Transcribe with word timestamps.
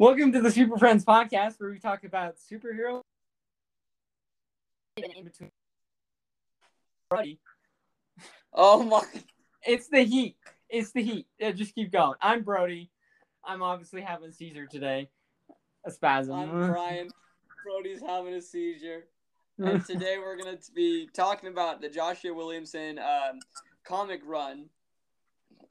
Welcome 0.00 0.30
to 0.30 0.40
the 0.40 0.52
Super 0.52 0.78
Friends 0.78 1.04
podcast 1.04 1.58
where 1.58 1.70
we 1.70 1.80
talk 1.80 2.04
about 2.04 2.36
superhero 2.36 3.00
in 4.96 5.24
between. 5.24 5.50
Brodey, 7.10 7.38
Oh 8.54 8.84
my! 8.84 9.02
It's 9.66 9.88
the 9.88 10.02
heat. 10.04 10.36
It's 10.70 10.92
the 10.92 11.02
heat. 11.02 11.26
Yeah, 11.40 11.50
just 11.50 11.74
keep 11.74 11.90
going. 11.90 12.14
I'm 12.22 12.44
Brodey. 12.44 12.90
I'm 13.44 13.60
obviously 13.60 14.00
having 14.00 14.28
a 14.28 14.32
seizure 14.32 14.66
today. 14.66 15.08
A 15.84 15.90
spasm. 15.90 16.32
I'm 16.32 16.50
Bryan. 16.70 17.08
Brodey's 17.66 18.00
having 18.00 18.34
a 18.34 18.40
seizure, 18.40 19.06
and 19.58 19.84
today 19.84 20.18
we're 20.18 20.36
gonna 20.36 20.58
be 20.76 21.08
talking 21.12 21.48
about 21.48 21.80
the 21.80 21.88
Joshua 21.88 22.32
Williamson 22.32 23.00
um, 23.00 23.40
comic 23.82 24.20
run, 24.24 24.66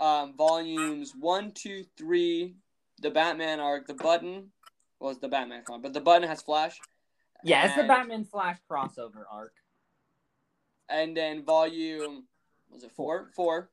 um, 0.02 0.36
volumes 0.36 1.14
one, 1.18 1.54
two, 1.54 1.86
three, 1.98 2.58
the 3.02 3.10
Batman 3.12 3.60
arc, 3.60 3.88
the 3.88 3.94
Button 3.94 4.52
was 5.00 5.20
the 5.20 5.28
Batman 5.28 5.64
comic, 5.66 5.84
but 5.84 5.94
the 5.94 6.02
Button 6.02 6.28
has 6.28 6.42
Flash. 6.42 6.80
yeah, 7.44 7.66
it's 7.66 7.76
the 7.76 7.84
Batman 7.84 8.26
Flash 8.26 8.58
crossover 8.70 9.24
arc. 9.32 9.54
and 10.90 11.16
then 11.16 11.44
volume 11.44 12.26
was 12.72 12.84
it 12.84 12.92
four? 12.92 13.30
Four. 13.36 13.70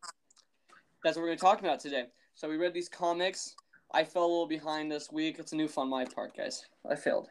That's 1.03 1.17
what 1.17 1.23
we're 1.23 1.29
gonna 1.29 1.39
talk 1.39 1.61
about 1.61 1.81
today. 1.81 2.07
So 2.35 2.49
we 2.49 2.57
read 2.57 2.75
these 2.75 2.89
comics. 2.89 3.55
I 3.93 4.05
fell 4.05 4.25
a 4.25 4.27
little 4.27 4.47
behind 4.49 4.91
this 4.91 5.11
week. 5.13 5.39
It's 5.39 5.53
a 5.53 5.57
new 5.57 5.69
fun 5.69 5.89
my 5.89 6.05
part, 6.05 6.37
guys. 6.37 6.65
I 6.89 6.97
failed, 6.97 7.29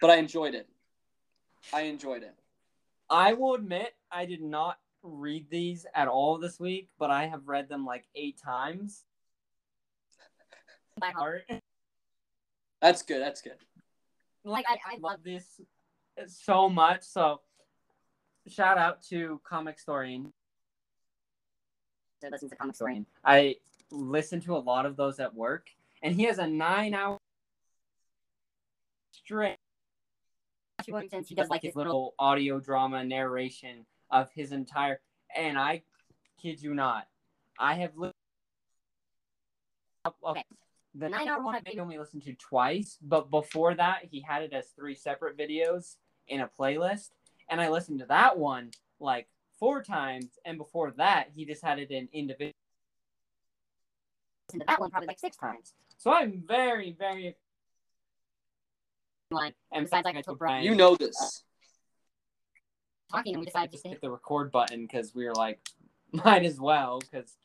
but 0.00 0.10
I 0.10 0.16
enjoyed 0.16 0.54
it. 0.54 0.68
I 1.72 1.82
enjoyed 1.82 2.22
it. 2.22 2.34
I 3.10 3.32
will 3.34 3.54
admit 3.54 3.94
I 4.10 4.24
did 4.24 4.42
not 4.42 4.78
read 5.02 5.46
these 5.50 5.84
at 5.94 6.08
all 6.08 6.38
this 6.38 6.58
week, 6.60 6.88
but 6.98 7.10
I 7.10 7.26
have 7.26 7.48
read 7.48 7.68
them 7.68 7.84
like 7.84 8.04
eight 8.14 8.38
times. 8.42 9.04
By 11.02 11.10
heart. 11.10 11.42
That's 12.80 13.02
good. 13.02 13.20
That's 13.20 13.42
good. 13.42 13.56
like 14.44 14.64
I, 14.68 14.78
I 14.86 14.98
love 15.00 15.18
this 15.24 15.60
so 16.28 16.68
much. 16.68 17.02
So 17.02 17.40
shout 18.46 18.78
out 18.78 19.02
to 19.08 19.40
Comicstorian. 19.50 20.30
Listen 22.22 22.50
to 22.50 22.56
Comicstorian. 22.56 23.06
I 23.24 23.56
listen 23.90 24.40
to 24.42 24.56
a 24.56 24.58
lot 24.58 24.86
of 24.86 24.96
those 24.96 25.18
at 25.18 25.34
work, 25.34 25.66
and 26.02 26.14
he 26.14 26.22
has 26.24 26.38
a 26.38 26.46
nine-hour 26.46 27.18
straight. 29.10 29.56
He 31.26 31.34
does 31.34 31.48
like 31.48 31.62
his 31.62 31.74
little 31.74 32.14
audio 32.18 32.60
drama 32.60 33.04
narration 33.04 33.86
of 34.10 34.30
his 34.32 34.52
entire, 34.52 35.00
and 35.36 35.58
I 35.58 35.82
kid 36.40 36.62
you 36.62 36.74
not, 36.74 37.08
I 37.58 37.74
have 37.74 37.96
listened. 37.96 38.14
Okay, 40.24 40.44
the 40.94 41.08
nine-hour 41.08 41.42
one 41.42 41.54
I've 41.54 41.78
only 41.78 41.98
listened 41.98 42.22
to 42.24 42.34
twice, 42.34 42.98
but 43.00 43.30
before 43.30 43.74
that, 43.74 44.00
he 44.10 44.20
had 44.20 44.42
it 44.42 44.52
as 44.52 44.66
three 44.76 44.94
separate 44.94 45.38
videos 45.38 45.96
in 46.28 46.40
a 46.40 46.48
playlist, 46.48 47.10
and 47.48 47.60
I 47.60 47.68
listened 47.68 48.00
to 48.00 48.06
that 48.06 48.38
one 48.38 48.70
like 49.00 49.28
four 49.58 49.82
times, 49.82 50.38
and 50.44 50.58
before 50.58 50.92
that, 50.92 51.28
he 51.34 51.44
just 51.44 51.62
had 51.62 51.78
it 51.78 51.90
in 51.90 52.08
individual. 52.12 52.52
Listened 54.48 54.62
to 54.62 54.66
that 54.66 54.80
one 54.80 54.90
probably 54.90 55.06
like 55.06 55.18
six 55.18 55.36
times. 55.36 55.74
So 55.98 56.12
I'm 56.12 56.42
very, 56.46 56.94
very. 56.98 57.36
Like, 59.30 59.54
and 59.72 59.84
besides, 59.84 60.04
like 60.04 60.16
I 60.16 60.20
told 60.20 60.38
Bryan, 60.38 60.64
You 60.64 60.74
know 60.74 60.96
this. 60.96 61.44
talking, 63.10 63.34
and 63.34 63.40
we 63.40 63.46
decided 63.46 63.70
just 63.70 63.84
to 63.84 63.90
hit 63.90 64.00
the 64.00 64.10
record 64.10 64.50
button 64.50 64.82
because 64.82 65.14
we 65.14 65.24
were 65.24 65.34
like, 65.34 65.60
might 66.12 66.44
as 66.44 66.60
well, 66.60 67.00
because. 67.00 67.36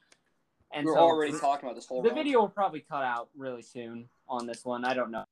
And 0.74 0.86
We're 0.86 0.94
so 0.96 1.00
already 1.00 1.32
the- 1.32 1.40
talking 1.40 1.66
about 1.68 1.76
this 1.76 1.86
whole. 1.88 2.02
the 2.02 2.10
run. 2.10 2.16
video 2.18 2.40
will 2.42 2.50
probably 2.50 2.82
cut 2.82 3.04
out 3.04 3.30
really 3.38 3.62
soon 3.62 4.10
on 4.28 4.46
this 4.46 4.66
one. 4.66 4.84
I 4.86 4.94
don't 4.94 5.12
know. 5.12 5.24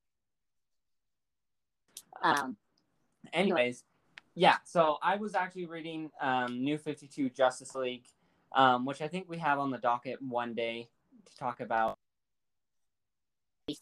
Um. 2.22 2.55
Anyways, 3.33 3.83
yeah. 4.36 4.58
So 4.63 4.97
I 5.03 5.17
was 5.17 5.36
actually 5.36 5.66
reading 5.66 6.09
um, 6.22 6.63
New 6.63 6.78
Fifty 6.78 7.08
Two 7.08 7.30
Justice 7.30 7.75
League, 7.75 8.06
um, 8.53 8.85
which 8.85 9.01
I 9.01 9.07
think 9.07 9.29
we 9.29 9.38
have 9.40 9.59
on 9.59 9.72
the 9.72 9.78
docket 9.78 10.22
one 10.22 10.53
day 10.53 10.88
to 11.25 11.35
talk 11.38 11.59
about. 11.59 11.97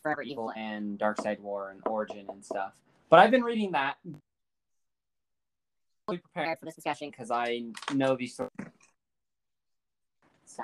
Forever 0.01 0.21
Evil 0.21 0.49
and 0.55 0.97
Darkseid 0.97 1.39
War 1.41 1.69
and 1.69 1.81
Origin 1.85 2.25
and 2.29 2.43
stuff. 2.43 2.71
But 3.09 3.19
I've 3.19 3.31
been 3.31 3.43
reading 3.43 3.73
that. 3.73 3.97
Be 6.09 6.17
prepared 6.17 6.57
for 6.59 6.65
this 6.65 6.75
discussion 6.75 7.09
because 7.09 7.31
I 7.31 7.63
know 7.93 8.15
these 8.15 8.33
stories. 8.33 8.49
So, 10.45 10.63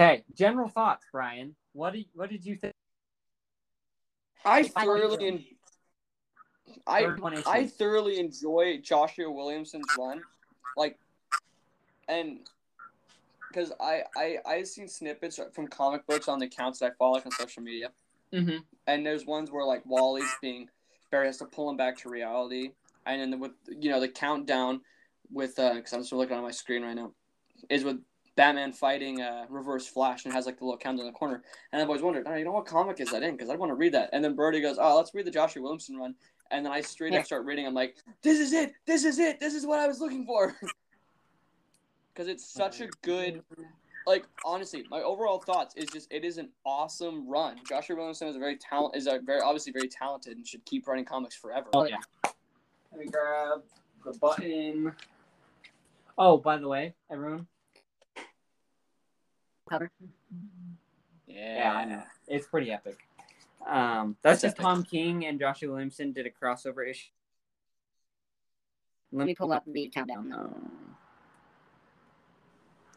okay. 0.00 0.24
General 0.34 0.68
thoughts, 0.68 1.04
Bryan. 1.12 1.54
What 1.72 1.92
did 1.92 2.06
what 2.14 2.30
did 2.30 2.44
you 2.44 2.56
think? 2.56 2.74
I 4.44 4.60
If 4.60 4.72
I 4.76 4.86
were 4.86 4.98
thoroughly, 4.98 5.26
en- 5.26 5.44
I 6.86 7.14
I 7.46 7.66
thoroughly 7.66 8.18
enjoy 8.18 8.78
Joshua 8.82 9.30
Williamson's 9.30 9.94
run, 9.98 10.22
like, 10.76 10.98
and 12.08 12.40
because 13.48 13.72
I 13.80 14.04
I 14.16 14.38
I've 14.46 14.66
seen 14.68 14.88
snippets 14.88 15.38
from 15.52 15.68
comic 15.68 16.06
books 16.06 16.28
on 16.28 16.38
the 16.38 16.46
accounts 16.46 16.78
that 16.78 16.92
I 16.92 16.94
follow 16.98 17.14
like, 17.14 17.26
on 17.26 17.32
social 17.32 17.62
media, 17.62 17.90
Mm-hmm. 18.32 18.58
and 18.86 19.04
there's 19.04 19.26
ones 19.26 19.50
where 19.50 19.64
like 19.64 19.84
Wally's 19.84 20.34
being 20.40 20.68
Barry 21.10 21.26
has 21.26 21.38
to 21.38 21.44
pull 21.44 21.68
him 21.68 21.76
back 21.76 21.98
to 21.98 22.08
reality, 22.08 22.70
and 23.06 23.32
then 23.32 23.40
with 23.40 23.52
you 23.68 23.90
know 23.90 24.00
the 24.00 24.08
countdown 24.08 24.80
with 25.30 25.58
uh 25.58 25.74
because 25.74 25.92
I'm 25.92 26.00
just 26.00 26.12
looking 26.12 26.36
on 26.36 26.42
my 26.42 26.50
screen 26.50 26.82
right 26.82 26.94
now, 26.94 27.12
is 27.68 27.84
with 27.84 28.00
Batman 28.40 28.72
fighting 28.72 29.20
uh 29.20 29.44
Reverse 29.50 29.86
Flash 29.86 30.24
and 30.24 30.32
has 30.32 30.46
like 30.46 30.58
the 30.58 30.64
little 30.64 30.78
countdown 30.78 31.06
in 31.06 31.12
the 31.12 31.18
corner, 31.18 31.42
and 31.72 31.82
I've 31.82 31.88
always 31.88 32.00
wondered, 32.00 32.26
oh, 32.26 32.34
you 32.36 32.44
know 32.46 32.52
what 32.52 32.64
comic 32.64 32.98
is 32.98 33.10
that 33.10 33.22
in? 33.22 33.32
Because 33.36 33.50
I 33.50 33.56
want 33.56 33.70
to 33.70 33.74
read 33.74 33.92
that, 33.92 34.08
and 34.14 34.24
then 34.24 34.34
Birdie 34.34 34.62
goes, 34.62 34.78
oh, 34.80 34.96
let's 34.96 35.14
read 35.14 35.26
the 35.26 35.30
Joshua 35.30 35.60
Williamson 35.62 35.96
run, 35.98 36.14
and 36.50 36.64
then 36.64 36.72
I 36.72 36.80
straight 36.80 37.12
Yeah. 37.12 37.18
up 37.20 37.26
start 37.26 37.44
reading. 37.44 37.66
I'm 37.66 37.74
like, 37.74 37.96
this 38.22 38.38
is 38.38 38.54
it, 38.54 38.72
this 38.86 39.04
is 39.04 39.18
it, 39.18 39.40
this 39.40 39.52
is 39.54 39.66
what 39.66 39.78
I 39.78 39.86
was 39.86 40.00
looking 40.00 40.24
for. 40.24 40.56
Because 42.12 42.26
it's 42.26 42.52
such 42.52 42.80
a 42.80 42.88
good 43.02 43.42
like 44.06 44.26
honestly, 44.44 44.84
my 44.90 45.00
overall 45.00 45.38
thoughts 45.38 45.74
is 45.76 45.88
just 45.90 46.12
it 46.12 46.24
is 46.24 46.38
an 46.38 46.50
awesome 46.66 47.26
run. 47.28 47.56
Joshua 47.68 47.94
Williamson 47.96 48.28
is 48.28 48.36
a 48.36 48.38
very 48.38 48.56
talent 48.56 48.96
is 48.96 49.06
a 49.06 49.20
very 49.24 49.40
obviously 49.40 49.72
very 49.72 49.88
talented 49.88 50.36
and 50.36 50.46
should 50.46 50.64
keep 50.64 50.86
running 50.88 51.04
comics 51.04 51.36
forever. 51.36 51.68
Oh 51.72 51.86
yeah. 51.86 51.96
Let 52.90 53.00
me 53.00 53.06
grab 53.06 53.62
the 54.04 54.12
button. 54.18 54.92
Oh, 56.18 56.36
by 56.36 56.58
the 56.58 56.68
way, 56.68 56.94
everyone. 57.10 57.46
Cover. 59.70 59.90
Yeah, 61.28 61.74
I 61.76 61.84
know. 61.84 62.02
It's 62.26 62.48
pretty 62.48 62.72
epic. 62.72 62.98
Um, 63.64 64.16
that's 64.20 64.42
It's 64.42 64.42
just 64.42 64.54
epic. 64.56 64.62
Tom 64.64 64.82
King 64.82 65.26
and 65.26 65.38
Joshua 65.38 65.70
Williamson 65.70 66.12
did 66.12 66.26
a 66.26 66.30
crossover 66.30 66.90
issue. 66.90 67.10
Let 69.12 69.26
me 69.28 69.34
pull 69.36 69.52
up 69.52 69.62
the 69.66 69.88
countdown. 69.94 70.32
Um, 70.32 70.96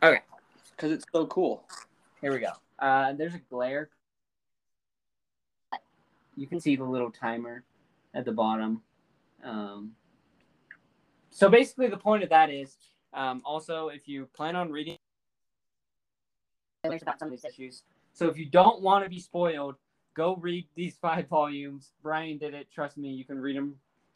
okay, 0.02 0.22
Because 0.72 0.92
it's 0.92 1.06
so 1.14 1.28
cool. 1.28 1.64
here 2.22 2.32
we 2.34 2.40
go. 2.40 2.52
Uh, 2.80 3.14
there's 3.14 3.36
a 3.36 3.42
glare. 3.52 3.90
You 6.36 6.48
can 6.48 6.60
see 6.60 6.76
the 6.76 6.84
little 6.84 7.12
timer 7.12 7.64
at 8.16 8.26
the 8.26 8.32
bottom. 8.32 8.82
Um, 9.44 9.92
so 11.30 11.50
basically, 11.50 11.88
the 11.90 11.98
point 11.98 12.24
of 12.24 12.30
that 12.30 12.50
is 12.50 12.78
um, 13.14 13.44
also 13.46 13.90
if 13.90 14.08
you 14.08 14.26
plan 14.36 14.56
on 14.56 14.72
reading 14.72 14.98
spoilers 16.84 17.02
about 17.02 17.20
some 17.20 17.28
of 17.28 17.32
these 17.32 17.46
issues. 17.46 17.84
So 18.14 18.28
if 18.28 18.38
you 18.38 18.46
don't 18.46 18.82
want 18.82 19.04
to 19.04 19.10
be 19.10 19.20
spoiled, 19.20 19.76
go 20.14 20.36
read 20.36 20.68
these 20.76 20.96
five 21.02 21.28
volumes. 21.28 21.92
Bryan 22.02 22.38
did 22.38 22.54
it. 22.54 22.68
Trust 22.74 22.98
me, 22.98 23.10
you 23.10 23.26
can 23.26 23.40
read 23.40 23.56
them 23.56 23.76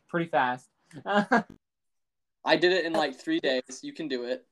pretty 0.10 0.30
fast. 0.30 0.68
I 1.06 2.56
did 2.56 2.72
it 2.74 2.86
in 2.86 2.94
like 3.04 3.16
three 3.20 3.40
days. 3.40 3.80
You 3.82 3.94
can 3.94 4.08
do 4.08 4.26
it. 4.26 4.46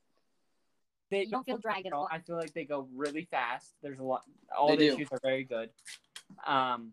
they 1.10 1.24
you 1.24 1.30
don't 1.30 1.44
feel 1.44 1.58
drag 1.58 1.86
at 1.86 1.92
all. 1.92 2.08
I 2.10 2.18
feel 2.20 2.36
like 2.36 2.52
they 2.54 2.64
go 2.64 2.88
really 2.94 3.26
fast. 3.30 3.74
There's 3.82 3.98
a 3.98 4.02
lot. 4.04 4.22
All 4.56 4.68
They 4.68 4.76
the 4.76 4.86
do. 4.88 4.94
issues 4.94 5.08
are 5.12 5.20
very 5.22 5.44
good. 5.44 5.70
Um, 6.46 6.92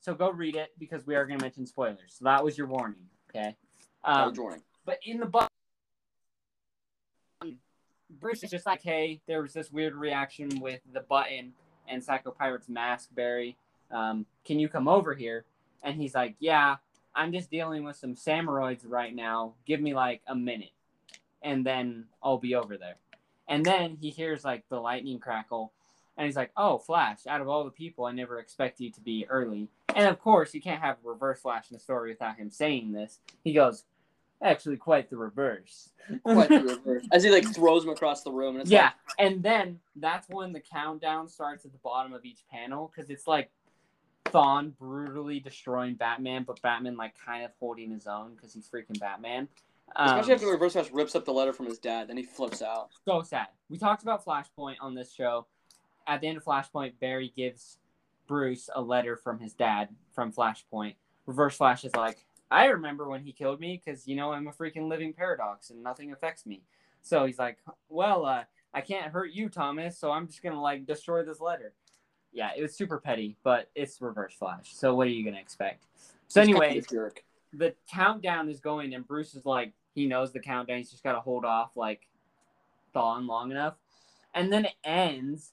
so 0.00 0.14
go 0.14 0.30
read 0.30 0.56
it 0.56 0.70
because 0.78 1.06
we 1.06 1.14
are 1.16 1.24
going 1.26 1.38
to 1.38 1.44
mention 1.44 1.66
spoilers. 1.66 1.98
So 2.18 2.24
that 2.26 2.44
was 2.44 2.56
your 2.58 2.66
warning. 2.66 3.00
Okay. 3.30 3.56
Um, 4.04 4.28
Um, 4.28 4.34
warning. 4.36 4.62
but 4.84 4.98
in 5.04 5.18
the 5.18 5.26
book, 5.26 5.48
Bruce 8.20 8.42
is 8.42 8.50
just 8.50 8.66
like, 8.66 8.82
hey, 8.82 9.20
there 9.26 9.42
was 9.42 9.52
this 9.52 9.70
weird 9.72 9.94
reaction 9.94 10.60
with 10.60 10.80
the 10.92 11.00
button 11.00 11.52
and 11.88 12.02
Psycho 12.02 12.30
Pirate's 12.30 12.68
mask, 12.68 13.10
Barry. 13.14 13.56
Um, 13.90 14.26
can 14.44 14.58
you 14.58 14.68
come 14.68 14.88
over 14.88 15.14
here? 15.14 15.44
And 15.82 16.00
he's 16.00 16.14
like, 16.14 16.34
yeah, 16.38 16.76
I'm 17.14 17.32
just 17.32 17.50
dealing 17.50 17.84
with 17.84 17.96
some 17.96 18.14
samuroids 18.14 18.80
right 18.84 19.14
now. 19.14 19.54
Give 19.66 19.80
me 19.80 19.94
like 19.94 20.22
a 20.26 20.34
minute, 20.34 20.72
and 21.42 21.64
then 21.64 22.06
I'll 22.22 22.38
be 22.38 22.54
over 22.54 22.76
there. 22.76 22.96
And 23.46 23.64
then 23.64 23.98
he 24.00 24.10
hears 24.10 24.44
like 24.44 24.64
the 24.68 24.80
lightning 24.80 25.18
crackle, 25.18 25.72
and 26.16 26.26
he's 26.26 26.36
like, 26.36 26.50
oh, 26.56 26.78
Flash, 26.78 27.26
out 27.28 27.40
of 27.40 27.48
all 27.48 27.64
the 27.64 27.70
people, 27.70 28.06
I 28.06 28.12
never 28.12 28.38
expect 28.38 28.80
you 28.80 28.90
to 28.90 29.00
be 29.00 29.26
early. 29.28 29.68
And 29.94 30.08
of 30.08 30.18
course, 30.18 30.54
you 30.54 30.60
can't 30.60 30.80
have 30.80 30.96
Reverse 31.04 31.40
Flash 31.40 31.70
in 31.70 31.74
the 31.74 31.80
story 31.80 32.10
without 32.10 32.36
him 32.36 32.50
saying 32.50 32.92
this. 32.92 33.20
He 33.44 33.52
goes, 33.52 33.84
actually, 34.44 34.76
quite 34.76 35.10
the 35.10 35.16
reverse. 35.16 35.90
Quite 36.22 36.48
the 36.48 36.60
reverse. 36.84 37.06
As 37.12 37.24
he 37.24 37.30
like 37.30 37.52
throws 37.54 37.84
him 37.84 37.90
across 37.90 38.22
the 38.22 38.30
room. 38.30 38.54
And 38.54 38.62
it's 38.62 38.70
yeah, 38.70 38.84
like, 38.84 38.92
and 39.18 39.42
then 39.42 39.80
that's 39.96 40.28
when 40.28 40.52
the 40.52 40.60
countdown 40.60 41.28
starts 41.28 41.64
at 41.64 41.72
the 41.72 41.78
bottom 41.78 42.12
of 42.12 42.24
each 42.24 42.44
panel 42.50 42.92
because 42.94 43.10
it's 43.10 43.26
like 43.26 43.50
Thawne 44.26 44.76
brutally 44.78 45.40
destroying 45.40 45.94
Batman, 45.94 46.44
but 46.44 46.60
Batman 46.62 46.96
like 46.96 47.14
kind 47.24 47.44
of 47.44 47.50
holding 47.58 47.90
his 47.90 48.06
own 48.06 48.34
because 48.34 48.52
he's 48.52 48.68
freaking 48.68 48.98
Batman. 48.98 49.48
Um, 49.96 50.08
Especially 50.08 50.34
after 50.34 50.46
Reverse 50.46 50.72
Flash 50.72 50.90
rips 50.90 51.14
up 51.14 51.24
the 51.24 51.32
letter 51.32 51.52
from 51.52 51.66
his 51.66 51.78
dad, 51.78 52.08
then 52.08 52.16
he 52.16 52.24
flips 52.24 52.62
out. 52.62 52.90
so 53.04 53.22
sad. 53.22 53.48
We 53.68 53.78
talked 53.78 54.02
about 54.02 54.24
Flashpoint 54.24 54.76
on 54.80 54.94
this 54.94 55.12
show. 55.12 55.46
At 56.06 56.20
the 56.20 56.28
end 56.28 56.36
of 56.36 56.44
Flashpoint, 56.44 56.94
Barry 57.00 57.32
gives 57.36 57.78
Bruce 58.26 58.68
a 58.74 58.80
letter 58.80 59.16
from 59.16 59.38
his 59.38 59.52
dad 59.52 59.88
from 60.12 60.32
Flashpoint. 60.32 60.94
Reverse 61.26 61.56
Flash 61.56 61.84
is 61.84 61.94
like, 61.94 62.18
I 62.54 62.66
remember 62.66 63.08
when 63.08 63.22
he 63.22 63.32
killed 63.32 63.60
me 63.60 63.80
because 63.84 64.06
you 64.06 64.16
know 64.16 64.32
I'm 64.32 64.46
a 64.46 64.52
freaking 64.52 64.88
living 64.88 65.12
paradox 65.12 65.70
and 65.70 65.82
nothing 65.82 66.12
affects 66.12 66.46
me. 66.46 66.62
So 67.02 67.26
he's 67.26 67.38
like, 67.38 67.58
well, 67.88 68.24
uh, 68.24 68.44
I 68.72 68.80
can't 68.80 69.12
hurt 69.12 69.32
you, 69.32 69.48
Thomas. 69.48 69.98
So 69.98 70.10
I'm 70.10 70.26
just 70.26 70.42
gonna 70.42 70.60
like 70.60 70.86
destroy 70.86 71.24
this 71.24 71.40
letter. 71.40 71.72
Yeah, 72.32 72.50
it 72.56 72.62
was 72.62 72.74
super 72.74 72.98
petty, 72.98 73.36
but 73.42 73.70
it's 73.74 74.00
Reverse 74.00 74.34
Flash. 74.34 74.74
So 74.74 74.94
what 74.94 75.06
are 75.06 75.10
you 75.10 75.24
gonna 75.24 75.40
expect? 75.40 75.84
So 76.28 76.40
He's 76.40 76.54
kind 76.54 76.56
of 76.56 76.70
anyway, 76.70 77.10
the 77.52 77.74
countdown 77.90 78.48
is 78.48 78.60
going, 78.60 78.94
and 78.94 79.06
Bruce 79.06 79.34
is 79.34 79.46
like, 79.46 79.72
he 79.94 80.06
knows 80.06 80.32
the 80.32 80.40
countdown. 80.40 80.78
He's 80.78 80.90
just 80.90 81.04
got 81.04 81.12
to 81.12 81.20
hold 81.20 81.44
off, 81.44 81.76
like, 81.76 82.08
Thawne 82.94 83.26
long 83.26 83.50
enough. 83.50 83.74
And 84.34 84.52
then 84.52 84.64
it 84.64 84.74
ends, 84.82 85.52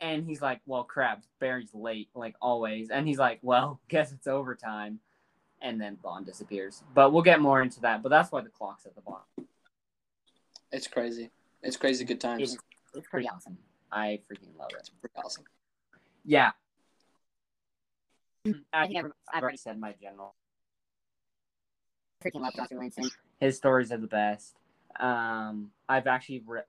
and 0.00 0.24
he's 0.24 0.40
like, 0.40 0.60
well, 0.66 0.84
crap, 0.84 1.24
Barry's 1.40 1.74
late, 1.74 2.08
like 2.14 2.36
always. 2.40 2.90
And 2.90 3.06
he's 3.06 3.18
like, 3.18 3.40
well, 3.42 3.80
guess 3.88 4.12
it's 4.12 4.26
overtime. 4.26 5.00
And 5.62 5.80
then 5.80 5.96
Bond 6.02 6.26
disappears. 6.26 6.82
But 6.94 7.12
we'll 7.12 7.22
get 7.22 7.40
more 7.40 7.60
into 7.60 7.80
that. 7.80 8.02
But 8.02 8.08
that's 8.08 8.32
why 8.32 8.40
the 8.40 8.48
clock's 8.48 8.86
at 8.86 8.94
the 8.94 9.02
bottom. 9.02 9.24
It's 10.72 10.86
crazy. 10.86 11.30
It's 11.62 11.76
crazy 11.76 12.04
good 12.04 12.20
times. 12.20 12.42
It's, 12.42 12.56
it's 12.94 13.08
pretty 13.08 13.28
awesome. 13.28 13.58
I 13.92 14.20
freaking 14.30 14.56
love 14.58 14.70
it. 14.78 14.88
Pretty 15.00 15.14
awesome. 15.16 15.44
Yeah. 16.24 16.52
I 18.46 18.54
I 18.72 18.86
think 18.86 19.04
I've, 19.04 19.12
I've 19.32 19.42
already 19.42 19.58
said 19.58 19.78
my 19.78 19.94
general. 20.00 20.34
freaking 22.24 22.40
love 22.40 22.54
Dr. 22.54 22.78
Winston. 22.78 23.10
his 23.38 23.56
stories 23.56 23.92
are 23.92 23.98
the 23.98 24.06
best. 24.06 24.54
Um, 24.98 25.70
I've 25.88 26.06
actually 26.06 26.42
re- 26.46 26.62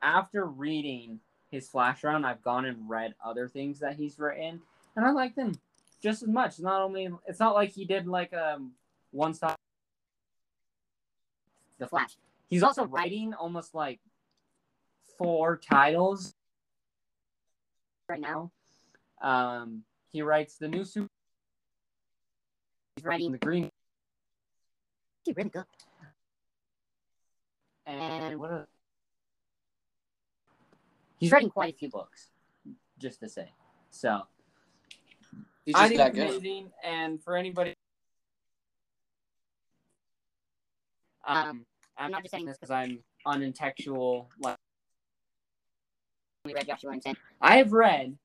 after 0.00 0.44
reading 0.44 1.20
his 1.50 1.68
flash 1.68 2.04
run, 2.04 2.24
I've 2.24 2.42
gone 2.42 2.66
and 2.66 2.88
read 2.88 3.14
other 3.24 3.48
things 3.48 3.80
that 3.80 3.96
he's 3.96 4.18
written, 4.18 4.60
and 4.94 5.04
I 5.04 5.10
like 5.10 5.34
them 5.34 5.52
just 6.02 6.22
as 6.22 6.28
much. 6.28 6.58
Not 6.60 6.82
only 6.82 7.08
it's 7.26 7.40
not 7.40 7.54
like 7.54 7.70
he 7.70 7.84
did 7.84 8.06
like 8.06 8.32
um 8.34 8.72
one 9.10 9.34
stop. 9.34 9.56
The 11.78 11.86
Flash. 11.86 12.16
He's 12.48 12.62
also 12.62 12.86
writing 12.86 13.34
almost 13.34 13.74
like 13.74 14.00
four 15.18 15.56
titles 15.56 16.34
Right 18.08 18.20
now, 18.20 18.50
Um, 19.20 19.84
he 20.10 20.22
writes 20.22 20.56
the 20.56 20.66
new 20.66 20.84
super 20.84 21.08
he's 22.96 23.04
writing 23.04 23.32
the 23.32 23.38
green 23.38 23.70
he's 25.24 25.36
really 25.36 25.50
good. 25.50 25.64
and 27.84 28.38
what? 28.40 28.50
A, 28.50 28.66
He's 31.18 31.30
writing 31.32 31.50
quite 31.50 31.74
a 31.74 31.76
few 31.76 31.90
books, 31.90 32.30
just 32.98 33.20
to 33.20 33.28
say. 33.28 33.52
So 33.90 34.22
He's 35.68 35.76
I 35.76 35.80
just 35.80 35.88
think 35.88 35.98
that 35.98 36.08
it's 36.08 36.16
good. 36.16 36.28
amazing, 36.30 36.70
and 36.82 37.22
for 37.22 37.36
anybody, 37.36 37.74
um, 41.26 41.66
I'm 41.98 42.10
not 42.10 42.22
just 42.22 42.32
saying 42.32 42.46
this 42.46 42.56
because 42.56 42.70
I'm 42.70 43.00
unintellectual. 43.26 44.30
Like 44.40 44.56
We 46.46 46.54
read 46.54 46.68
Joshua 46.68 46.88
Williamson. 46.88 47.18
I 47.42 47.58
have 47.58 47.74
read 47.74 48.16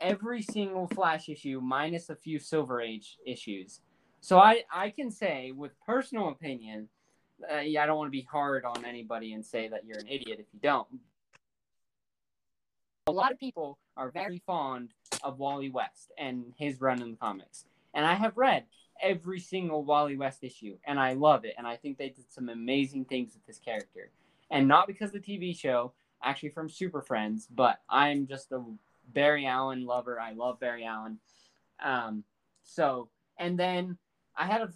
every 0.00 0.40
single 0.40 0.88
Flash 0.88 1.28
issue 1.28 1.60
minus 1.62 2.08
a 2.08 2.16
few 2.16 2.38
Silver 2.38 2.80
Age 2.80 3.18
issues, 3.26 3.82
so 4.22 4.38
I 4.38 4.62
I 4.72 4.88
can 4.88 5.10
say 5.10 5.52
with 5.52 5.72
personal 5.84 6.30
opinion, 6.30 6.88
uh, 7.52 7.58
yeah, 7.58 7.82
I 7.82 7.86
don't 7.86 7.98
want 7.98 8.08
to 8.08 8.18
be 8.18 8.26
hard 8.32 8.64
on 8.64 8.86
anybody 8.86 9.34
and 9.34 9.44
say 9.44 9.68
that 9.68 9.84
you're 9.84 9.98
an 9.98 10.08
idiot 10.08 10.38
if 10.40 10.46
you 10.50 10.60
don't. 10.62 10.88
A 13.08 13.12
lot 13.12 13.30
of 13.30 13.38
people 13.38 13.78
are 13.96 14.10
very 14.10 14.42
fond 14.46 14.92
of 15.22 15.38
Wally 15.38 15.70
West 15.70 16.10
and 16.18 16.52
his 16.58 16.80
run 16.80 17.00
in 17.00 17.12
the 17.12 17.16
comics. 17.16 17.64
And 17.94 18.04
I 18.04 18.14
have 18.14 18.36
read 18.36 18.64
every 19.00 19.38
single 19.38 19.84
Wally 19.84 20.16
West 20.16 20.42
issue, 20.42 20.76
and 20.84 20.98
I 20.98 21.12
love 21.12 21.44
it. 21.44 21.54
And 21.56 21.68
I 21.68 21.76
think 21.76 21.98
they 21.98 22.08
did 22.08 22.32
some 22.32 22.48
amazing 22.48 23.04
things 23.04 23.34
with 23.34 23.46
this 23.46 23.60
character. 23.60 24.10
And 24.50 24.66
not 24.66 24.88
because 24.88 25.14
of 25.14 25.22
the 25.22 25.38
TV 25.38 25.56
show, 25.56 25.92
actually 26.20 26.48
from 26.48 26.68
Super 26.68 27.00
Friends, 27.00 27.46
but 27.54 27.80
I'm 27.88 28.26
just 28.26 28.50
a 28.50 28.60
Barry 29.12 29.46
Allen 29.46 29.86
lover. 29.86 30.18
I 30.18 30.32
love 30.32 30.58
Barry 30.58 30.84
Allen. 30.84 31.20
Um, 31.84 32.24
so, 32.64 33.08
and 33.38 33.56
then 33.56 33.98
I 34.36 34.46
had 34.46 34.62
a, 34.62 34.70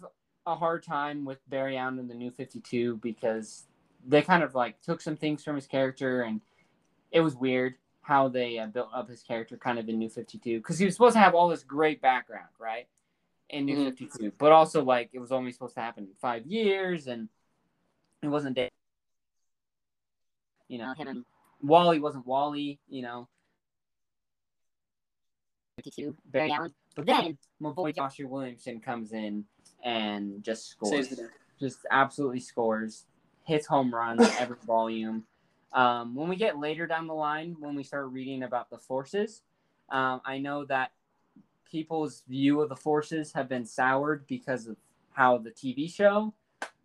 a 0.45 0.55
hard 0.55 0.83
time 0.83 1.25
with 1.25 1.39
Barry 1.49 1.75
Allen 1.75 1.99
in 1.99 2.07
the 2.07 2.13
New 2.15 2.31
52 2.31 2.95
because 2.97 3.65
they 4.07 4.21
kind 4.21 4.41
of 4.41 4.55
like 4.55 4.81
took 4.81 5.01
some 5.01 5.17
things 5.17 5.43
from 5.43 5.55
his 5.55 5.67
character, 5.67 6.21
and 6.21 6.39
it 7.11 7.19
was 7.19 7.35
weird 7.35 7.75
how 8.01 8.27
they 8.27 8.57
uh, 8.57 8.67
built 8.67 8.89
up 8.93 9.09
his 9.09 9.21
character 9.21 9.57
kind 9.57 9.77
of 9.79 9.87
in 9.87 9.97
New 9.99 10.09
52 10.09 10.57
because 10.59 10.79
he 10.79 10.85
was 10.85 10.95
supposed 10.95 11.13
to 11.13 11.19
have 11.19 11.35
all 11.35 11.47
this 11.49 11.63
great 11.63 12.01
background, 12.01 12.49
right? 12.59 12.87
In 13.49 13.65
New 13.65 13.77
Mhm. 13.77 13.97
52, 13.97 14.31
but 14.37 14.51
also 14.51 14.83
like 14.83 15.09
it 15.13 15.19
was 15.19 15.31
only 15.31 15.51
supposed 15.51 15.75
to 15.75 15.81
happen 15.81 16.05
in 16.05 16.13
five 16.15 16.45
years, 16.45 17.07
and 17.07 17.29
it 18.21 18.27
wasn't. 18.27 18.55
Da- 18.55 18.69
you 20.67 20.77
know, 20.77 20.93
him 20.93 21.07
and 21.07 21.25
Wally 21.61 21.99
wasn't 21.99 22.25
Wally. 22.25 22.79
You 22.87 23.01
know, 23.01 23.27
52. 25.77 26.15
Barry 26.25 26.51
Allen. 26.51 26.73
But 26.95 27.05
Then- 27.05 27.23
then 27.23 27.37
my 27.59 27.71
boy 27.71 27.91
Joshua 27.91 28.27
Williamson 28.27 28.79
comes 28.81 29.13
in 29.13 29.45
and 29.83 30.43
just 30.43 30.67
scores, 30.67 31.19
just 31.59 31.85
absolutely 31.89 32.39
scores, 32.39 33.05
hits 33.45 33.65
home 33.67 33.93
runs 33.93 34.21
every 34.39 34.57
volume. 34.65 35.25
Um, 35.73 36.15
when 36.15 36.27
we 36.27 36.35
get 36.35 36.59
later 36.59 36.85
down 36.85 37.07
the 37.07 37.13
line, 37.13 37.55
when 37.59 37.75
we 37.75 37.83
start 37.83 38.11
reading 38.11 38.43
about 38.43 38.69
the 38.69 38.77
forces, 38.77 39.41
um, 39.89 40.21
I 40.25 40.37
know 40.37 40.65
that 40.65 40.91
people's 41.69 42.23
view 42.27 42.61
of 42.61 42.69
the 42.69 42.75
forces 42.75 43.31
have 43.33 43.47
been 43.47 43.65
soured 43.65 44.27
because 44.27 44.67
of 44.67 44.75
how 45.13 45.37
the 45.37 45.51
TV 45.51 45.93
show, 45.93 46.33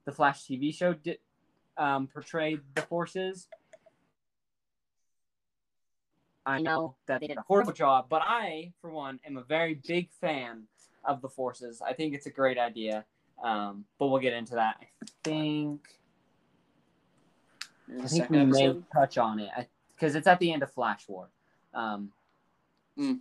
the 0.04 0.12
Flash 0.12 0.44
TV 0.44 0.74
show, 0.74 0.94
did 0.94 1.18
um, 1.76 2.06
portrayed 2.06 2.60
the 2.74 2.82
forces. 2.82 3.48
I 6.46 6.60
know 6.60 6.94
that 7.06 7.20
they 7.20 7.26
did 7.26 7.38
a 7.38 7.42
horrible 7.42 7.72
job, 7.72 8.06
but 8.08 8.22
I, 8.24 8.72
for 8.80 8.90
one, 8.90 9.18
am 9.26 9.36
a 9.36 9.42
very 9.42 9.74
big 9.74 10.10
fan 10.20 10.62
of 11.04 11.20
the 11.20 11.28
forces. 11.28 11.82
I 11.82 11.92
think 11.92 12.14
it's 12.14 12.26
a 12.26 12.30
great 12.30 12.56
idea, 12.56 13.05
um, 13.43 13.84
but 13.98 14.06
we'll 14.06 14.20
get 14.20 14.32
into 14.32 14.55
that. 14.55 14.76
I 14.81 15.06
think 15.24 15.81
In 15.81 15.81
I 17.88 18.06
think 18.06 18.24
second 18.24 18.50
we 18.50 18.58
may 18.72 18.81
touch 18.93 19.16
on 19.19 19.38
it 19.38 19.50
because 19.94 20.14
it's 20.14 20.26
at 20.26 20.38
the 20.40 20.52
end 20.52 20.62
of 20.62 20.70
Flash 20.72 21.08
War. 21.08 21.28
Um, 21.74 22.12
Mm. 22.98 23.19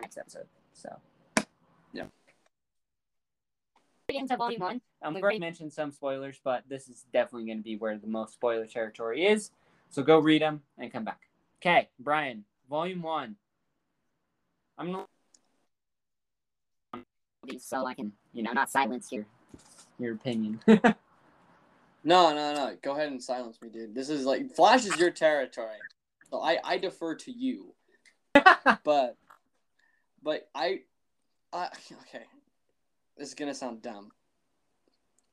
Next 0.00 0.18
episode. 0.18 0.46
So 0.74 0.98
Get 4.08 4.20
into 4.20 4.36
volume 4.36 4.60
one. 4.60 4.80
um, 5.00 5.14
we've 5.14 5.22
already 5.22 5.38
mentioned 5.38 5.72
some 5.72 5.90
spoilers, 5.90 6.38
but 6.44 6.64
this 6.68 6.88
is 6.88 7.06
definitely 7.14 7.46
going 7.46 7.58
to 7.58 7.64
be 7.64 7.76
where 7.76 7.96
the 7.96 8.06
most 8.08 8.34
spoiler 8.34 8.66
territory 8.66 9.24
is. 9.24 9.52
So 9.88 10.02
go 10.02 10.18
read 10.18 10.42
them 10.42 10.60
and 10.76 10.92
come 10.92 11.04
back. 11.04 11.20
Okay, 11.62 11.88
Bryan, 11.98 12.44
Volume 12.68 13.00
One. 13.00 13.36
I'm 14.76 14.92
not, 14.92 15.08
So 17.58 17.86
I 17.86 17.94
can, 17.94 18.12
you 18.34 18.42
know, 18.42 18.52
not 18.52 18.68
silence 18.70 19.10
your. 19.12 19.24
your 19.98 20.12
opinion. 20.14 20.60
No, 22.04 22.34
no, 22.34 22.54
no. 22.54 22.76
Go 22.82 22.92
ahead 22.92 23.08
and 23.08 23.22
silence 23.22 23.60
me, 23.62 23.68
dude. 23.68 23.94
This 23.94 24.08
is 24.08 24.24
like 24.24 24.54
Flash 24.54 24.84
is 24.84 24.98
your 24.98 25.10
territory, 25.10 25.78
so 26.30 26.40
I 26.40 26.58
I 26.64 26.78
defer 26.78 27.14
to 27.16 27.30
you. 27.30 27.74
But, 28.84 29.16
but 30.22 30.48
I, 30.54 30.80
I 31.52 31.68
okay. 32.02 32.24
This 33.16 33.28
is 33.28 33.34
gonna 33.34 33.54
sound 33.54 33.82
dumb. 33.82 34.10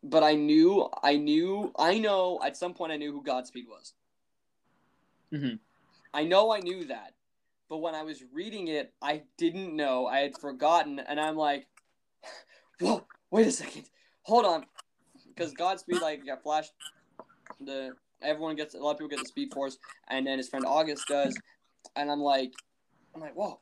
But 0.04 0.24
I 0.24 0.36
knew, 0.36 0.90
I 1.04 1.16
knew, 1.16 1.72
I 1.78 1.98
know. 2.00 2.40
At 2.44 2.58
some 2.58 2.74
point, 2.74 2.92
I 2.92 2.98
knew 2.98 3.12
who 3.12 3.24
Godspeed 3.24 3.66
was. 3.68 3.94
Mhm. 5.34 5.60
I 6.14 6.24
know 6.24 6.52
I 6.52 6.60
knew 6.60 6.86
that, 6.86 7.14
but 7.70 7.78
when 7.78 7.96
I 7.96 8.04
was 8.04 8.24
reading 8.34 8.68
it, 8.68 8.94
I 9.02 9.24
didn't 9.38 9.76
know. 9.76 10.08
I 10.08 10.20
had 10.20 10.38
forgotten, 10.38 11.00
and 11.00 11.20
I'm 11.20 11.36
like, 11.38 11.68
"Whoa! 12.80 13.06
Wait 13.32 13.48
a 13.48 13.52
second. 13.52 13.86
Hold 14.24 14.46
on." 14.46 14.66
Because 15.40 15.54
Godspeed, 15.54 16.02
like, 16.02 16.26
got 16.26 16.44
Flash, 16.44 16.68
the 17.62 17.96
everyone 18.22 18.58
gets 18.58 18.76
a 18.76 18.78
lot 18.78 18.92
of 18.92 18.98
people 18.98 19.10
get 19.10 19.20
the 19.20 19.26
Speed 19.26 19.54
Force, 19.54 19.78
and 20.10 20.28
then 20.28 20.38
his 20.38 20.50
friend 20.50 20.66
August 20.66 21.08
does, 21.08 21.40
and 21.96 22.12
I'm 22.12 22.20
like, 22.20 22.52
I'm 23.16 23.22
like, 23.22 23.36
whoa, 23.36 23.62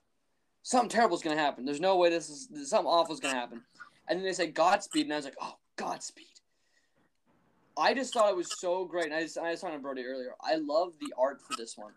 something 0.63 0.89
terrible's 0.89 1.21
gonna 1.21 1.39
happen. 1.39 1.65
There's 1.65 1.79
no 1.79 1.97
way 1.97 2.09
this 2.09 2.29
is 2.29 2.69
something 2.69 2.87
awful's 2.87 3.19
gonna 3.19 3.35
happen. 3.39 3.61
And 4.07 4.17
then 4.17 4.25
they 4.25 4.33
say 4.33 4.47
Godspeed, 4.47 5.05
and 5.05 5.13
I 5.13 5.17
was 5.17 5.25
like, 5.25 5.37
oh, 5.39 5.57
Godspeed. 5.75 6.25
I 7.77 7.93
just 7.93 8.11
thought 8.11 8.31
it 8.31 8.35
was 8.35 8.51
so 8.51 8.85
great, 8.85 9.05
and 9.05 9.13
I 9.13 9.21
just 9.21 9.37
I 9.37 9.51
just 9.51 9.61
talked 9.61 9.75
to 9.75 9.79
Brodey 9.79 10.03
earlier. 10.03 10.33
I 10.41 10.55
love 10.55 10.93
the 10.99 11.13
art 11.15 11.43
for 11.47 11.53
this 11.53 11.77
one, 11.77 11.93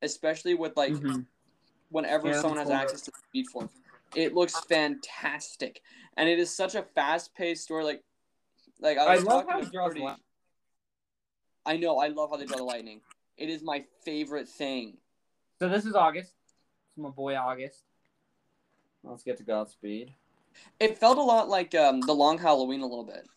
especially 0.00 0.54
with 0.54 0.74
like 0.76 0.94
Mhm. 0.94 1.26
whenever 1.90 2.28
Yeah, 2.28 2.40
someone 2.40 2.58
has 2.58 2.70
access 2.70 3.02
to 3.02 3.10
the 3.10 3.18
Speed 3.28 3.48
Force. 3.48 3.72
It 4.14 4.32
looks 4.34 4.58
fantastic, 4.60 5.82
and 6.16 6.30
it 6.30 6.38
is 6.38 6.54
such 6.54 6.74
a 6.74 6.82
fast-paced 6.82 7.62
story. 7.62 7.84
Like, 7.84 8.02
like 8.80 8.98
I 8.98 9.14
I 9.14 9.16
love 9.16 9.46
how 9.48 9.60
he 9.60 9.70
draws 9.70 9.94
li- 9.94 10.14
I 11.66 11.76
know. 11.76 11.98
I 11.98 12.08
love 12.08 12.30
how 12.30 12.36
they 12.36 12.46
draw 12.46 12.56
the 12.56 12.64
lightning. 12.64 13.00
It 13.36 13.50
is 13.50 13.62
my 13.62 13.84
favorite 14.04 14.48
thing. 14.48 14.96
So 15.58 15.68
this 15.68 15.84
is 15.84 15.94
August. 15.94 16.32
It's 16.88 16.98
my 16.98 17.10
boy 17.10 17.36
August. 17.36 17.82
Let's 19.04 19.22
get 19.22 19.36
to 19.38 19.44
Godspeed. 19.44 20.12
It 20.80 20.98
felt 20.98 21.18
a 21.18 21.22
lot 21.22 21.48
like 21.48 21.74
um, 21.74 22.00
the 22.00 22.14
Long 22.14 22.38
Halloween 22.38 22.80
a 22.80 22.86
little 22.86 23.04
bit, 23.04 23.28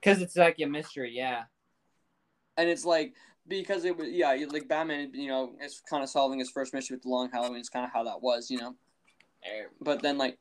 Because 0.00 0.22
it's 0.22 0.36
like 0.36 0.56
a 0.60 0.66
mystery, 0.66 1.12
yeah. 1.14 1.44
and 2.56 2.68
it's 2.68 2.84
like 2.84 3.14
because 3.48 3.84
it 3.84 3.96
was 3.96 4.08
yeah, 4.10 4.36
like 4.48 4.68
Batman, 4.68 5.10
you 5.14 5.28
know, 5.28 5.54
is 5.60 5.82
kind 5.88 6.02
of 6.02 6.08
solving 6.08 6.38
his 6.38 6.50
first 6.50 6.72
mystery 6.72 6.96
with 6.96 7.02
the 7.02 7.08
Long 7.08 7.30
Halloween. 7.30 7.58
It's 7.58 7.68
kind 7.68 7.84
of 7.84 7.92
how 7.92 8.04
that 8.04 8.22
was, 8.22 8.50
you 8.50 8.58
know. 8.58 8.74
But 9.80 10.00
then 10.00 10.16
like, 10.16 10.38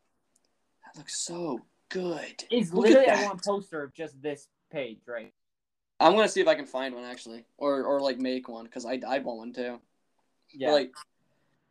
that 0.86 0.98
looks 0.98 1.20
so 1.20 1.60
good. 1.90 2.44
It's 2.50 2.74
Look 2.74 2.88
at 2.88 2.92
literally 2.92 3.10
I 3.10 3.16
that. 3.18 3.26
want 3.26 3.42
a 3.42 3.44
poster 3.44 3.84
of 3.84 3.94
just 3.94 4.22
this 4.22 4.48
page, 4.72 5.00
right? 5.08 5.34
I'm 6.00 6.16
gonna 6.16 6.28
see 6.28 6.42
if 6.42 6.48
I 6.48 6.56
can 6.56 6.66
find 6.66 6.94
one 6.96 7.06
actually, 7.06 7.46
or 7.58 7.84
or 7.84 8.02
like 8.02 8.20
make 8.20 8.50
one 8.50 8.66
because 8.66 8.86
I 8.86 9.00
I 9.08 9.20
want 9.20 9.38
one 9.38 9.54
too. 9.54 9.80
Yeah. 10.54 10.70
But, 10.70 10.74
like, 10.74 10.92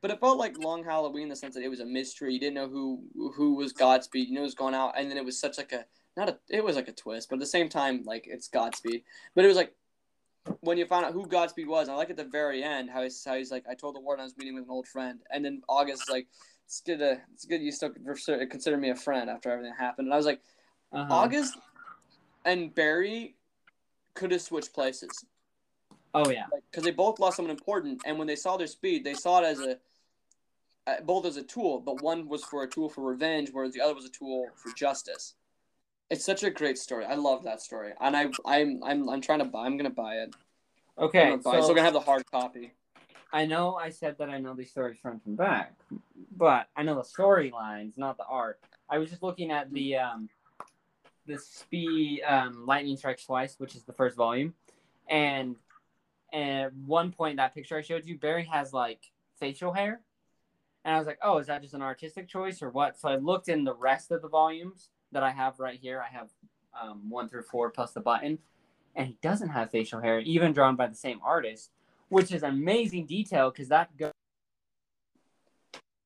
but 0.00 0.10
it 0.10 0.20
felt 0.20 0.38
like 0.38 0.58
Long 0.58 0.84
Halloween 0.84 1.24
in 1.24 1.28
the 1.28 1.36
sense 1.36 1.54
that 1.54 1.62
it 1.62 1.68
was 1.68 1.80
a 1.80 1.86
mystery. 1.86 2.32
You 2.34 2.40
didn't 2.40 2.54
know 2.54 2.68
who 2.68 3.02
who 3.34 3.54
was 3.54 3.72
Godspeed. 3.72 4.28
You 4.28 4.34
knew 4.34 4.40
it 4.40 4.44
was 4.44 4.54
going 4.54 4.74
out, 4.74 4.94
and 4.96 5.10
then 5.10 5.16
it 5.16 5.24
was 5.24 5.38
such 5.38 5.58
like 5.58 5.72
a 5.72 5.84
not 6.16 6.28
a 6.28 6.38
it 6.48 6.64
was 6.64 6.76
like 6.76 6.88
a 6.88 6.92
twist, 6.92 7.28
but 7.28 7.36
at 7.36 7.40
the 7.40 7.46
same 7.46 7.68
time 7.68 8.02
like 8.04 8.26
it's 8.26 8.48
Godspeed. 8.48 9.02
But 9.34 9.44
it 9.44 9.48
was 9.48 9.56
like 9.56 9.74
when 10.60 10.78
you 10.78 10.86
found 10.86 11.04
out 11.04 11.12
who 11.12 11.26
Godspeed 11.26 11.68
was. 11.68 11.88
I 11.88 11.94
like 11.94 12.10
at 12.10 12.16
the 12.16 12.24
very 12.24 12.62
end 12.62 12.90
how 12.90 13.02
he's 13.02 13.24
how 13.24 13.36
he's 13.36 13.50
like 13.50 13.64
I 13.68 13.74
told 13.74 13.94
the 13.94 14.00
warden 14.00 14.22
I 14.22 14.24
was 14.24 14.36
meeting 14.36 14.54
with 14.54 14.64
an 14.64 14.70
old 14.70 14.88
friend, 14.88 15.20
and 15.30 15.44
then 15.44 15.62
August 15.68 16.10
like 16.10 16.26
it's 16.64 16.80
good 16.80 16.98
to 16.98 17.20
it's 17.32 17.44
good 17.44 17.60
you 17.62 17.72
still 17.72 17.90
consider 18.50 18.76
me 18.76 18.90
a 18.90 18.94
friend 18.94 19.28
after 19.28 19.50
everything 19.50 19.74
happened. 19.78 20.06
And 20.06 20.14
I 20.14 20.16
was 20.16 20.26
like 20.26 20.40
Uh-huh. 20.92 21.12
August 21.12 21.54
and 22.44 22.74
Barry 22.74 23.36
could 24.14 24.32
have 24.32 24.42
switched 24.42 24.72
places 24.74 25.24
Oh 26.14 26.28
yeah. 26.28 26.46
because 26.70 26.84
they 26.84 26.90
both 26.90 27.18
lost 27.18 27.36
someone 27.36 27.50
important, 27.50 28.02
and 28.04 28.18
when 28.18 28.26
they 28.26 28.36
saw 28.36 28.56
their 28.56 28.66
speed, 28.66 29.04
they 29.04 29.14
saw 29.14 29.40
it 29.40 29.46
as 29.46 29.60
a 29.60 29.78
uh, 30.86 31.00
both 31.04 31.24
as 31.24 31.36
a 31.36 31.42
tool, 31.42 31.80
but 31.80 32.02
one 32.02 32.28
was 32.28 32.42
for 32.44 32.64
a 32.64 32.68
tool 32.68 32.88
for 32.88 33.02
revenge, 33.02 33.50
whereas 33.52 33.72
the 33.72 33.80
other 33.80 33.94
was 33.94 34.04
a 34.04 34.10
tool 34.10 34.48
for 34.56 34.72
justice. 34.72 35.34
It's 36.10 36.24
such 36.24 36.42
a 36.42 36.50
great 36.50 36.76
story. 36.76 37.04
I 37.06 37.14
love 37.14 37.44
that 37.44 37.62
story, 37.62 37.92
and 38.00 38.16
I 38.16 38.26
I'm 38.44 38.82
I'm 38.84 39.08
I'm 39.08 39.20
trying 39.20 39.38
to 39.38 39.44
buy. 39.46 39.64
I'm 39.64 39.76
gonna 39.76 39.90
buy 39.90 40.16
it. 40.16 40.34
Okay, 40.98 41.20
I'm 41.20 41.30
gonna 41.30 41.42
buy 41.42 41.50
it. 41.52 41.60
So 41.60 41.62
Still 41.62 41.74
gonna 41.74 41.84
have 41.84 41.94
the 41.94 42.00
hard 42.00 42.26
copy. 42.30 42.72
I 43.32 43.46
know 43.46 43.76
I 43.76 43.88
said 43.88 44.18
that 44.18 44.28
I 44.28 44.38
know 44.38 44.54
these 44.54 44.70
stories 44.70 44.98
front 45.00 45.22
and 45.24 45.36
back, 45.36 45.74
but 46.36 46.68
I 46.76 46.82
know 46.82 46.96
the 46.96 47.02
storylines, 47.02 47.96
not 47.96 48.18
the 48.18 48.26
art. 48.28 48.60
I 48.90 48.98
was 48.98 49.08
just 49.08 49.22
looking 49.22 49.50
at 49.50 49.72
the 49.72 49.96
um, 49.96 50.28
the 51.26 51.38
Speed 51.38 52.22
um, 52.26 52.66
Lightning 52.66 52.96
Strikes 52.96 53.24
Twice, 53.24 53.54
which 53.58 53.74
is 53.74 53.84
the 53.84 53.92
first 53.94 54.16
volume, 54.16 54.52
and 55.08 55.56
and 56.32 56.60
at 56.60 56.74
one 56.74 57.10
point 57.10 57.38
that 57.38 57.54
picture 57.54 57.78
I 57.78 57.82
showed 57.82 58.04
you, 58.04 58.18
Barry 58.18 58.44
has 58.44 58.74
like 58.74 59.00
facial 59.40 59.72
hair, 59.72 60.02
and 60.84 60.94
I 60.94 60.98
was 60.98 61.06
like, 61.06 61.18
oh, 61.22 61.38
is 61.38 61.46
that 61.46 61.62
just 61.62 61.74
an 61.74 61.82
artistic 61.82 62.28
choice 62.28 62.60
or 62.62 62.68
what? 62.68 63.00
So 63.00 63.08
I 63.08 63.16
looked 63.16 63.48
in 63.48 63.64
the 63.64 63.74
rest 63.74 64.10
of 64.10 64.20
the 64.20 64.28
volumes 64.28 64.90
that 65.12 65.22
I 65.22 65.30
have 65.30 65.58
right 65.58 65.78
here. 65.80 66.04
I 66.06 66.12
have 66.14 66.28
um, 66.80 67.08
one 67.08 67.30
through 67.30 67.44
four 67.44 67.70
plus 67.70 67.92
the 67.92 68.00
button, 68.00 68.38
and 68.94 69.06
he 69.06 69.16
doesn't 69.22 69.48
have 69.48 69.70
facial 69.70 70.00
hair, 70.00 70.20
even 70.20 70.52
drawn 70.52 70.76
by 70.76 70.86
the 70.86 70.94
same 70.94 71.20
artist 71.24 71.70
which 72.12 72.30
is 72.30 72.42
amazing 72.42 73.06
detail 73.06 73.50
because 73.50 73.68
that 73.68 73.96
goes. 73.96 74.12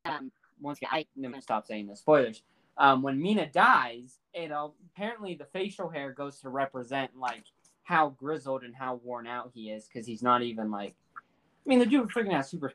Um, 0.05 0.31
Once 0.61 0.79
again, 0.79 0.91
I, 0.93 1.07
I'm 1.17 1.23
gonna 1.23 1.43
stop 1.43 1.67
saying 1.67 1.89
the 1.89 1.97
spoilers. 1.97 2.45
Um, 2.79 3.03
when 3.03 3.21
Meena 3.21 3.51
dies, 3.51 4.21
it 4.33 4.53
uh, 4.53 4.69
apparently 4.95 5.35
the 5.35 5.47
facial 5.47 5.89
hair 5.89 6.13
goes 6.13 6.39
to 6.43 6.49
represent 6.49 7.11
like 7.19 7.43
how 7.83 8.11
grizzled 8.11 8.63
and 8.63 8.73
how 8.73 9.01
worn 9.03 9.27
out 9.27 9.51
he 9.53 9.71
is 9.71 9.89
because 9.89 10.07
he's 10.07 10.23
not 10.23 10.43
even 10.43 10.71
like. 10.71 10.95
I 11.19 11.69
mean, 11.69 11.81
the 11.81 11.87
dude 11.87 12.09
freaking 12.11 12.33
has 12.33 12.49
super 12.49 12.73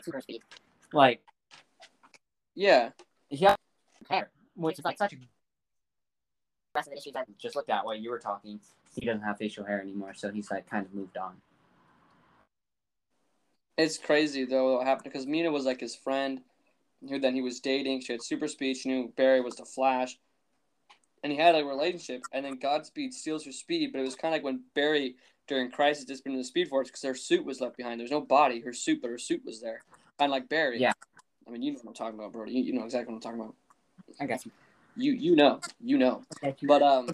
super 0.00 0.22
speed. 0.22 0.40
like 0.94 1.20
Yeah, 2.54 2.92
yeah, 3.28 3.56
Hair. 4.08 4.30
which 4.54 4.78
is 4.78 4.86
like 4.86 4.96
such 4.96 5.12
a 5.12 5.16
The 5.16 5.26
rest 6.74 6.88
of 6.88 6.92
the 6.94 6.98
issues, 6.98 7.12
I 7.14 7.24
just 7.38 7.56
looked 7.56 7.68
at 7.68 7.84
while 7.84 7.94
you 7.94 8.10
were 8.10 8.18
talking. 8.18 8.58
He 8.94 9.06
doesn't 9.06 9.22
have 9.22 9.38
facial 9.38 9.64
hair 9.64 9.80
anymore, 9.80 10.14
so 10.14 10.30
he's 10.30 10.50
like 10.50 10.68
kind 10.68 10.84
of 10.84 10.94
moved 10.94 11.16
on. 11.16 11.34
it's 13.76 13.98
crazy 13.98 14.44
though 14.44 14.76
what 14.76 14.86
happened 14.86 15.10
because 15.10 15.26
Meena 15.26 15.50
was 15.50 15.64
like 15.64 15.80
his 15.80 15.94
friend, 15.94 16.40
who 17.08 17.18
then 17.18 17.34
he 17.34 17.40
was 17.40 17.60
dating. 17.60 18.00
She 18.00 18.12
had 18.12 18.22
super 18.22 18.48
speed. 18.48 18.76
She 18.76 18.88
knew 18.88 19.12
Barry 19.16 19.40
was 19.40 19.56
the 19.56 19.64
Flash, 19.64 20.18
and 21.22 21.32
he 21.32 21.38
had 21.38 21.54
a 21.54 21.64
relationship. 21.64 22.22
And 22.32 22.44
then 22.44 22.58
Godspeed 22.58 23.14
steals 23.14 23.44
her 23.46 23.52
speed, 23.52 23.92
but 23.92 24.00
it 24.00 24.04
was 24.04 24.16
kind 24.16 24.34
of 24.34 24.38
like 24.38 24.44
when 24.44 24.62
Barry 24.74 25.16
during 25.46 25.70
Crisis 25.70 26.04
disbanded 26.04 26.40
the 26.40 26.44
Speed 26.44 26.68
Force 26.68 26.88
because 26.88 27.02
her 27.02 27.14
suit 27.14 27.44
was 27.44 27.60
left 27.60 27.76
behind. 27.76 28.00
There's 28.00 28.10
no 28.10 28.20
body, 28.20 28.60
her 28.60 28.72
suit, 28.72 29.00
but 29.02 29.10
her 29.10 29.18
suit 29.18 29.42
was 29.44 29.60
there. 29.60 29.82
Kind 30.18 30.30
of 30.30 30.32
like 30.32 30.48
Barry. 30.48 30.80
Yeah. 30.80 30.92
I 31.46 31.50
mean, 31.50 31.62
you 31.62 31.72
know 31.72 31.78
what 31.82 31.90
I'm 31.90 31.94
talking 31.94 32.18
about, 32.18 32.32
Brodey. 32.32 32.52
You, 32.52 32.62
you 32.62 32.72
know 32.72 32.84
exactly 32.84 33.12
what 33.12 33.16
I'm 33.16 33.22
talking 33.22 33.40
about. 33.40 33.54
I 34.20 34.26
got 34.26 34.44
you. 34.44 34.52
You 34.96 35.12
you 35.12 35.36
know 35.36 35.60
you 35.80 35.98
know. 35.98 36.22
But 36.62 36.82
um, 36.82 37.08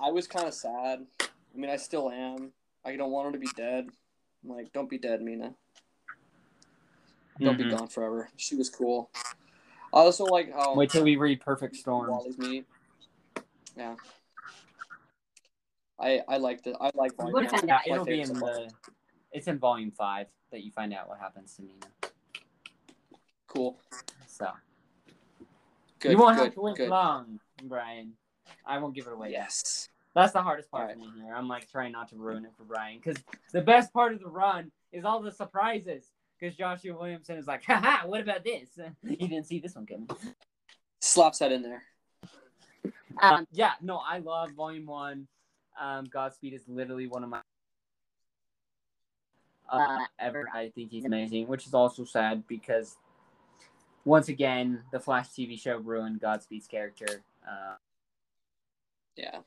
I 0.00 0.10
was 0.10 0.26
kind 0.26 0.46
of 0.48 0.54
sad. 0.54 1.06
I 1.20 1.26
mean, 1.58 1.70
I 1.70 1.76
still 1.76 2.10
am. 2.10 2.52
I 2.84 2.96
don't 2.96 3.10
want 3.10 3.26
her 3.26 3.32
to 3.32 3.38
be 3.38 3.48
dead. 3.56 3.88
I'm 4.42 4.50
like, 4.50 4.72
don't 4.72 4.88
be 4.88 4.98
dead, 4.98 5.20
Meena. 5.20 5.54
Don't 7.38 7.56
be 7.56 7.64
Mhm. 7.64 7.70
gone 7.70 7.88
forever. 7.88 8.30
She 8.36 8.54
was 8.56 8.68
cool. 8.70 9.10
I 9.92 9.98
also 10.00 10.24
like 10.24 10.52
how 10.52 10.74
Wait 10.74 10.90
till 10.90 11.04
we 11.04 11.16
read 11.16 11.40
Perfect 11.40 11.76
Storm. 11.76 12.10
Wally's 12.10 12.38
meet. 12.38 12.66
Yeah. 13.76 13.96
I 15.98 16.22
I 16.28 16.36
like 16.38 16.62
the 16.62 16.76
I 16.80 16.90
like 16.94 17.12
What 17.16 17.32
volume. 17.32 17.44
if 17.44 17.52
one. 17.52 17.70
I- 17.70 17.82
Yeah, 17.86 17.92
it'll 17.94 18.04
be 18.04 18.20
in 18.20 18.26
so 18.28 18.34
far. 18.34 18.54
the. 18.54 18.74
It's 19.32 19.46
in 19.48 19.58
volume 19.58 19.90
five 19.90 20.28
that 20.50 20.62
you 20.64 20.72
find 20.72 20.92
out 20.94 21.08
what 21.08 21.18
happens 21.18 21.54
to 21.56 21.62
Meena. 21.62 22.10
cool. 23.46 23.78
So 24.26 24.50
Good. 25.98 26.12
you 26.12 26.18
won't 26.18 26.36
good, 26.36 26.44
have 26.44 26.54
to 26.54 26.60
wait 26.60 26.76
good. 26.76 26.88
long, 26.88 27.40
Bryan. 27.64 28.16
I 28.66 28.78
won't 28.78 28.94
give 28.94 29.06
it 29.06 29.12
away. 29.12 29.30
yet. 29.30 29.40
Yes. 29.42 29.88
That's 30.14 30.32
the 30.32 30.42
hardest 30.42 30.70
part 30.70 30.90
Alright. 30.90 30.96
for 30.98 31.16
me 31.16 31.22
here. 31.22 31.34
I'm 31.34 31.46
like 31.48 31.70
trying 31.70 31.92
not 31.92 32.08
to 32.08 32.16
ruin 32.16 32.44
it 32.44 32.50
for 32.56 32.64
Bryan 32.64 33.00
because 33.02 33.22
the 33.52 33.60
best 33.60 33.92
part 33.92 34.12
of 34.12 34.20
the 34.20 34.28
run 34.28 34.72
is 34.92 35.04
all 35.04 35.20
the 35.22 35.30
surprises. 35.32 36.10
Because 36.38 36.56
Joshua 36.56 36.96
Williamson 36.96 37.36
is 37.36 37.46
like, 37.46 37.62
haha, 37.64 38.06
what 38.06 38.20
about 38.20 38.42
this? 38.44 38.70
he 39.06 39.16
didn't 39.16 39.44
see 39.44 39.60
this 39.60 39.74
one 39.74 39.86
coming. 39.86 40.08
Slaps 41.00 41.38
that 41.38 41.52
in 41.52 41.62
there. 41.62 41.82
um, 43.20 43.46
Yeah, 43.52 43.72
no, 43.82 43.98
I 43.98 44.18
love 44.18 44.50
volume 44.52 44.86
one. 44.86 45.28
Um, 45.80 46.06
Godspeed 46.06 46.54
is 46.54 46.62
literally 46.66 47.06
one 47.06 47.22
of 47.24 47.30
my 47.30 47.40
Uh, 49.70 49.98
ever. 50.18 50.48
I 50.52 50.70
think 50.70 50.90
he's 50.90 51.04
amazing, 51.04 51.46
which 51.46 51.66
is 51.66 51.74
also 51.74 52.04
sad 52.04 52.46
because 52.48 52.96
once 54.04 54.28
again, 54.28 54.82
the 54.92 54.98
Flash 54.98 55.28
TV 55.28 55.60
show 55.60 55.76
ruined 55.76 56.20
Godspeed's 56.20 56.66
character 56.66 57.22
uh, 57.48 57.74
Yeah. 59.20 59.40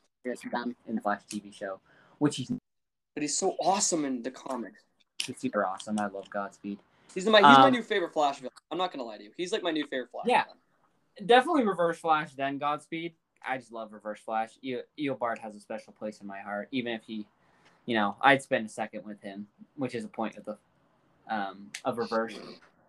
um, 0.54 0.76
in 0.88 0.96
the 0.96 1.02
Flash 1.02 1.22
TV 1.30 1.54
show, 1.54 1.80
which 2.20 2.38
he's 2.38 2.50
But 3.16 3.22
he's 3.22 3.38
so 3.38 3.56
awesome 3.60 4.06
in 4.06 4.24
the 4.24 4.32
comics. 4.32 4.84
He's 5.26 5.40
super 5.40 5.66
awesome. 5.66 6.00
I 6.00 6.08
love 6.08 6.30
Godspeed. 6.30 6.80
He's 7.14 7.26
my 7.28 7.40
he's 7.40 7.58
my 7.58 7.68
Um, 7.68 7.72
new 7.74 7.84
favorite 7.84 8.14
Flash 8.14 8.38
villain. 8.40 8.52
I'm 8.72 8.78
not 8.78 8.92
gonna 8.92 9.04
lie 9.04 9.18
to 9.18 9.24
you. 9.24 9.32
He's 9.38 9.52
like 9.52 9.64
my 9.64 9.72
new 9.72 9.86
favorite 9.88 10.10
Flash. 10.12 10.26
Yeah. 10.28 10.44
villain. 10.46 11.28
Definitely 11.28 11.66
Reverse 11.66 12.00
Flash, 12.00 12.34
then 12.34 12.58
Godspeed. 12.58 13.14
I 13.46 13.58
just 13.58 13.72
love 13.72 13.92
Reverse 13.94 14.20
Flash. 14.22 14.52
E- 14.62 14.78
Eobard 15.00 15.38
has 15.40 15.56
a 15.56 15.60
special 15.60 15.94
place 15.94 16.22
in 16.22 16.28
my 16.28 16.40
heart, 16.40 16.70
even 16.72 16.94
if 16.94 17.04
he, 17.04 17.26
you 17.86 17.96
know, 17.96 18.16
I'd 18.22 18.42
spend 18.42 18.66
a 18.66 18.70
second 18.70 19.06
with 19.06 19.22
him, 19.22 19.48
which 19.76 19.94
is 19.96 20.06
a 20.06 20.08
point 20.08 20.38
of 20.38 20.46
the 20.46 20.58
um, 21.30 21.70
of 21.86 21.98
Reverse, 21.98 22.36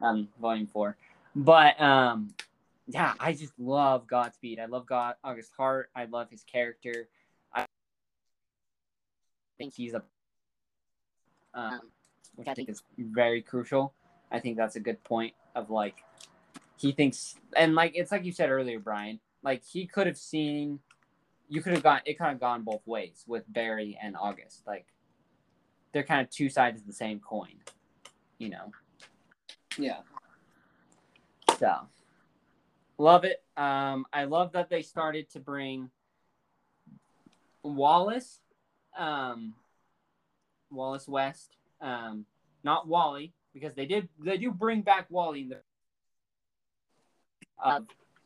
um, 0.00 0.28
Volume 0.40 0.66
Four. 0.66 0.96
But 1.36 1.78
um, 1.80 2.34
yeah, 2.86 3.14
I 3.18 3.32
just 3.32 3.52
love 3.58 4.06
Godspeed. 4.06 4.60
I 4.60 4.66
love 4.66 4.86
God 4.86 5.14
August 5.24 5.52
Heart. 5.56 5.90
I 5.96 6.04
love 6.04 6.30
his 6.30 6.42
character. 6.44 7.08
I 7.52 7.66
think 9.56 9.74
he's 9.74 9.94
a, 9.94 10.02
um, 11.54 11.80
which 12.34 12.48
I 12.48 12.54
think 12.54 12.68
is 12.68 12.82
very 12.98 13.40
crucial. 13.40 13.94
I 14.30 14.40
think 14.40 14.56
that's 14.56 14.76
a 14.76 14.80
good 14.80 15.02
point 15.04 15.34
of 15.54 15.70
like 15.70 16.02
he 16.76 16.92
thinks 16.92 17.36
and 17.56 17.74
like 17.74 17.92
it's 17.94 18.12
like 18.12 18.24
you 18.24 18.32
said 18.32 18.50
earlier, 18.50 18.78
Bryan. 18.78 19.20
Like 19.42 19.62
he 19.64 19.86
could 19.86 20.06
have 20.06 20.18
seen 20.18 20.80
you 21.48 21.62
could 21.62 21.72
have 21.72 21.82
gone 21.82 22.00
it 22.04 22.18
kind 22.18 22.34
of 22.34 22.40
gone 22.40 22.62
both 22.62 22.86
ways 22.86 23.24
with 23.26 23.44
Barry 23.48 23.98
and 24.02 24.16
August. 24.16 24.62
Like 24.66 24.86
they're 25.92 26.02
kind 26.02 26.20
of 26.20 26.30
two 26.30 26.50
sides 26.50 26.80
of 26.80 26.86
the 26.86 26.92
same 26.92 27.20
coin, 27.20 27.60
you 28.38 28.50
know. 28.50 28.72
Yeah. 29.78 30.00
So 31.58 31.86
love 32.98 33.24
it. 33.24 33.42
Um, 33.56 34.06
I 34.12 34.24
love 34.24 34.52
that 34.52 34.70
they 34.70 34.82
started 34.82 35.30
to 35.30 35.40
bring 35.40 35.90
Wallace, 37.62 38.40
um, 38.98 39.54
Wallace 40.70 41.08
West, 41.08 41.56
um, 41.80 42.26
not 42.62 42.86
Wally, 42.86 43.32
because 43.52 43.74
they 43.74 43.86
did 43.86 44.08
they 44.18 44.36
do 44.36 44.50
bring 44.50 44.82
back 44.82 45.06
Wally 45.10 45.42
in 45.42 45.48
the 45.48 45.60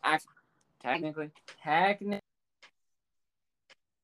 act- 0.02 0.26
technically 0.82 1.30
technically 1.62 2.20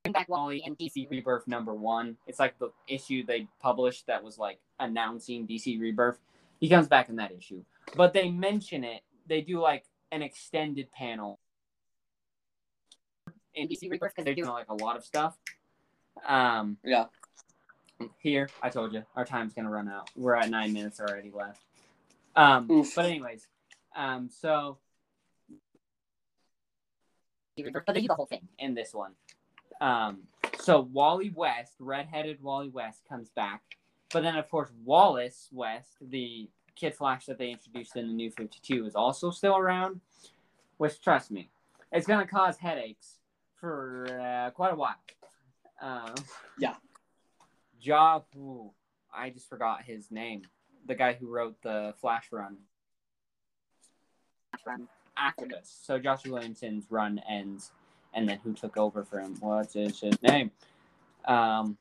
Bring 0.04 0.12
back 0.12 0.28
Wally 0.28 0.62
in 0.66 0.76
DC 0.76 1.10
Rebirth 1.10 1.48
number 1.48 1.72
one. 1.72 2.18
It's 2.26 2.38
like 2.38 2.58
the 2.58 2.70
issue 2.86 3.24
they 3.24 3.48
published 3.58 4.06
that 4.06 4.22
was 4.22 4.36
like 4.36 4.58
announcing 4.78 5.46
DC 5.46 5.80
Rebirth. 5.80 6.18
He 6.60 6.68
comes 6.68 6.88
back 6.88 7.08
in 7.08 7.16
that 7.16 7.32
issue, 7.32 7.64
but 7.96 8.12
they 8.12 8.30
mention 8.30 8.84
it. 8.84 9.00
They 9.26 9.40
do 9.40 9.60
like 9.60 9.84
an 10.14 10.22
extended 10.22 10.90
panel 10.92 11.40
in 13.54 13.66
DC 13.68 13.90
Rebirth 13.90 14.12
because 14.14 14.24
they're 14.24 14.34
doing 14.34 14.48
like 14.48 14.68
a 14.68 14.74
lot 14.74 14.96
of 14.96 15.04
stuff. 15.04 15.36
Um, 16.24 16.78
Yeah. 16.84 17.06
here 18.18 18.48
I 18.62 18.70
told 18.70 18.92
you 18.92 19.04
our 19.16 19.24
time's 19.24 19.54
gonna 19.54 19.70
run 19.70 19.88
out. 19.88 20.10
We're 20.16 20.36
at 20.36 20.48
nine 20.50 20.72
minutes 20.72 21.00
already 21.00 21.30
left. 21.32 21.60
Um, 22.36 22.70
Oof. 22.70 22.94
but 22.94 23.06
anyways, 23.06 23.48
um, 23.96 24.30
so 24.30 24.78
but 27.56 27.86
they 27.94 28.00
do 28.00 28.08
the 28.08 28.14
whole 28.14 28.26
thing. 28.26 28.48
in 28.58 28.74
this 28.74 28.92
one. 28.94 29.12
Um, 29.80 30.22
so 30.60 30.80
Wally 30.80 31.30
West, 31.34 31.74
redheaded 31.80 32.40
Wally 32.42 32.68
West, 32.68 33.02
comes 33.08 33.30
back, 33.30 33.62
but 34.12 34.22
then 34.22 34.36
of 34.36 34.48
course 34.48 34.70
Wallace 34.84 35.48
West, 35.52 35.96
the 36.00 36.48
Kid 36.74 36.94
Flash 36.94 37.26
that 37.26 37.38
they 37.38 37.50
introduced 37.50 37.96
in 37.96 38.08
the 38.08 38.12
New 38.12 38.30
Fifty 38.30 38.58
Two, 38.62 38.86
is 38.86 38.94
also 38.94 39.30
still 39.30 39.56
around. 39.56 40.00
Which, 40.76 41.00
trust 41.00 41.30
me, 41.30 41.50
it's 41.92 42.06
gonna 42.06 42.26
cause 42.26 42.58
headaches 42.58 43.18
for 43.54 44.06
uh, 44.20 44.50
quite 44.50 44.72
a 44.72 44.76
while. 44.76 44.96
Um, 45.80 46.14
Yeah. 46.58 46.74
Ja, 47.80 48.20
ooh, 48.36 48.72
I 49.14 49.30
just 49.30 49.48
forgot 49.48 49.82
his 49.82 50.10
name. 50.10 50.42
The 50.86 50.94
guy 50.94 51.12
who 51.12 51.28
wrote 51.28 51.60
the 51.62 51.94
Flash 52.00 52.28
run 52.32 52.56
Run. 54.66 54.88
this. 55.48 55.78
So 55.82 55.98
Josh 55.98 56.24
Williamson's 56.26 56.86
run 56.90 57.20
ends, 57.28 57.72
and 58.14 58.28
then 58.28 58.38
who 58.42 58.52
took 58.54 58.76
over 58.76 59.04
for 59.04 59.20
him? 59.20 59.36
What's 59.40 59.74
his, 59.74 60.00
his 60.00 60.22
name? 60.22 60.50
Um, 61.26 61.76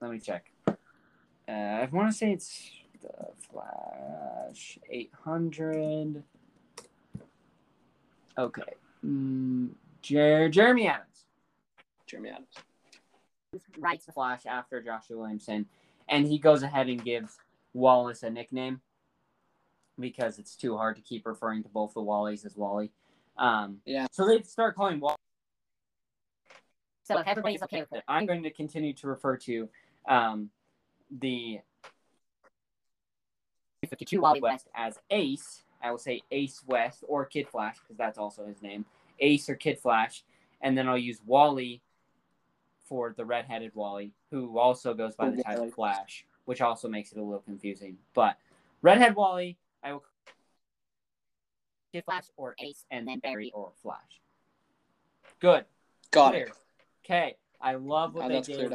let 0.00 0.10
me 0.10 0.18
check. 0.18 0.50
Uh, 0.66 1.52
I 1.52 1.88
want 1.92 2.10
to 2.10 2.16
say 2.16 2.32
it's 2.32 2.70
the 3.02 3.28
Flash 3.50 4.78
800. 4.90 6.22
Okay. 8.38 8.62
Mm, 9.04 9.70
Jer- 10.00 10.48
Jeremy 10.48 10.86
Adams 10.88 11.26
Jeremy 12.06 12.30
Adams. 12.30 12.54
writes 13.78 14.06
the 14.06 14.12
Flash 14.12 14.46
after 14.46 14.82
Joshua 14.82 15.18
Williamson, 15.18 15.66
and 16.08 16.26
he 16.26 16.38
goes 16.38 16.62
ahead 16.62 16.88
and 16.88 17.02
gives 17.04 17.38
Wallace 17.74 18.22
a 18.22 18.30
nickname 18.30 18.80
because 19.98 20.38
it's 20.38 20.56
too 20.56 20.76
hard 20.76 20.96
to 20.96 21.02
keep 21.02 21.26
referring 21.26 21.62
to 21.62 21.68
both 21.68 21.94
the 21.94 22.00
Wallies 22.00 22.44
as 22.46 22.56
Wally. 22.56 22.90
Um, 23.36 23.78
Yeah. 23.84 24.06
So 24.12 24.26
they 24.26 24.42
start 24.42 24.74
calling 24.76 25.00
Wally. 25.00 25.16
So 27.04 27.18
if 27.18 27.26
everybody's 27.26 27.62
okay 27.64 27.80
with 27.80 27.92
it, 27.92 28.04
I'm 28.08 28.26
going 28.26 28.42
to 28.44 28.50
continue 28.50 28.92
to 28.94 29.06
refer 29.08 29.36
to 29.38 29.68
um, 30.08 30.50
the 31.10 31.60
52 33.86 34.20
Wally 34.20 34.40
West 34.40 34.68
as 34.74 34.98
Ace. 35.10 35.62
I 35.82 35.90
will 35.90 35.98
say 35.98 36.22
Ace 36.30 36.62
West 36.66 37.04
or 37.08 37.24
Kid 37.24 37.48
Flash 37.48 37.78
because 37.80 37.96
that's 37.96 38.18
also 38.18 38.46
his 38.46 38.62
name. 38.62 38.84
Ace 39.18 39.48
or 39.48 39.54
Kid 39.54 39.78
Flash, 39.78 40.24
and 40.60 40.76
then 40.76 40.88
I'll 40.88 40.98
use 40.98 41.18
Wally 41.26 41.82
for 42.84 43.14
the 43.16 43.24
redheaded 43.24 43.72
Wally, 43.74 44.12
who 44.30 44.58
also 44.58 44.94
goes 44.94 45.14
by 45.14 45.30
the 45.30 45.42
title 45.42 45.70
Flash, 45.70 46.24
which 46.44 46.60
also 46.60 46.88
makes 46.88 47.12
it 47.12 47.18
a 47.18 47.22
little 47.22 47.40
confusing. 47.40 47.96
But 48.14 48.36
redhead 48.82 49.16
Wally, 49.16 49.56
I 49.82 49.92
will 49.92 50.04
Kid 51.92 52.04
Flash 52.04 52.24
or 52.36 52.54
Ace, 52.58 52.84
and 52.90 53.06
then 53.06 53.18
Barry 53.18 53.50
or 53.54 53.72
Flash. 53.82 54.20
Good. 55.40 55.64
Got 56.10 56.32
Clear. 56.32 56.46
it. 56.46 56.52
Okay. 57.04 57.36
I 57.60 57.74
love 57.74 58.14
what 58.14 58.28
they 58.28 58.40
did 58.40 58.72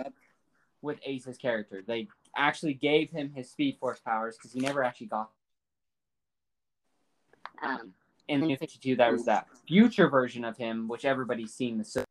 with 0.82 1.00
Ace's 1.04 1.38
character. 1.38 1.84
They 1.86 2.08
actually 2.36 2.74
gave 2.74 3.10
him 3.12 3.32
his 3.34 3.50
Speed 3.50 3.78
Force 3.80 4.00
powers 4.00 4.36
because 4.38 4.54
he 4.54 4.60
never 4.60 4.84
actually 4.84 5.08
got. 5.08 5.30
um, 7.62 7.94
In 8.28 8.42
the 8.42 8.48
New 8.48 8.58
52, 8.58 8.96
there 8.96 9.12
was 9.12 9.26
that 9.26 9.48
future 9.68 10.10
version 10.10 10.44
of 10.46 10.58
him, 10.58 10.88
which 10.88 11.06
everybody's 11.06 11.54
seen 11.54 11.78
the. 11.78 11.84
so- 11.86 12.04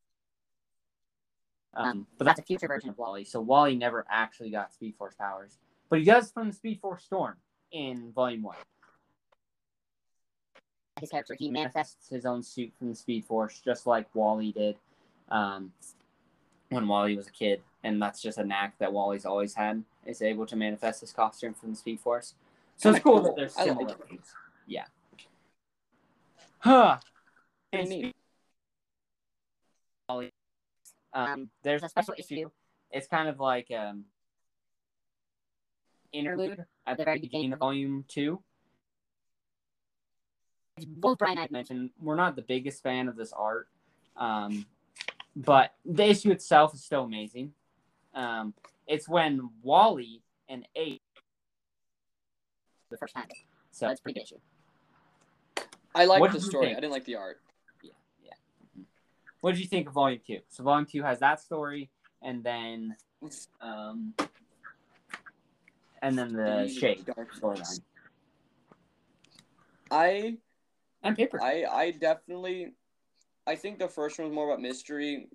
Um, 1.74 2.06
but 2.16 2.24
that's 2.24 2.40
a 2.40 2.42
future 2.42 2.66
version 2.68 2.88
of 2.88 2.96
Wally. 2.98 3.24
So 3.24 3.40
Wally 3.40 3.76
never 3.76 4.06
actually 4.08 4.50
got 4.50 4.72
Speed 4.72 4.94
Force 4.96 5.14
powers, 5.14 5.58
but 5.90 5.98
he 5.98 6.04
does 6.06 6.30
from 6.32 6.48
the 6.48 6.54
Speed 6.54 6.80
Force 6.80 7.04
Storm 7.04 7.36
in 7.70 8.12
Volume 8.12 8.42
One. 8.42 8.56
his 10.98 11.10
character, 11.10 11.34
he 11.38 11.50
manifests 11.50 12.08
his 12.08 12.24
own 12.24 12.42
suit 12.42 12.72
from 12.78 12.88
the 12.88 12.94
Speed 12.94 13.26
Force, 13.26 13.60
just 13.60 13.86
like 13.86 14.06
Wally 14.14 14.52
did 14.52 14.78
um, 15.28 15.70
when 16.70 16.88
Wally 16.88 17.14
was 17.18 17.26
a 17.28 17.30
kid. 17.32 17.60
And 17.86 18.02
that's 18.02 18.20
just 18.20 18.36
a 18.36 18.44
knack 18.44 18.76
that 18.80 18.92
Wally's 18.92 19.24
always 19.24 19.54
had, 19.54 19.84
is 20.04 20.20
able 20.20 20.44
to 20.46 20.56
manifest 20.56 21.02
his 21.02 21.12
costume 21.12 21.54
from 21.54 21.70
the 21.70 21.76
Speed 21.76 22.00
Force. 22.00 22.34
So 22.76 22.90
it's 22.90 22.98
Kinda 22.98 23.00
cool, 23.00 23.14
cool. 23.18 23.22
that 23.22 23.36
there's 23.36 23.56
I 23.56 23.62
like 23.66 23.78
similarities. 23.78 24.34
Yeah. 24.66 24.86
Huh. 26.58 26.98
Pretty 27.70 27.94
And 27.94 28.02
neat. 28.02 28.16
Wally, 30.08 30.32
um, 31.12 31.48
there's 31.62 31.84
a 31.84 31.88
special 31.88 32.14
issue. 32.18 32.50
It's 32.90 33.06
kind 33.06 33.28
of 33.28 33.38
like 33.38 33.70
um, 33.70 34.06
interlude 36.12 36.64
at 36.88 36.96
the 36.96 37.04
very 37.04 37.20
beginning 37.20 37.52
of 37.52 37.60
Volume 37.60 38.04
2. 38.08 38.42
Both 40.88 41.18
Bryan 41.18 41.38
and 41.38 41.40
I 41.40 41.44
I 41.44 41.48
mentioned 41.52 41.90
we're 42.00 42.16
not 42.16 42.34
the 42.34 42.42
biggest 42.42 42.82
fan 42.82 43.06
of 43.06 43.14
this 43.14 43.32
art, 43.32 43.68
um, 44.16 44.66
but 45.36 45.74
the 45.84 46.04
issue 46.10 46.32
itself 46.32 46.74
is 46.74 46.82
still 46.82 47.04
amazing. 47.04 47.52
Um, 48.16 48.54
it's 48.86 49.08
when 49.08 49.50
Wally 49.62 50.22
and 50.48 50.66
Ace 50.74 50.98
the 52.90 52.96
first 52.96 53.14
time, 53.14 53.26
so 53.70 53.86
that's 53.86 54.00
pretty 54.00 54.18
good 54.18 54.24
issue. 54.24 55.66
I 55.94 56.06
What 56.06 56.20
liked 56.20 56.32
the 56.34 56.40
story. 56.40 56.66
think? 56.68 56.78
I 56.78 56.80
didn't 56.80 56.92
like 56.92 57.04
the 57.04 57.16
art. 57.16 57.42
yeah, 57.82 57.92
yeah. 58.24 58.32
Mhm. 58.76 58.84
What 59.42 59.52
did 59.52 59.60
you 59.60 59.66
think 59.66 59.88
of 59.88 59.92
Volume 59.94 60.20
Two? 60.26 60.40
So 60.48 60.64
Volume 60.64 60.86
Two 60.86 61.02
has 61.02 61.20
that 61.20 61.40
story, 61.40 61.90
and 62.22 62.42
then 62.42 62.96
um, 63.60 64.14
and 66.00 66.18
then 66.18 66.32
the 66.32 66.68
Shade 66.68 67.04
Dark 67.04 67.34
storyline 67.34 67.82
I 69.90 70.38
and 71.02 71.16
paper. 71.16 71.40
I 71.42 71.64
I 71.64 71.90
definitely 71.90 72.72
I 73.46 73.56
think 73.56 73.78
the 73.78 73.88
first 73.88 74.18
one 74.18 74.28
was 74.28 74.34
more 74.34 74.48
about 74.48 74.62
mystery. 74.62 75.28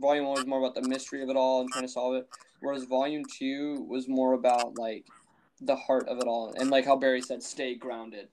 Volume 0.00 0.26
one 0.26 0.36
was 0.36 0.46
more 0.46 0.58
about 0.58 0.74
the 0.74 0.82
mystery 0.82 1.22
of 1.22 1.28
it 1.28 1.36
all 1.36 1.60
and 1.60 1.70
trying 1.70 1.84
to 1.84 1.88
solve 1.92 2.14
it. 2.16 2.28
Whereas 2.60 2.84
volume 2.84 3.26
two 3.26 3.84
was 3.88 4.08
more 4.08 4.32
about 4.32 4.76
like 4.76 5.04
the 5.60 5.76
heart 5.76 6.08
of 6.08 6.18
it 6.18 6.26
all 6.26 6.54
and 6.58 6.70
like 6.70 6.84
how 6.84 6.96
Barry 6.96 7.22
said, 7.22 7.42
stay 7.42 7.74
grounded. 7.74 8.28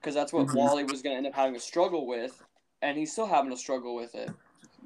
Because 0.00 0.14
that's 0.14 0.32
what 0.32 0.48
Mhm. 0.48 0.54
Wally 0.54 0.84
was 0.84 1.02
gonna 1.02 1.16
end 1.16 1.26
up 1.26 1.34
having 1.34 1.56
a 1.56 1.60
struggle 1.60 2.06
with, 2.06 2.42
and 2.82 2.98
he's 2.98 3.12
still 3.12 3.26
having 3.26 3.52
a 3.52 3.56
struggle 3.56 3.94
with 3.94 4.14
it. 4.14 4.30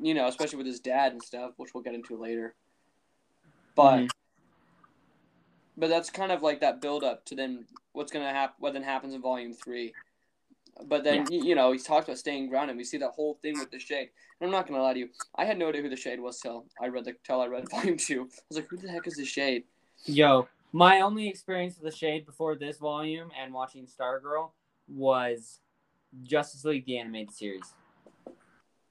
You 0.01 0.15
know, 0.15 0.29
especially 0.29 0.59
with 0.59 0.67
his 0.67 0.81
dad 0.81 1.13
and 1.13 1.23
stuff, 1.23 1.55
which 1.57 1.75
we'll 1.75 1.83
get 1.83 1.95
into 1.95 2.17
later. 2.17 2.55
But 3.75 4.01
Mhm. 4.01 4.11
but 5.77 5.89
that's 5.89 6.11
kind 6.11 6.33
of 6.33 6.43
like 6.43 6.61
that 6.61 6.81
build 6.81 7.05
up 7.05 7.25
to 7.27 7.35
then 7.37 7.67
what's 7.93 8.13
gonna 8.13 8.33
happen 8.33 8.57
what 8.59 8.73
then 8.75 8.83
happens 8.83 9.15
in 9.15 9.21
volume 9.21 9.53
three. 9.55 9.95
But 10.87 11.05
then 11.05 11.27
y 11.31 11.41
you 11.43 11.55
know, 11.55 11.73
he's 11.73 11.85
talked 11.85 12.09
about 12.09 12.19
staying 12.19 12.49
grounded. 12.49 12.77
We 12.77 12.85
see 12.85 12.99
that 12.99 13.11
whole 13.11 13.39
thing 13.43 13.59
with 13.59 13.71
the 13.71 13.79
shade. 13.79 14.11
And 14.41 14.47
I'm 14.47 14.53
not 14.53 14.69
gonna 14.69 14.83
lie 14.83 14.95
to 14.95 14.99
you, 14.99 15.09
I 15.37 15.45
had 15.45 15.59
no 15.59 15.69
idea 15.69 15.83
who 15.83 15.89
the 15.89 15.97
shade 15.97 16.21
was 16.21 16.39
till 16.39 16.67
I 16.81 16.89
read 16.89 17.05
the 17.05 17.15
till 17.25 17.41
I 17.41 17.47
read 17.47 17.69
volume 17.71 17.97
two. 17.97 18.23
I 18.23 18.43
was 18.49 18.59
like, 18.59 18.69
who 18.69 18.77
the 18.77 18.91
heck 18.91 19.07
is 19.07 19.17
the 19.17 19.25
shade? 19.25 19.65
Yo, 20.05 20.49
my 20.73 21.01
only 21.01 21.29
experience 21.29 21.79
with 21.79 21.91
the 21.91 21.97
Shade 21.97 22.27
before 22.27 22.55
this 22.55 22.79
volume 22.79 23.31
and 23.41 23.53
watching 23.53 23.87
Stargirl 23.87 24.51
was 24.87 25.61
Justice 26.23 26.65
League 26.65 26.87
the 26.87 26.99
animated 26.99 27.35
series. 27.35 27.75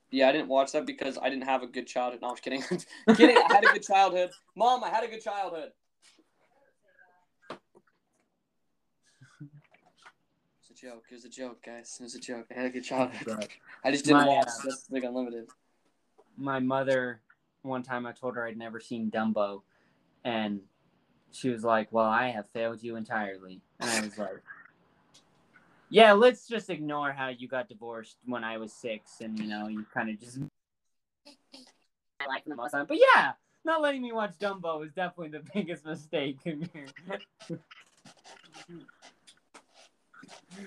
Yeah, 0.09 0.29
I 0.29 0.31
didn't 0.31 0.47
watch 0.47 0.71
that 0.71 0.85
because 0.85 1.17
I 1.21 1.29
didn't 1.29 1.43
have 1.43 1.63
a 1.63 1.67
good 1.67 1.85
childhood. 1.85 2.21
No, 2.21 2.29
I'm 2.29 2.35
just 2.35 2.43
kidding. 2.43 2.61
kidding. 3.15 3.37
I 3.37 3.53
had 3.53 3.65
a 3.65 3.73
good 3.73 3.83
childhood. 3.83 4.31
Mom, 4.55 4.83
I 4.83 4.89
had 4.89 5.03
a 5.03 5.07
good 5.07 5.21
childhood. 5.21 5.71
It's 10.61 10.66
a 10.66 10.66
joke. 10.79 11.05
It 11.09 11.15
was 11.15 11.25
a 11.25 11.29
joke, 11.29 11.63
guys. 11.65 11.97
It 11.99 12.03
was 12.03 12.15
a 12.15 12.19
joke. 12.19 12.45
I 12.51 12.53
had 12.53 12.65
a 12.65 12.69
good 12.69 12.83
childhood. 12.83 13.47
I 13.83 13.91
just 13.91 14.05
didn't 14.05 14.19
My, 14.21 14.27
watch 14.27 14.47
uh, 14.47 14.63
Justice 14.65 14.87
League 14.91 15.03
Unlimited. 15.03 15.47
My 16.37 16.59
mother, 16.59 17.21
one 17.63 17.83
time 17.83 18.05
I 18.05 18.11
told 18.11 18.35
her 18.35 18.45
I'd 18.45 18.57
never 18.57 18.79
seen 18.79 19.09
Dumbo, 19.09 19.63
and 20.23 20.61
she 21.31 21.49
was 21.49 21.63
like, 21.63 21.91
Well, 21.91 22.05
I 22.05 22.29
have 22.29 22.47
failed 22.49 22.83
you 22.83 22.95
entirely. 22.95 23.61
And 23.79 23.89
I 23.89 24.01
was 24.01 24.17
like, 24.17 24.41
Yeah, 25.89 26.13
let's 26.13 26.47
just 26.47 26.69
ignore 26.69 27.11
how 27.11 27.29
you 27.29 27.47
got 27.47 27.69
divorced 27.69 28.17
when 28.25 28.43
I 28.43 28.57
was 28.57 28.71
six 28.71 29.21
and, 29.21 29.37
you 29.39 29.47
know, 29.47 29.67
you 29.67 29.85
kind 29.93 30.09
of 30.09 30.19
just 30.19 30.39
I 32.19 32.27
like 32.27 32.45
the 32.45 32.55
most. 32.55 32.71
time, 32.71 32.85
But 32.87 32.97
yeah, 33.15 33.31
not 33.65 33.81
letting 33.81 34.01
me 34.01 34.11
watch 34.11 34.33
Dumbo 34.39 34.85
is 34.85 34.91
definitely 34.93 35.37
the 35.39 35.43
biggest 35.53 35.85
mistake. 35.85 36.37
I 40.57 40.63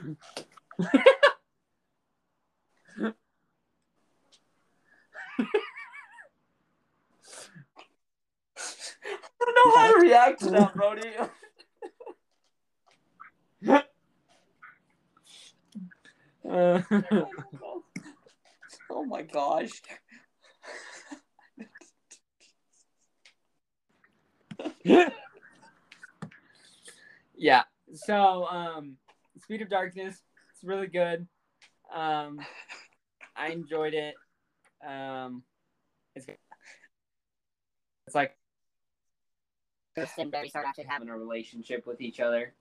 don't 9.44 9.54
know 9.54 9.76
how 9.76 9.92
to 9.92 9.98
react 10.00 10.40
to 10.40 10.50
that, 10.50 10.74
Brodey. 10.74 11.28
Uh, 16.48 16.80
oh 18.90 19.04
my 19.04 19.22
gosh. 19.22 19.70
yeah. 27.36 27.62
So, 27.92 28.46
um, 28.46 28.96
Speed 29.50 29.62
of 29.62 29.68
Darkness, 29.68 30.22
it's 30.54 30.62
really 30.62 30.86
good. 30.86 31.26
Um, 31.92 32.38
I 33.34 33.48
enjoyed 33.48 33.94
it. 33.94 34.14
Um, 34.88 35.42
it's 36.14 36.28
it's 38.06 38.14
like 38.14 38.36
Iris 39.96 40.12
and 40.18 40.30
Barry 40.30 40.50
start 40.50 40.66
actually 40.68 40.84
having 40.84 41.08
having 41.08 41.08
a 41.08 41.18
relationship 41.18 41.84
with 41.84 42.00
each 42.00 42.20
other, 42.20 42.52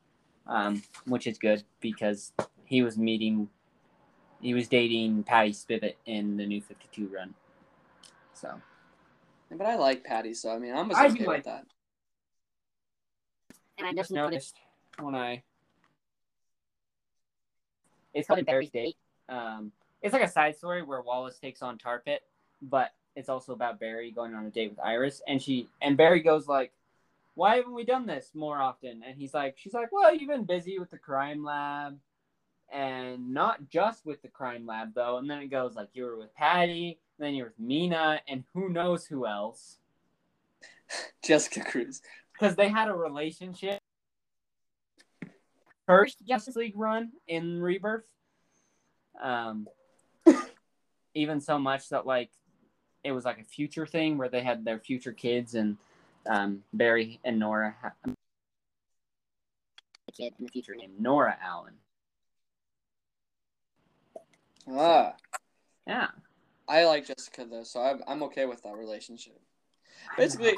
um, 0.47 0.81
which 1.05 1.27
is 1.27 1.37
good 1.37 1.63
because 1.79 2.33
he 2.65 2.81
was 2.81 2.97
meeting, 2.97 3.49
he 4.41 4.55
was 4.55 4.67
dating 4.67 5.21
Patty 5.21 5.51
Spivot 5.51 5.93
in 6.07 6.37
the 6.37 6.45
New 6.47 6.59
Fifty 6.59 6.87
Two 6.91 7.07
run. 7.15 7.35
So 8.33 8.59
But 9.51 9.67
I 9.67 9.75
like 9.75 10.03
Patty, 10.03 10.33
so 10.33 10.49
I 10.49 10.57
mean, 10.57 10.73
I'm 10.73 10.91
I 10.95 11.07
do 11.09 11.13
okay 11.13 11.25
like- 11.27 11.37
with 11.37 11.45
that. 11.45 11.65
and 13.77 13.85
I 13.85 13.91
just 13.91 13.99
just 14.09 14.11
noticed 14.11 14.55
noticed 14.55 15.05
when 15.05 15.13
I 15.13 15.43
it's 18.19 18.27
called 18.27 18.45
Barry's 18.45 18.69
Date. 18.69 18.97
Um, 19.27 19.71
it's 20.01 20.13
like 20.13 20.23
a 20.23 20.27
side 20.29 20.55
story 20.55 20.81
where 20.81 21.01
Wallace 21.01 21.37
takes 21.39 21.61
on 21.61 21.77
Tar 21.77 22.01
Pit, 22.05 22.23
but 22.61 22.91
it's 23.15 23.29
also 23.29 23.53
about 23.53 23.79
Barry 23.79 24.11
going 24.11 24.33
on 24.33 24.45
a 24.45 24.49
date 24.49 24.69
with 24.69 24.79
Iris, 24.79 25.21
and 25.27 25.41
she 25.41 25.67
and 25.81 25.97
Barry 25.97 26.21
goes 26.21 26.47
like, 26.47 26.71
"Why 27.35 27.57
haven't 27.57 27.73
we 27.73 27.83
done 27.83 28.05
this 28.05 28.31
more 28.33 28.61
often?" 28.61 29.03
And 29.05 29.17
he's 29.17 29.33
like, 29.33 29.57
"She's 29.57 29.73
like, 29.73 29.91
well, 29.91 30.13
you've 30.13 30.29
been 30.29 30.45
busy 30.45 30.79
with 30.79 30.89
the 30.91 30.97
crime 30.97 31.43
lab." 31.43 31.99
And 32.71 33.33
not 33.33 33.67
just 33.67 34.05
with 34.05 34.21
the 34.21 34.27
crime 34.27 34.65
lab 34.65 34.93
though, 34.93 35.17
and 35.17 35.29
then 35.29 35.39
it 35.39 35.47
goes 35.47 35.75
like 35.75 35.89
you 35.93 36.05
were 36.05 36.17
with 36.17 36.33
Patty, 36.35 36.99
then 37.17 37.33
you're 37.33 37.47
with 37.47 37.59
Meena, 37.59 38.19
and 38.27 38.43
who 38.53 38.69
knows 38.69 39.05
who 39.05 39.25
else 39.25 39.79
Jessica 41.23 41.61
Cruz. 41.61 42.01
because 42.33 42.55
they 42.55 42.69
had 42.69 42.87
a 42.87 42.93
relationship. 42.93 43.79
First 45.89 46.23
Justice 46.23 46.55
League 46.55 46.77
run 46.77 47.13
in 47.27 47.59
Rebirth, 47.59 48.05
um, 49.19 49.67
even 51.15 51.41
so 51.41 51.57
much 51.57 51.89
that 51.89 52.05
like 52.05 52.29
it 53.03 53.11
was 53.11 53.25
like 53.25 53.39
a 53.39 53.43
future 53.43 53.87
thing 53.87 54.15
where 54.19 54.29
they 54.29 54.43
had 54.43 54.63
their 54.63 54.77
future 54.77 55.11
kids 55.13 55.55
and 55.55 55.77
um, 56.27 56.61
Barry 56.73 57.19
and 57.23 57.39
Nora 57.39 57.75
ha- 57.81 57.93
the 58.03 58.13
kid 60.15 60.33
in 60.37 60.45
the 60.45 60.51
future. 60.51 60.75
named 60.75 60.99
Nora 60.99 61.35
Allen. 61.43 61.73
Ah, 64.69 65.15
Yeah, 65.87 66.09
I 66.67 66.85
like 66.85 67.07
Jessica 67.07 67.47
though, 67.49 67.63
so 67.63 67.81
I'm, 67.81 68.03
I'm 68.07 68.21
okay 68.23 68.45
with 68.45 68.61
that 68.61 68.75
relationship. 68.75 69.41
Basically, 70.15 70.53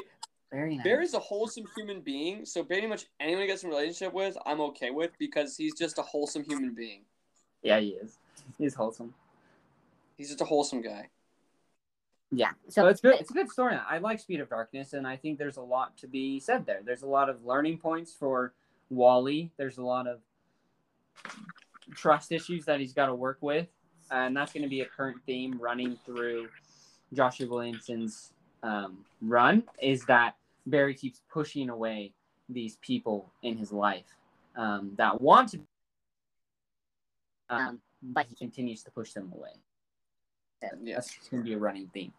very 0.52 0.76
nice. 0.76 0.84
Barry's 0.84 1.14
a 1.14 1.18
wholesome 1.18 1.64
human 1.76 2.00
being, 2.00 2.44
so 2.44 2.62
pretty 2.62 2.86
much 2.86 3.06
anyone 3.18 3.42
he 3.42 3.48
gets 3.48 3.62
in 3.62 3.70
a 3.70 3.72
relationship 3.72 4.12
with, 4.12 4.36
I'm 4.44 4.60
okay 4.60 4.90
with 4.90 5.10
because 5.18 5.56
he's 5.56 5.74
just 5.74 5.98
a 5.98 6.02
wholesome 6.02 6.44
human 6.44 6.74
being. 6.74 7.00
yeah, 7.62 7.80
he 7.80 7.88
is. 7.88 8.18
He's 8.58 8.74
wholesome. 8.74 9.14
He's 10.16 10.28
just 10.28 10.40
a 10.40 10.44
wholesome 10.44 10.82
guy. 10.82 11.08
Yeah. 12.30 12.50
So 12.68 12.82
So 12.82 12.86
it's 12.88 13.00
good. 13.00 13.14
It's 13.20 13.30
a 13.30 13.34
good 13.34 13.50
story. 13.50 13.76
I 13.88 13.98
like 13.98 14.20
Speed 14.20 14.40
of 14.40 14.48
Darkness, 14.48 14.92
and 14.92 15.06
I 15.06 15.16
think 15.16 15.38
there's 15.38 15.56
a 15.56 15.62
lot 15.62 15.96
to 15.98 16.06
be 16.06 16.40
said 16.40 16.66
there. 16.66 16.80
There's 16.84 17.02
a 17.02 17.06
lot 17.06 17.28
of 17.28 17.44
learning 17.44 17.78
points 17.78 18.12
for 18.12 18.52
Wally. 18.90 19.50
There's 19.56 19.78
a 19.78 19.82
lot 19.82 20.06
of 20.06 20.20
trust 21.94 22.32
issues 22.32 22.64
that 22.66 22.80
he's 22.80 22.92
got 22.92 23.06
to 23.06 23.14
work 23.14 23.38
with, 23.40 23.68
and 24.10 24.36
that's 24.36 24.52
going 24.52 24.62
to 24.62 24.68
be 24.68 24.80
a 24.80 24.86
current 24.86 25.18
theme 25.26 25.58
running 25.60 25.98
through 26.04 26.48
Joshua 27.12 27.46
Williamson's 27.48 28.32
um, 28.62 29.04
run. 29.20 29.62
Is 29.80 30.04
that 30.06 30.36
Barry 30.66 30.94
keeps 30.94 31.20
pushing 31.32 31.70
away 31.70 32.12
these 32.48 32.76
people 32.76 33.32
in 33.42 33.56
his 33.56 33.72
life 33.72 34.06
um, 34.56 34.92
that 34.96 35.20
want 35.20 35.50
to, 35.50 35.60
um, 37.48 37.60
um, 37.60 37.80
but 38.02 38.26
he 38.28 38.34
continues 38.34 38.82
to 38.82 38.90
push 38.90 39.12
them 39.12 39.32
away. 39.34 39.50
Yes. 40.82 41.14
That's 41.18 41.28
going 41.28 41.42
to 41.42 41.48
be 41.48 41.54
a 41.54 41.58
running 41.58 41.88
theme. 41.92 42.12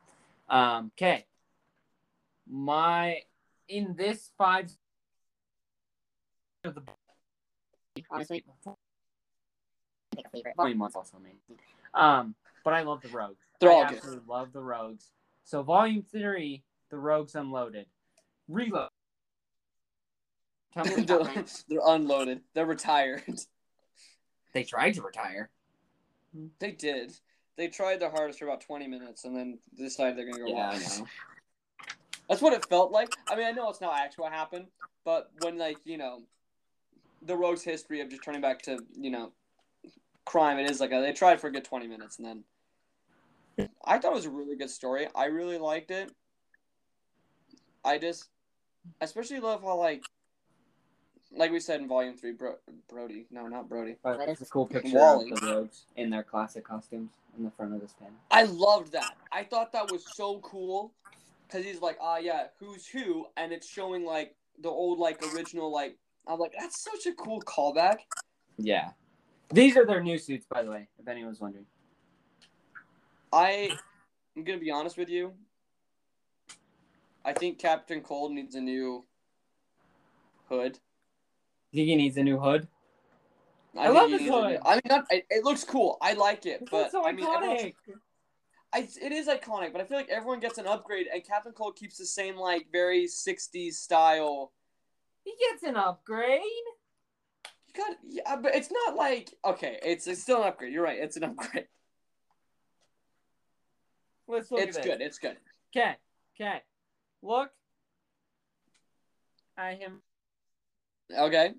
Um, 0.50 0.92
okay. 0.98 1.26
My 2.50 3.22
in 3.70 3.96
this 3.96 4.32
five 4.38 4.70
of 6.66 6.76
the 6.76 6.82
honestly, 8.12 8.44
I 8.48 8.74
think 10.16 10.26
a 10.26 10.30
favorite. 10.30 10.56
twenty 10.56 10.74
months 10.74 10.96
also 10.96 11.18
amazing. 11.18 11.60
Um, 11.94 12.36
but 12.66 12.74
I 12.74 12.82
love 12.82 13.02
the 13.02 13.10
rogues. 13.10 13.46
They're 13.60 13.72
I 13.72 13.74
all 13.74 13.90
good. 13.90 14.28
love 14.28 14.52
the 14.52 14.62
rogues. 14.62 15.12
So 15.46 15.64
volume 15.64 16.04
three, 16.12 16.64
the 16.90 16.98
rogues 16.98 17.36
unloaded. 17.36 17.86
Reload. 18.48 18.90
They're, 20.84 21.24
they're 21.70 21.80
unloaded. 21.86 22.42
They're 22.56 22.66
retired. 22.66 23.22
they 24.54 24.64
tried 24.64 24.96
to 24.96 25.04
retire. 25.04 25.52
They 26.58 26.72
did. 26.72 27.14
They 27.58 27.68
tried 27.68 28.00
their 28.00 28.10
hardest 28.10 28.40
for 28.40 28.46
about 28.46 28.62
20 28.62 28.88
minutes 28.88 29.24
and 29.26 29.38
then 29.38 29.60
decided 29.78 30.18
they're 30.18 30.26
going 30.26 30.38
to 30.38 30.44
go 30.46 30.58
Yeah, 30.58 30.70
I 30.70 30.80
know. 30.80 31.08
That's 32.30 32.42
what 32.42 32.54
it 32.54 32.66
felt 32.66 32.92
like. 32.92 33.16
I 33.30 33.36
mean, 33.36 33.46
I 33.46 33.52
know 33.52 33.70
it's 33.70 33.82
not 33.82 33.94
actually 33.96 34.24
what 34.24 34.34
happened, 34.34 34.66
but 35.06 35.30
when, 35.38 35.60
like, 35.60 35.78
you 35.84 35.98
know, 35.98 36.24
the 37.22 37.36
Rogue's 37.36 37.62
history 37.62 38.02
of 38.02 38.10
just 38.10 38.24
turning 38.24 38.42
back 38.42 38.64
to, 38.64 38.80
you 39.00 39.12
know, 39.12 39.32
crime, 40.26 40.58
it 40.58 40.70
is 40.70 40.80
like 40.80 40.92
a, 40.92 41.02
they 41.02 41.14
tried 41.14 41.40
for 41.40 41.48
a 41.48 41.52
good 41.52 41.66
20 41.66 41.88
minutes 41.88 42.18
and 42.18 42.26
then. 42.26 42.44
I 43.86 44.00
thought 44.00 44.14
it 44.14 44.16
was 44.16 44.26
a 44.26 44.32
really 44.32 44.56
good 44.56 44.72
story. 44.72 45.08
I 45.14 45.26
really 45.26 45.60
liked 45.60 45.92
it. 45.92 46.12
I 47.84 47.98
just, 47.98 48.30
I 49.02 49.06
especially 49.06 49.40
love 49.40 49.62
how, 49.62 49.78
like, 49.78 50.04
like 51.36 51.52
we 51.52 51.60
said 51.60 51.82
in 51.82 51.88
Volume 51.88 52.16
3, 52.16 52.32
Bro- 52.34 52.58
Brodey, 52.92 53.26
no, 53.32 53.48
not 53.48 53.68
Brodey. 53.70 53.98
But 54.04 54.20
That 54.20 54.30
is 54.30 54.42
it's 54.42 54.50
a 54.50 54.54
cool 54.54 54.68
picture 54.68 54.98
Wally. 54.98 55.32
of 55.32 55.42
the 55.42 55.48
rogues 55.48 55.86
in 55.96 56.10
their 56.10 56.24
classic 56.24 56.64
costumes 56.66 57.12
in 57.38 57.44
the 57.44 57.52
front 57.52 57.74
of 57.74 57.82
this 57.82 57.94
panel. 57.94 58.14
I 58.32 58.44
loved 58.44 58.92
that. 58.94 59.16
I 59.32 59.44
thought 59.44 59.72
that 59.74 59.90
was 59.90 60.06
so 60.14 60.40
cool 60.40 60.94
because 61.48 61.66
he's 61.66 61.82
like, 61.82 61.98
ah, 62.02 62.18
yeah, 62.18 62.46
who's 62.60 62.88
who, 62.88 63.28
and 63.38 63.52
it's 63.52 63.68
showing 63.68 64.06
like 64.06 64.36
the 64.62 64.70
old 64.70 65.00
like 65.00 65.22
original 65.34 65.72
like. 65.72 65.98
I'm 66.26 66.40
like, 66.40 66.54
that's 66.58 66.82
such 66.82 67.06
a 67.06 67.14
cool 67.14 67.42
callback. 67.42 67.98
Yeah. 68.58 68.92
These 69.52 69.76
are 69.76 69.86
their 69.86 70.02
new 70.02 70.18
suits, 70.18 70.46
by 70.50 70.64
the 70.64 70.72
way, 70.72 70.88
if 71.00 71.08
anyone's 71.08 71.42
wondering. 71.42 71.66
I, 73.34 73.78
I'm 74.38 74.44
gonna 74.44 74.60
be 74.60 74.72
honest 74.72 74.98
with 74.98 75.10
you. 75.10 75.34
I 77.26 77.34
think 77.34 77.60
Captain 77.60 78.02
Cold 78.02 78.34
needs 78.34 78.56
a 78.56 78.62
new 78.62 79.06
hood. 80.50 80.80
Think 81.74 81.88
he 81.88 81.96
needs 81.96 82.18
a 82.18 82.24
new 82.24 82.38
hood? 82.40 82.68
I 83.78 83.86
think 83.86 83.96
love 83.96 84.06
he 84.08 84.12
his 84.12 84.22
needs 84.22 84.32
new- 84.32 84.42
hood. 84.42 84.60
I 84.66 84.74
mean, 84.76 84.82
not, 84.88 85.06
it, 85.10 85.26
it 85.30 85.44
looks 85.44 85.64
cool. 85.64 85.98
I 86.02 86.14
like 86.14 86.46
it, 86.46 86.68
but 86.70 86.92
so 86.92 87.06
I 87.06 87.12
mean, 87.12 87.26
iconic. 87.26 87.74
I, 88.74 88.88
it 89.02 89.12
is 89.12 89.28
iconic, 89.28 89.72
but 89.72 89.82
I 89.82 89.86
feel 89.86 89.98
like 89.98 90.10
everyone 90.10 90.40
gets 90.40 90.58
an 90.58 90.68
upgrade, 90.68 91.08
and 91.14 91.24
Captain 91.24 91.54
Cold 91.54 91.76
keeps 91.76 91.98
the 91.98 92.06
same 92.06 92.36
like 92.36 92.68
very 92.72 93.06
'60s 93.06 93.74
style. 93.74 94.52
He 95.24 95.34
gets 95.52 95.64
an 95.64 95.76
upgrade. 95.76 96.40
You 97.68 97.74
got 97.76 97.98
yeah, 98.08 98.36
but 98.36 98.56
it's 98.56 98.72
not 98.72 98.96
like 98.96 99.34
okay, 99.46 99.80
it's 99.84 100.08
it's 100.08 100.22
still 100.22 100.42
an 100.42 100.48
upgrade. 100.50 100.74
You're 100.74 100.84
right, 100.84 101.00
it's 101.00 101.18
an 101.18 101.24
upgrade. 101.24 101.68
Let's 104.28 104.52
look 104.52 104.62
it's 104.62 104.78
at 104.78 104.84
this. 104.84 104.92
good. 104.92 105.02
It's 105.02 105.20
good. 105.20 105.38
Okay, 105.76 105.96
okay. 106.40 106.62
Look. 107.24 107.50
I 109.58 109.74
him. 109.76 110.02
Okay. 111.18 111.54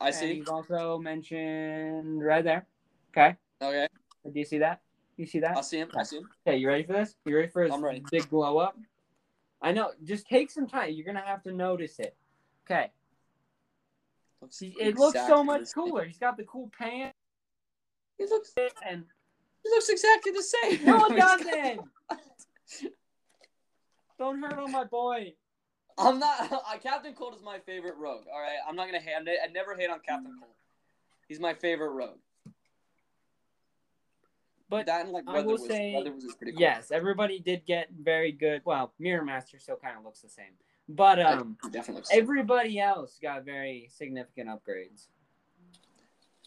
I 0.00 0.06
and 0.06 0.14
see. 0.14 0.34
He's 0.36 0.48
also 0.48 0.98
mentioned 0.98 2.24
right 2.24 2.44
there. 2.44 2.66
Okay. 3.10 3.36
Okay, 3.62 3.88
Do 4.24 4.38
you 4.38 4.44
see 4.44 4.58
that? 4.58 4.80
You 5.16 5.26
see 5.26 5.40
that? 5.40 5.56
I 5.56 5.60
see 5.62 5.78
him. 5.78 5.88
I 5.96 6.02
see 6.02 6.18
him. 6.18 6.28
Okay, 6.46 6.56
you 6.58 6.68
ready 6.68 6.84
for 6.84 6.92
this? 6.92 7.14
You 7.24 7.36
ready 7.36 7.48
for 7.48 7.62
his 7.62 7.72
I'm 7.72 7.82
ready. 7.82 8.02
big 8.10 8.28
glow 8.28 8.58
up? 8.58 8.76
I 9.62 9.72
know. 9.72 9.90
Just 10.04 10.26
take 10.28 10.50
some 10.50 10.66
time. 10.66 10.92
You're 10.92 11.06
gonna 11.06 11.20
have 11.24 11.42
to 11.44 11.52
notice 11.52 11.98
it. 11.98 12.14
Okay. 12.66 12.90
Looks 14.42 14.58
See, 14.58 14.74
it 14.78 14.96
looks 14.98 15.18
so 15.26 15.42
much 15.42 15.60
the 15.60 15.66
same. 15.66 15.74
cooler. 15.88 16.04
He's 16.04 16.18
got 16.18 16.36
the 16.36 16.44
cool 16.44 16.70
pants 16.78 17.16
He 18.18 18.26
looks. 18.26 18.52
and 18.86 19.04
He 19.62 19.70
looks 19.70 19.88
exactly 19.88 20.32
the 20.32 20.42
same. 20.42 20.84
no, 20.84 21.06
it 21.06 21.16
doesn't. 21.16 21.80
Don't 24.18 24.40
hurt 24.42 24.58
on 24.58 24.72
my 24.72 24.84
boy. 24.84 25.34
I'm 25.98 26.18
not. 26.18 26.50
Uh, 26.74 26.78
Captain 26.78 27.14
Cold 27.14 27.34
is 27.36 27.42
my 27.42 27.58
favorite 27.60 27.96
rogue. 27.96 28.24
All 28.32 28.40
right, 28.40 28.58
I'm 28.68 28.74
not 28.74 28.86
gonna 28.86 28.98
hate. 29.00 29.14
I 29.16 29.46
never 29.52 29.76
hate 29.76 29.90
on 29.90 30.00
Captain 30.00 30.34
Cold. 30.40 30.52
He's 31.28 31.38
my 31.40 31.54
favorite 31.54 31.90
rogue. 31.90 32.18
But 34.68 34.86
that 34.86 35.02
and 35.04 35.12
like 35.12 35.24
I 35.28 35.34
Weather 35.34 35.46
will 35.46 35.52
was, 35.54 35.66
say, 35.66 35.94
Weather 35.94 36.12
was 36.12 36.34
pretty 36.36 36.52
cool. 36.52 36.60
Yes, 36.60 36.90
everybody 36.90 37.38
did 37.38 37.64
get 37.64 37.88
very 37.96 38.32
good. 38.32 38.62
Well, 38.64 38.92
Mirror 38.98 39.24
Master 39.24 39.58
still 39.58 39.76
kind 39.76 39.96
of 39.96 40.04
looks 40.04 40.20
the 40.20 40.28
same, 40.28 40.52
But 40.88 41.20
um, 41.20 41.56
definitely 41.70 42.02
everybody 42.10 42.80
else 42.80 43.18
got 43.22 43.44
very 43.44 43.88
significant 43.92 44.48
upgrades. 44.48 45.06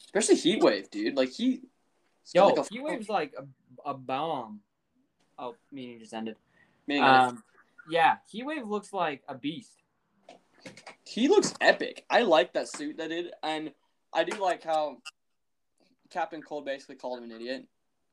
Especially 0.05 0.35
Heat 0.35 0.61
Wave, 0.63 0.89
dude. 0.89 1.15
Like 1.15 1.29
he. 1.29 1.61
Yo, 2.33 2.47
like 2.47 2.57
a- 2.57 2.73
Heat 2.73 2.83
Wave's 2.83 3.09
like 3.09 3.33
a, 3.37 3.89
a 3.89 3.93
bomb. 3.93 4.59
Oh, 5.39 5.55
meeting 5.71 5.99
just 5.99 6.13
ended. 6.13 6.35
Uh, 6.89 6.95
Um, 6.95 7.43
yeah, 7.89 8.17
Heat 8.29 8.45
Wave 8.45 8.67
looks 8.67 8.93
like 8.93 9.23
a 9.27 9.35
beast. 9.35 9.81
he 11.05 11.27
looks 11.27 11.53
epic. 11.61 12.05
I 12.09 12.21
like 12.21 12.53
that 12.53 12.67
suit 12.69 12.97
that 12.97 13.09
did, 13.09 13.31
and 13.43 13.71
I 14.13 14.23
do 14.23 14.37
like 14.41 14.63
how 14.63 14.97
Captain 16.09 16.41
Cold 16.41 16.65
basically 16.65 16.95
called 16.95 17.19
him 17.19 17.25
an 17.25 17.35
idiot 17.35 17.67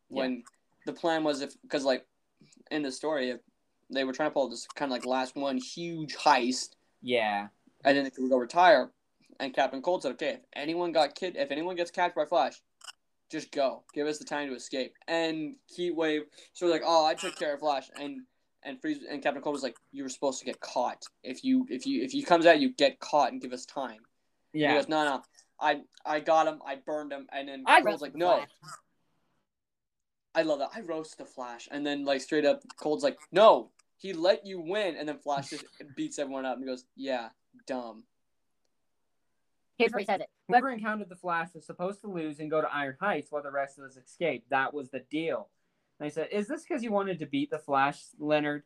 when 0.08 0.42
the 0.86 0.92
plan 0.92 1.24
was 1.24 1.40
if 1.40 1.54
because 1.62 1.84
like 1.84 2.04
in 2.70 2.82
the 2.82 2.92
story 2.92 3.30
if 3.30 3.40
they 3.90 4.04
were 4.04 4.12
trying 4.12 4.28
to 4.30 4.34
pull 4.34 4.48
this 4.48 4.66
kind 4.74 4.90
of 4.90 4.92
like 4.92 5.06
last 5.06 5.36
one 5.36 5.56
huge 5.56 6.14
heist 6.16 6.70
Yeah, 7.02 7.48
and 7.84 7.96
then 7.96 8.04
they 8.04 8.10
could 8.10 8.28
go 8.28 8.36
retire. 8.36 8.90
And 9.40 9.52
Captain 9.52 9.82
Cold 9.82 10.02
said, 10.02 10.12
"Okay, 10.12 10.34
if 10.34 10.40
anyone 10.54 10.92
got 10.92 11.14
kid, 11.14 11.36
if 11.36 11.50
anyone 11.50 11.74
gets 11.76 11.90
captured 11.90 12.20
by 12.20 12.24
Flash, 12.24 12.62
just 13.30 13.50
go. 13.50 13.82
Give 13.92 14.06
us 14.06 14.18
the 14.18 14.24
time 14.24 14.48
to 14.48 14.54
escape." 14.54 14.94
And 15.08 15.56
Heatwave 15.76 16.22
sort 16.52 16.70
of 16.70 16.74
like, 16.74 16.82
"Oh, 16.84 17.04
I 17.04 17.14
took 17.14 17.36
care 17.36 17.54
of 17.54 17.60
Flash," 17.60 17.90
and 18.00 18.22
and 18.64 18.80
Freeze 18.80 18.98
and 19.08 19.22
Captain 19.22 19.42
Cold 19.42 19.54
was 19.54 19.62
like, 19.62 19.76
"You 19.92 20.02
were 20.02 20.08
supposed 20.08 20.38
to 20.40 20.44
get 20.44 20.60
caught. 20.60 21.04
If 21.22 21.44
you 21.44 21.66
if 21.70 21.86
you 21.86 22.02
if 22.02 22.12
he 22.12 22.22
comes 22.22 22.46
at 22.46 22.60
you, 22.60 22.72
get 22.72 22.98
caught 23.00 23.32
and 23.32 23.40
give 23.40 23.52
us 23.52 23.64
time." 23.64 24.00
Yeah. 24.52 24.68
He 24.68 24.74
yeah. 24.74 24.80
goes, 24.80 24.88
"No, 24.88 25.04
no, 25.04 25.22
I 25.60 25.82
I 26.04 26.20
got 26.20 26.46
him. 26.46 26.60
I 26.66 26.76
burned 26.76 27.12
him." 27.12 27.26
And 27.32 27.48
then 27.48 27.64
I 27.66 27.80
Cold's 27.82 28.02
like, 28.02 28.14
roasted 28.14 28.20
"No." 28.20 28.36
Flash. 28.36 28.48
I 30.36 30.42
love 30.42 30.58
that. 30.58 30.70
I 30.74 30.80
roast 30.80 31.16
the 31.18 31.24
Flash, 31.24 31.68
and 31.70 31.86
then 31.86 32.04
like 32.04 32.20
straight 32.20 32.44
up, 32.44 32.62
Cold's 32.76 33.04
like, 33.04 33.18
"No, 33.30 33.70
he 33.96 34.12
let 34.12 34.46
you 34.46 34.60
win," 34.60 34.96
and 34.96 35.08
then 35.08 35.18
Flash 35.18 35.50
just 35.50 35.64
beats 35.96 36.18
everyone 36.18 36.44
up 36.44 36.56
and 36.56 36.66
goes, 36.66 36.84
"Yeah, 36.96 37.28
dumb." 37.66 38.04
Here's 39.76 39.92
where 39.92 40.00
he 40.00 40.06
says 40.06 40.20
it. 40.20 40.30
Whoever 40.48 40.70
encountered 40.70 41.08
the 41.08 41.16
Flash 41.16 41.52
was 41.54 41.66
supposed 41.66 42.00
to 42.02 42.08
lose 42.08 42.38
and 42.38 42.50
go 42.50 42.60
to 42.60 42.72
Iron 42.72 42.96
Heights 43.00 43.30
while 43.30 43.42
the 43.42 43.50
rest 43.50 43.78
of 43.78 43.84
us 43.84 43.96
escaped. 43.96 44.50
That 44.50 44.72
was 44.72 44.90
the 44.90 45.00
deal. 45.10 45.48
And 45.98 46.06
I 46.06 46.10
said, 46.10 46.28
Is 46.32 46.48
this 46.48 46.64
because 46.64 46.82
you 46.82 46.92
wanted 46.92 47.18
to 47.20 47.26
beat 47.26 47.50
the 47.50 47.58
Flash, 47.58 48.00
Leonard? 48.18 48.62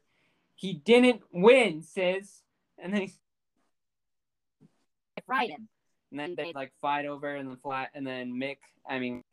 He 0.54 0.72
didn't 0.72 1.22
win, 1.32 1.82
sis. 1.82 2.42
And 2.78 2.92
then 2.92 3.02
he, 3.02 3.12
I 5.16 5.20
fried 5.26 5.50
him. 5.50 5.68
and 6.10 6.18
then 6.20 6.34
they 6.36 6.52
like 6.54 6.72
fight 6.80 7.06
over 7.06 7.34
and 7.34 7.48
then 7.48 7.56
flat 7.56 7.90
and 7.94 8.06
then 8.06 8.32
Mick 8.32 8.58
I 8.88 8.98
mean 8.98 9.24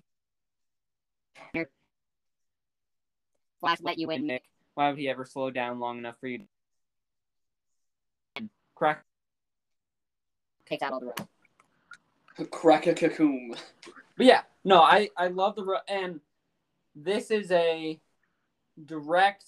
Flash 3.59 3.77
let 3.81 3.97
you 3.97 4.09
and 4.09 4.21
win. 4.21 4.27
Nick, 4.27 4.43
why 4.73 4.89
would 4.89 4.97
he 4.99 5.09
ever 5.09 5.25
slow 5.25 5.49
down 5.51 5.79
long 5.79 5.97
enough 5.99 6.19
for 6.19 6.27
you 6.27 6.39
to 8.35 8.43
crack 8.75 9.03
Takes 10.65 10.81
out 10.81 10.93
all 10.93 10.99
the 10.99 11.05
rope. 11.05 12.49
Crack 12.51 12.87
a 12.87 12.93
cocoon. 12.95 13.53
But 14.17 14.25
yeah, 14.25 14.41
no, 14.63 14.81
I 14.81 15.09
I 15.15 15.27
love 15.27 15.55
the 15.55 15.63
ro- 15.63 15.77
and 15.87 16.19
this 16.95 17.29
is 17.29 17.51
a 17.51 17.99
direct 18.85 19.45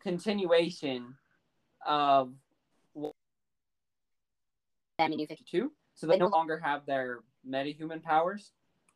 continuation 0.00 1.16
of 1.86 2.32
Batman 4.98 5.16
New 5.18 5.26
52. 5.26 5.44
52. 5.64 5.72
So 5.94 6.06
they 6.06 6.16
no 6.16 6.28
longer 6.28 6.58
have 6.58 6.86
their 6.86 7.20
metahuman 7.48 8.02
powers 8.02 8.52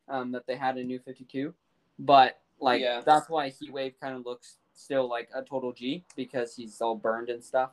um, 0.09 0.33
that 0.33 0.47
they 0.47 0.57
had 0.57 0.79
in 0.79 0.87
New 0.87 0.99
52. 1.01 1.53
But 1.99 2.41
like 2.61 2.81
Yeah. 2.81 3.03
that's 3.05 3.29
why 3.29 3.49
Heat 3.49 3.73
Wave 3.73 3.95
kind 4.01 4.17
of 4.17 4.25
looks 4.25 4.59
still 4.75 5.09
like 5.09 5.29
a 5.35 5.43
total 5.43 5.73
G 5.73 6.05
because 6.15 6.55
he's 6.55 6.81
all 6.81 6.95
burned 6.95 7.29
and 7.29 7.43
stuff. 7.43 7.71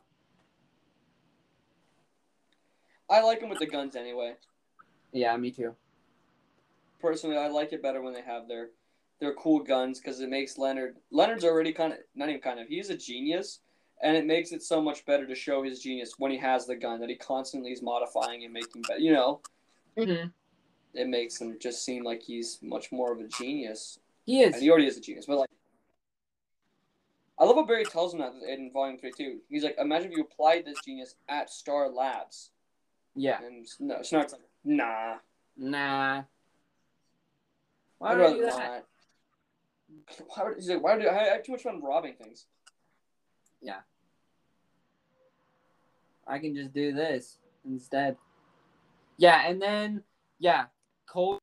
I 3.09 3.21
like 3.21 3.41
him 3.41 3.49
with 3.49 3.59
the 3.59 3.67
guns 3.67 3.95
anyway. 3.95 4.35
Yeah, 5.11 5.35
me 5.37 5.51
too. 5.51 5.75
Personally, 7.03 7.35
I 7.37 7.49
like 7.49 7.73
it 7.73 7.83
better 7.83 8.01
when 8.01 8.13
they 8.13 8.21
have 8.21 8.47
their 8.47 8.69
their 9.19 9.33
cool 9.35 9.59
guns 9.59 9.99
because 9.99 10.21
it 10.21 10.29
makes 10.29 10.57
Leonard 10.57 10.95
Leonard's 11.11 11.43
already 11.43 11.73
kind 11.73 11.91
of 11.91 11.99
not 12.15 12.29
even 12.29 12.39
kind 12.41 12.61
of 12.61 12.67
he's 12.69 12.89
a 12.89 12.95
genius, 12.95 13.59
and 14.01 14.15
it 14.15 14.25
makes 14.25 14.53
it 14.53 14.63
so 14.63 14.81
much 14.81 15.05
better 15.05 15.27
to 15.27 15.35
show 15.35 15.63
his 15.63 15.81
genius 15.81 16.13
when 16.17 16.31
he 16.31 16.37
has 16.37 16.65
the 16.65 16.75
gun 16.77 17.01
that 17.01 17.09
he 17.09 17.15
constantly 17.17 17.71
is 17.73 17.81
modifying 17.81 18.45
and 18.45 18.53
making 18.53 18.83
better. 18.83 18.99
You 19.01 19.11
know, 19.13 19.41
Mm-hmm. 19.97 20.29
it 20.93 21.07
makes 21.09 21.39
him 21.39 21.57
just 21.59 21.83
seem 21.85 22.03
like 22.05 22.23
he's 22.23 22.57
much 22.63 22.89
more 22.91 23.11
of 23.11 23.19
a 23.19 23.27
genius, 23.27 23.99
He 24.25 24.41
is. 24.41 24.53
and 24.55 24.63
he 24.63 24.69
already 24.71 24.87
is 24.87 24.97
a 24.97 25.01
genius. 25.01 25.25
But 25.27 25.39
like, 25.39 25.49
I 27.37 27.43
love 27.43 27.57
what 27.57 27.67
Barry 27.67 27.83
tells 27.83 28.13
him 28.13 28.19
that 28.21 28.33
in 28.47 28.71
Volume 28.71 28.97
Three 28.97 29.11
too. 29.11 29.39
He's 29.49 29.63
like, 29.63 29.75
imagine 29.77 30.11
if 30.11 30.17
you 30.17 30.23
applied 30.23 30.65
this 30.65 30.79
genius 30.85 31.15
at 31.27 31.49
Star 31.49 31.89
Labs, 31.89 32.51
yeah. 33.13 33.39
and 33.43 33.67
no, 33.79 34.01
Snart's 34.01 34.31
like, 34.33 34.41
nah. 34.63 35.15
Nah. 35.57 36.23
Why 38.03 38.15
I'd 38.15 38.21
I 38.21 38.33
do 38.33 38.41
that? 38.41 38.85
Why 40.27 40.43
would, 40.43 40.55
he's 40.57 40.69
like, 40.69 40.83
why 40.83 40.99
do 40.99 41.07
I 41.07 41.13
have 41.13 41.43
too 41.43 41.53
much 41.53 41.61
fun 41.61 41.81
robbing 41.81 42.15
things? 42.15 42.47
Yeah. 43.61 43.79
I 46.27 46.39
can 46.39 46.53
just 46.53 46.73
do 46.73 46.91
this 46.91 47.37
instead. 47.65 48.17
Yeah, 49.17 49.47
and 49.47 49.61
then 49.61 50.03
yeah, 50.39 50.65
Cold 51.07 51.39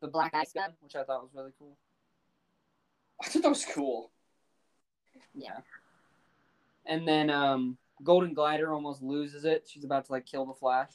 the 0.00 0.06
Black 0.06 0.32
Ice 0.34 0.52
gun, 0.52 0.74
which 0.80 0.94
I 0.94 1.02
thought 1.02 1.22
was 1.22 1.30
really 1.34 1.52
cool. 1.58 1.76
I 3.20 3.26
thought 3.26 3.42
that 3.42 3.48
was 3.48 3.64
cool. 3.64 4.12
Yeah. 5.34 5.58
And 6.86 7.08
then 7.08 7.30
um 7.30 7.78
Golden 8.04 8.32
Glider 8.32 8.72
almost 8.72 9.02
loses 9.02 9.44
it. 9.44 9.66
She's 9.68 9.84
about 9.84 10.04
to 10.04 10.12
like 10.12 10.26
kill 10.26 10.46
the 10.46 10.54
Flash. 10.54 10.92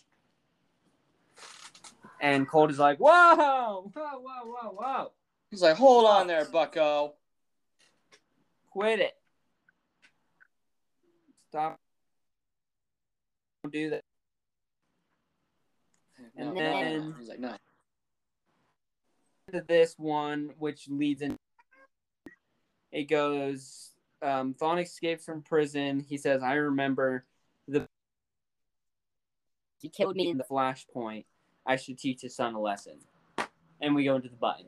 And 2.21 2.47
Cold 2.47 2.71
is 2.71 2.79
like, 2.79 2.97
whoa, 2.97 3.35
whoa, 3.35 3.91
whoa, 3.93 4.21
whoa, 4.45 4.69
whoa. 4.71 5.11
He's 5.51 5.61
like, 5.61 5.75
hold 5.77 6.05
on 6.05 6.27
there, 6.27 6.45
Bucko. 6.45 7.13
Quit 8.71 8.99
it. 8.99 9.13
Stop. 11.49 11.79
Don't 13.63 13.71
do 13.73 13.89
that. 13.91 14.01
And 16.35 16.53
No, 16.53 16.59
then- 16.59 17.09
no. 17.09 17.15
he's 17.19 17.29
like, 17.29 17.39
no. 17.39 17.55
to 19.51 19.61
this 19.67 19.95
one, 19.97 20.51
which 20.57 20.87
leads 20.89 21.21
in. 21.21 21.37
It 22.91 23.05
goes. 23.05 23.91
Um, 24.21 24.55
Thawne 24.55 24.81
escapes 24.83 25.23
from 25.25 25.43
prison. 25.43 25.99
He 25.99 26.17
says, 26.17 26.41
"I 26.41 26.53
remember 26.55 27.23
the." 27.67 27.87
He 29.79 29.89
killed 29.89 30.15
me 30.15 30.23
in 30.25 30.31
in 30.31 30.37
the 30.37 30.43
the 30.43 30.49
flashpoint. 30.49 31.25
I 31.67 31.75
should 31.75 31.99
teach 31.99 32.21
his 32.21 32.35
son 32.35 32.55
a 32.55 32.59
lesson." 32.59 32.93
And 33.79 33.93
we 33.93 34.05
go 34.05 34.15
into 34.15 34.29
the 34.29 34.35
button. 34.35 34.65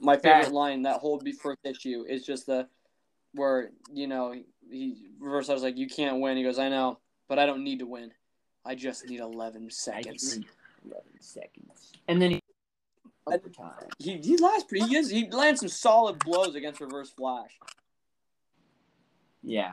My 0.00 0.16
favorite 0.16 0.52
line 0.52 0.82
that 0.82 1.00
whole 1.00 1.22
first 1.40 1.60
issue 1.64 2.04
is 2.08 2.24
just 2.24 2.46
the 2.46 2.68
where 3.34 3.70
you 3.92 4.06
know 4.06 4.34
he 4.70 4.96
reverse. 5.20 5.48
I 5.48 5.54
was 5.54 5.62
like, 5.62 5.78
you 5.78 5.88
can't 5.88 6.20
win. 6.20 6.36
He 6.36 6.42
goes, 6.42 6.58
I 6.58 6.68
know, 6.68 6.98
but 7.28 7.38
I 7.38 7.46
don't 7.46 7.62
need 7.62 7.78
to 7.78 7.86
win. 7.86 8.12
I 8.64 8.74
just 8.74 9.08
need 9.08 9.20
eleven 9.20 9.70
seconds. 9.70 10.40
Eleven 10.84 11.20
seconds, 11.20 11.92
and 12.06 12.20
then 12.20 12.32
he 12.32 12.42
overtime. 13.26 13.72
He 13.98 14.18
he 14.18 14.36
lasts 14.36 14.64
pretty. 14.64 14.86
He 14.86 14.96
is, 14.96 15.10
he 15.10 15.28
lands 15.28 15.60
some 15.60 15.68
solid 15.68 16.18
blows 16.20 16.54
against 16.54 16.80
Reverse 16.80 17.10
Flash. 17.10 17.58
Yeah, 19.42 19.72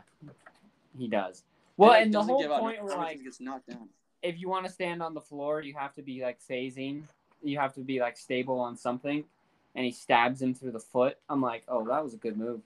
he 0.98 1.08
does. 1.08 1.44
Well, 1.78 1.94
he 1.94 2.04
and 2.04 2.14
the 2.14 2.24
whole 2.24 2.44
point 2.60 2.84
where 2.84 2.98
like 2.98 3.24
gets 3.24 3.42
knocked 3.42 3.70
down. 3.70 3.90
if 4.22 4.40
you 4.40 4.50
want 4.50 4.66
to 4.66 4.72
stand 4.72 5.04
on 5.04 5.14
the 5.14 5.22
floor, 5.22 5.62
you 5.62 5.74
have 5.78 5.94
to 5.96 6.02
be 6.02 6.22
like 6.22 6.40
phasing. 6.40 7.04
You 7.44 7.60
have 7.60 7.74
to 7.74 7.82
be 7.82 8.00
like 8.00 8.18
stable 8.18 8.60
on 8.60 8.78
something. 8.78 9.24
And 9.76 9.86
he 9.86 9.92
stabs 9.92 10.42
him 10.42 10.54
through 10.54 10.72
the 10.72 10.80
foot. 10.80 11.18
I'm 11.30 11.42
like, 11.42 11.64
oh, 11.68 11.86
that 11.88 12.04
was 12.04 12.14
a 12.14 12.18
good 12.18 12.38
move. 12.38 12.62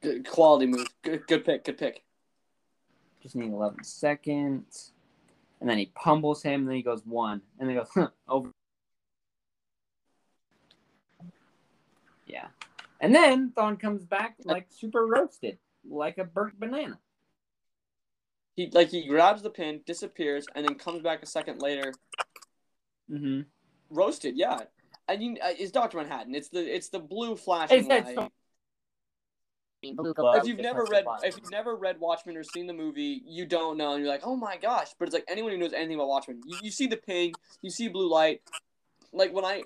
Good 0.00 0.26
quality 0.26 0.66
move. 0.66 0.86
Good 1.02 1.26
good 1.26 1.44
pick. 1.44 1.64
Good 1.64 1.76
pick. 1.76 2.02
Just 3.22 3.36
need 3.36 3.52
11 3.52 3.84
seconds. 3.84 4.92
And 5.60 5.68
then 5.68 5.76
he 5.76 5.86
pummels 5.94 6.42
him. 6.42 6.60
And 6.60 6.68
then 6.68 6.76
he 6.76 6.82
goes 6.82 7.04
one. 7.04 7.42
And 7.58 7.68
then 7.68 7.76
he 7.76 7.82
goes 7.82 7.90
huh, 7.94 8.08
over. 8.26 8.50
Yeah. 12.26 12.46
And 13.00 13.14
then 13.14 13.50
Thawne 13.50 13.78
comes 13.78 14.04
back 14.04 14.36
like 14.44 14.66
super 14.70 15.06
roasted, 15.06 15.58
like 15.88 16.18
a 16.18 16.24
burnt 16.24 16.58
banana. 16.58 16.98
He 18.58 18.68
like 18.72 18.88
he 18.88 19.06
grabs 19.06 19.42
the 19.42 19.50
pin, 19.50 19.82
disappears, 19.86 20.48
and 20.56 20.66
then 20.66 20.74
comes 20.74 21.00
back 21.00 21.22
a 21.22 21.26
second 21.26 21.62
later, 21.62 21.94
Mm-hmm. 23.08 23.42
roasted. 23.88 24.36
Yeah, 24.36 24.62
I 25.08 25.16
mean, 25.16 25.38
uh, 25.40 25.50
it's 25.56 25.70
Doctor 25.70 25.96
Manhattan. 25.98 26.34
It's 26.34 26.48
the 26.48 26.74
it's 26.74 26.88
the 26.88 26.98
blue 26.98 27.34
It's 27.34 27.42
flashing 27.44 27.86
that 27.86 28.06
light. 28.06 28.14
so- 28.16 28.28
blue 29.94 30.12
if 30.34 30.46
you've 30.48 30.58
never 30.58 30.84
read 30.90 31.04
if 31.22 31.36
you've 31.36 31.52
never 31.52 31.76
read 31.76 32.00
Watchmen 32.00 32.36
or 32.36 32.42
seen 32.42 32.66
the 32.66 32.72
movie, 32.72 33.22
you 33.24 33.46
don't 33.46 33.76
know, 33.76 33.92
and 33.92 34.02
you're 34.02 34.12
like, 34.12 34.26
oh 34.26 34.34
my 34.34 34.56
gosh! 34.56 34.88
But 34.98 35.06
it's 35.06 35.14
like 35.14 35.26
anyone 35.28 35.52
who 35.52 35.58
knows 35.58 35.72
anything 35.72 35.94
about 35.94 36.08
Watchmen, 36.08 36.42
you, 36.44 36.58
you 36.62 36.72
see 36.72 36.88
the 36.88 36.96
ping, 36.96 37.36
you 37.62 37.70
see 37.70 37.86
blue 37.86 38.10
light. 38.10 38.42
Like 39.12 39.32
when 39.32 39.44
I, 39.44 39.62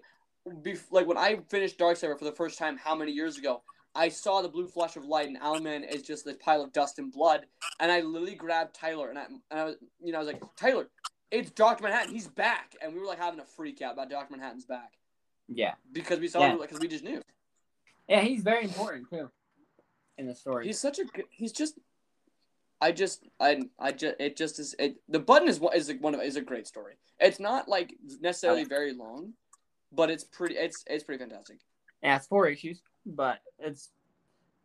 bef- 0.47 0.93
like 0.93 1.07
when 1.07 1.17
I 1.17 1.39
finished 1.49 1.79
Darksaber 1.79 2.19
for 2.19 2.27
the 2.27 2.33
first 2.33 2.59
time, 2.59 2.77
how 2.77 2.95
many 2.95 3.13
years 3.13 3.39
ago? 3.39 3.63
I 3.95 4.09
saw 4.09 4.41
the 4.41 4.49
blue 4.49 4.69
flash 4.69 4.97
of 4.97 5.05
light, 5.05 5.29
and 5.29 5.39
Owlman 5.41 5.89
is 5.89 6.03
just 6.03 6.25
this 6.25 6.37
pile 6.41 6.63
of 6.63 6.73
dust 6.73 6.99
and 6.99 7.13
blood. 7.13 7.47
And 7.79 7.93
I 7.93 8.01
literally 8.01 8.35
grabbed 8.35 8.75
Tyler, 8.75 9.11
and 9.11 9.19
I, 9.19 9.25
and 9.51 9.61
I 9.61 9.65
was, 9.65 9.77
you 10.03 10.13
know, 10.13 10.19
I 10.19 10.23
was 10.23 10.33
like, 10.33 10.43
Tyler, 10.57 10.89
it's 11.31 11.51
Doctor 11.51 11.85
Manhattan. 11.85 12.13
He's 12.13 12.29
back, 12.29 12.75
and 12.81 12.95
we 12.95 13.01
were 13.01 13.07
like 13.07 13.19
having 13.19 13.41
a 13.41 13.45
freak 13.45 13.83
out 13.83 13.95
about 13.95 14.11
Doctor 14.11 14.35
Manhattan's 14.35 14.65
back 14.65 14.93
Yeah. 15.49 15.75
because 15.93 16.21
we 16.21 16.29
saw 16.29 16.41
Yeah. 16.41 16.53
him 16.53 16.61
because 16.61 16.81
we 16.81 16.89
just 16.89 17.05
knew. 17.05 17.23
Yeah, 18.09 18.21
he's 18.21 18.43
very 18.43 18.65
important 18.65 19.09
too 19.11 19.31
in 20.19 20.27
the 20.27 20.35
story. 20.35 20.67
He's 20.67 20.79
such 20.79 20.99
a 20.99 21.05
good. 21.05 21.27
He's 21.31 21.53
just. 21.53 21.79
I 22.81 22.91
just 22.91 23.25
I 23.39 23.63
I 23.79 23.93
just 23.93 24.17
it 24.19 24.37
just 24.37 24.59
is 24.59 24.75
it 24.77 24.97
the 25.09 25.21
button 25.21 25.49
is 25.49 25.61
what 25.61 25.77
is 25.77 25.93
one 26.01 26.17
of 26.17 26.21
is 26.21 26.35
a 26.35 26.41
great 26.41 26.67
story. 26.67 26.95
It's 27.21 27.39
not 27.39 27.69
like 27.69 27.95
necessarily 28.21 28.63
oh. 28.63 28.69
very 28.69 28.93
long, 28.93 29.35
but 29.93 30.11
it's 30.11 30.25
pretty 30.25 30.57
it's 30.57 30.83
it's 30.89 31.05
pretty 31.05 31.23
fantastic. 31.23 31.59
Yeah, 32.03 32.17
it's 32.17 32.27
four 32.27 32.49
issues, 32.49 32.83
but 33.07 33.41
it's 33.59 33.91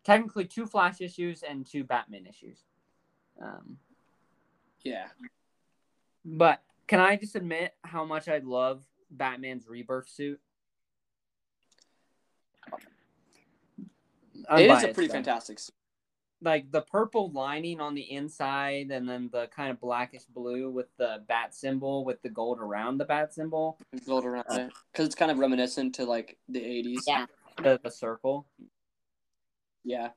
technically 0.04 0.46
two 0.46 0.66
Flash 0.66 1.02
issues 1.02 1.44
and 1.44 1.66
two 1.66 1.84
Batman 1.84 2.26
issues. 2.26 2.64
Um, 3.42 3.78
Yeah. 4.84 5.08
but 6.26 6.64
can 6.88 7.00
I 7.00 7.16
just 7.18 7.36
admit 7.36 7.76
how 7.84 8.06
much 8.06 8.28
I 8.28 8.40
love 8.40 8.84
Batman's 9.12 9.68
rebirth 9.68 10.10
suit? 10.10 10.40
it 14.58 14.70
is 14.72 14.84
a 14.84 14.88
pretty 14.90 15.08
though. 15.08 15.14
fantastic. 15.16 15.58
s- 15.58 15.72
like 16.42 16.72
the 16.72 16.82
purple 16.82 17.32
lining 17.32 17.80
on 17.82 17.96
the 17.96 18.12
inside 18.12 18.92
and 18.92 19.10
then 19.10 19.30
the 19.32 19.48
kind 19.48 19.72
of 19.72 19.80
blackish 19.80 20.26
blue 20.26 20.70
with 20.70 20.88
the 20.98 21.24
bat 21.28 21.56
symbol 21.56 22.06
with 22.06 22.22
the 22.22 22.30
gold 22.30 22.60
around 22.60 22.98
the 22.98 23.06
bat 23.06 23.34
symbol 23.34 23.80
Build 24.06 24.26
around 24.26 24.46
it 24.52 24.72
because 24.92 25.08
it's 25.08 25.16
kind 25.16 25.32
of 25.32 25.40
reminiscent 25.40 25.96
to 25.96 26.06
like 26.06 26.38
the 26.48 26.64
eighties. 26.64 27.04
Yeah. 27.08 27.26
the, 27.62 27.80
the 27.84 27.90
circle 27.90 28.46
Yeah. 29.84 30.10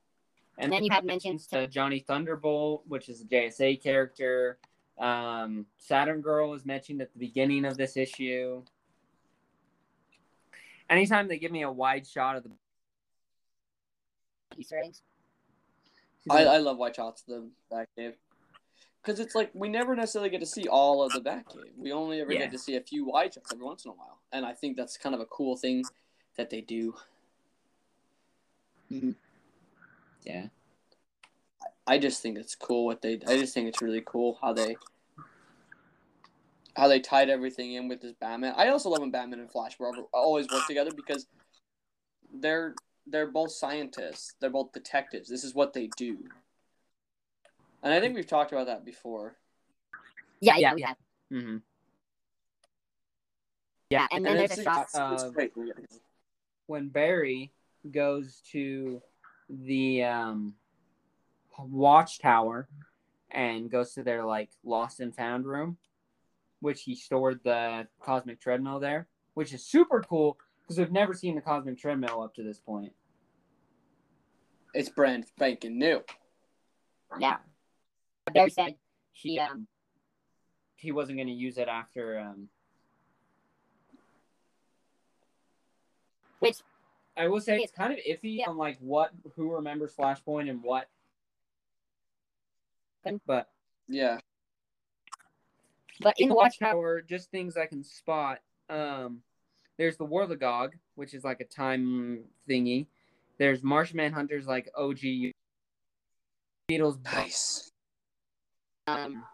And 0.58 0.70
then 0.70 0.84
you 0.84 0.90
have 0.92 1.04
mentions 1.04 1.46
to 1.48 1.62
to 1.62 1.66
johnny 1.66 2.00
thunderbolt 2.00 2.84
which 2.86 3.08
is 3.08 3.22
a 3.22 3.24
jsa 3.24 3.82
character 3.82 4.58
um, 4.98 5.64
saturn 5.78 6.20
girl 6.20 6.52
is 6.52 6.66
mentioned 6.66 7.00
at 7.00 7.10
the 7.14 7.18
beginning 7.18 7.64
of 7.64 7.78
this 7.78 7.96
issue 7.96 8.62
anytime 10.90 11.28
they 11.28 11.38
give 11.38 11.52
me 11.52 11.62
a 11.62 11.70
wide 11.70 12.06
shot 12.06 12.36
of 12.36 12.42
the 12.42 12.50
Easter 14.58 14.78
eggs. 14.84 15.02
I, 16.28 16.44
I 16.44 16.56
love 16.58 16.76
White 16.76 16.96
Shots 16.96 17.22
the 17.22 17.48
Batcave 17.72 18.14
because 19.02 19.20
it's 19.20 19.34
like 19.34 19.50
we 19.54 19.68
never 19.68 19.94
necessarily 19.96 20.28
get 20.30 20.40
to 20.40 20.46
see 20.46 20.68
all 20.68 21.02
of 21.02 21.12
the 21.12 21.20
Batcave. 21.20 21.70
We 21.78 21.92
only 21.92 22.20
ever 22.20 22.32
Yeah. 22.32 22.40
get 22.40 22.52
to 22.52 22.58
see 22.58 22.76
a 22.76 22.80
few 22.80 23.06
wide 23.06 23.32
shots 23.34 23.52
every 23.52 23.64
once 23.64 23.84
in 23.84 23.90
a 23.90 23.94
while, 23.94 24.18
and 24.32 24.44
I 24.44 24.52
think 24.52 24.76
that's 24.76 24.96
kind 24.98 25.14
of 25.14 25.20
a 25.20 25.26
cool 25.26 25.56
thing 25.56 25.84
that 26.36 26.50
they 26.50 26.60
do. 26.60 26.94
Mm-hmm. 28.92 29.12
yeah 30.24 30.48
I 31.86 31.98
just 31.98 32.20
think 32.22 32.38
it's 32.38 32.54
cool 32.56 32.86
what 32.86 33.02
they. 33.02 33.20
I 33.26 33.36
just 33.38 33.54
think 33.54 33.68
it's 33.68 33.80
really 33.80 34.02
cool 34.04 34.38
how 34.40 34.52
they 34.52 34.76
how 36.76 36.86
they 36.88 37.00
tied 37.00 37.28
everything 37.30 37.74
in 37.74 37.88
with 37.88 38.00
this 38.00 38.12
Batman. 38.12 38.54
I 38.56 38.68
also 38.68 38.90
love 38.90 39.00
when 39.00 39.10
Batman 39.10 39.40
and 39.40 39.50
Flash 39.50 39.78
were 39.78 39.92
always 40.12 40.46
work 40.52 40.66
together 40.66 40.90
because 40.94 41.26
they're 42.32 42.74
they're 43.10 43.30
both 43.30 43.52
scientists. 43.52 44.34
They're 44.40 44.50
both 44.50 44.72
detectives. 44.72 45.28
This 45.28 45.44
is 45.44 45.54
what 45.54 45.72
they 45.72 45.88
do. 45.96 46.18
And 47.82 47.92
I 47.92 48.00
think 48.00 48.14
we've 48.14 48.26
talked 48.26 48.52
about 48.52 48.66
that 48.66 48.84
before. 48.84 49.36
Yeah, 50.40 50.54
Yeah. 50.56 50.60
yeah, 50.70 50.74
we 50.74 50.82
have. 50.82 50.96
mm-hmm. 51.32 51.56
Yeah, 53.90 54.06
and 54.12 54.24
then 54.24 54.36
there's 54.36 54.52
it's, 54.52 54.60
a 54.60 54.64
shot. 54.64 54.82
it's, 54.84 54.94
it's 54.94 55.22
of- 55.24 55.34
great. 55.34 55.52
when 56.66 56.88
Barry 56.88 57.50
goes 57.90 58.40
to 58.52 59.02
the 59.48 60.04
um, 60.04 60.54
watchtower 61.58 62.68
and 63.32 63.70
goes 63.70 63.94
to 63.94 64.02
their 64.04 64.24
like 64.24 64.50
lost 64.64 65.00
and 65.00 65.14
found 65.14 65.44
room, 65.44 65.76
which 66.60 66.82
he 66.82 66.94
stored 66.94 67.40
the 67.42 67.86
cosmic 68.00 68.40
treadmill 68.40 68.78
there, 68.78 69.08
which 69.34 69.52
is 69.52 69.64
super 69.64 70.00
cool 70.02 70.38
because 70.62 70.78
we've 70.78 70.92
never 70.92 71.12
seen 71.14 71.34
the 71.34 71.40
cosmic 71.40 71.76
treadmill 71.78 72.22
up 72.22 72.34
to 72.36 72.44
this 72.44 72.60
point. 72.60 72.92
It's 74.74 74.88
brand 74.88 75.26
spanking 75.26 75.78
new. 75.78 76.02
Yeah. 77.18 77.38
Barry 78.32 78.50
said 78.50 78.74
he 79.12 79.38
um 79.38 79.66
He 80.76 80.92
wasn't 80.92 81.18
going 81.18 81.28
to 81.28 81.34
use 81.34 81.58
it 81.58 81.68
after. 81.68 82.18
Um, 82.18 82.48
which 86.38 86.58
I 87.16 87.28
will 87.28 87.40
say 87.40 87.58
it's 87.58 87.72
kind 87.72 87.92
of 87.92 87.98
iffy 87.98 88.38
Yeah. 88.38 88.48
on 88.48 88.56
like 88.56 88.78
what 88.78 89.10
who 89.34 89.52
remembers 89.52 89.94
Flashpoint 89.94 90.48
and 90.48 90.62
what. 90.62 90.88
But 93.26 93.50
Yeah. 93.88 94.20
but 96.00 96.14
in 96.18 96.24
in 96.24 96.28
the 96.28 96.34
the 96.34 96.36
watchtower, 96.36 97.02
just 97.02 97.30
things 97.30 97.56
I 97.56 97.66
can 97.66 97.82
spot. 97.82 98.40
Um, 98.68 99.22
there's 99.76 99.96
the 99.96 100.06
Worlogog, 100.06 100.74
which 100.94 101.14
is 101.14 101.24
like 101.24 101.40
a 101.40 101.44
time 101.44 102.24
thingy. 102.48 102.86
There's 103.40 103.62
Martian 103.62 103.96
Manhunter's 103.96 104.46
like 104.46 104.68
OG 104.76 105.32
Beatles. 106.70 107.02
Nice. 107.02 107.70
um 108.86 109.24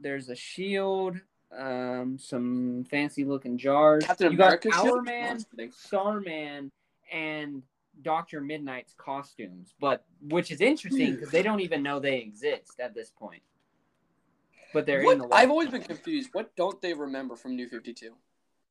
There's 0.00 0.30
a 0.30 0.34
shield. 0.34 1.20
Um, 1.54 2.16
some 2.18 2.86
fancy 2.90 3.26
looking 3.26 3.58
jars. 3.58 4.04
Captain 4.06 4.32
you 4.32 4.38
got 4.38 4.44
America 4.46 4.70
shield? 4.72 4.86
Hour 4.86 5.02
Man, 5.02 5.20
No, 5.20 5.28
I'm 5.28 5.36
just 5.36 5.50
kidding. 5.50 5.72
Starman, 5.72 6.72
and 7.12 7.62
Doctor 8.00 8.40
Midnight's 8.40 8.94
costumes, 8.96 9.74
but 9.78 10.06
which 10.30 10.50
is 10.50 10.62
interesting 10.62 11.12
because 11.12 11.28
they 11.30 11.42
don't 11.42 11.60
even 11.60 11.82
know 11.82 12.00
they 12.00 12.16
exist 12.20 12.80
at 12.80 12.94
this 12.94 13.10
point. 13.10 13.42
But 14.72 14.86
they're 14.86 15.02
in 15.02 15.18
the. 15.18 15.24
What, 15.24 15.38
I've 15.38 15.50
always 15.50 15.68
been 15.68 15.82
confused. 15.82 16.30
What 16.32 16.56
don't 16.56 16.80
they 16.80 16.94
remember 16.94 17.36
from 17.36 17.56
New 17.56 17.68
Fifty 17.68 17.92
Two? 17.92 18.14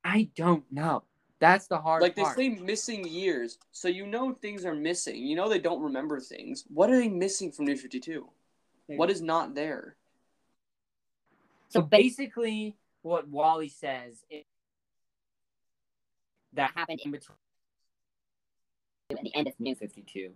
I 0.04 0.30
don't 0.36 0.64
know. 0.72 1.04
That's 1.42 1.66
the 1.66 1.80
hard 1.80 2.04
Like 2.04 2.16
they 2.16 2.22
part. 2.22 2.38
say 2.38 2.50
missing 2.50 3.06
years, 3.06 3.58
so 3.72 3.88
you 3.88 4.06
know 4.06 4.32
things 4.32 4.64
are 4.64 4.76
missing. 4.76 5.16
You 5.26 5.36
know 5.36 5.50
they 5.50 5.60
don't 5.60 5.82
remember 5.82 6.20
things. 6.20 6.66
What 6.72 6.92
are 6.92 6.98
they 6.98 7.10
missing 7.10 7.52
from 7.52 7.66
New 7.66 7.76
Fifty 7.76 8.00
Two? 8.00 8.30
What 8.86 9.10
is 9.10 9.22
not 9.22 9.56
there? 9.56 9.96
So 11.70 11.82
basically, 11.82 12.76
what 13.02 13.28
Wally 13.28 13.70
says 13.70 14.24
is 14.30 14.44
that 16.54 16.72
happened 16.76 17.00
in 17.04 17.12
between 17.12 17.38
at 19.10 19.22
the 19.24 19.34
end 19.34 19.48
of 19.48 19.54
New 19.60 19.74
Fifty 19.74 20.04
Two, 20.04 20.34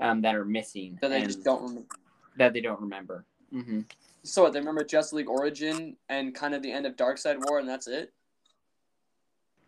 um, 0.00 0.22
that 0.22 0.34
are 0.34 0.44
missing 0.46 0.98
That 1.02 1.10
they 1.10 1.22
just 1.22 1.44
don't 1.44 1.62
remember. 1.62 1.96
that 2.38 2.52
they 2.54 2.62
don't 2.62 2.80
remember. 2.80 3.26
hmm 3.50 3.80
So 4.22 4.44
what, 4.44 4.54
they 4.54 4.60
remember 4.60 4.84
Justice 4.84 5.12
League 5.12 5.28
Origin 5.28 5.96
and 6.08 6.34
kind 6.34 6.54
of 6.54 6.62
the 6.62 6.72
end 6.72 6.86
of 6.86 6.96
Darkseid 6.96 7.38
War, 7.46 7.58
and 7.58 7.68
that's 7.68 7.88
it. 7.88 8.14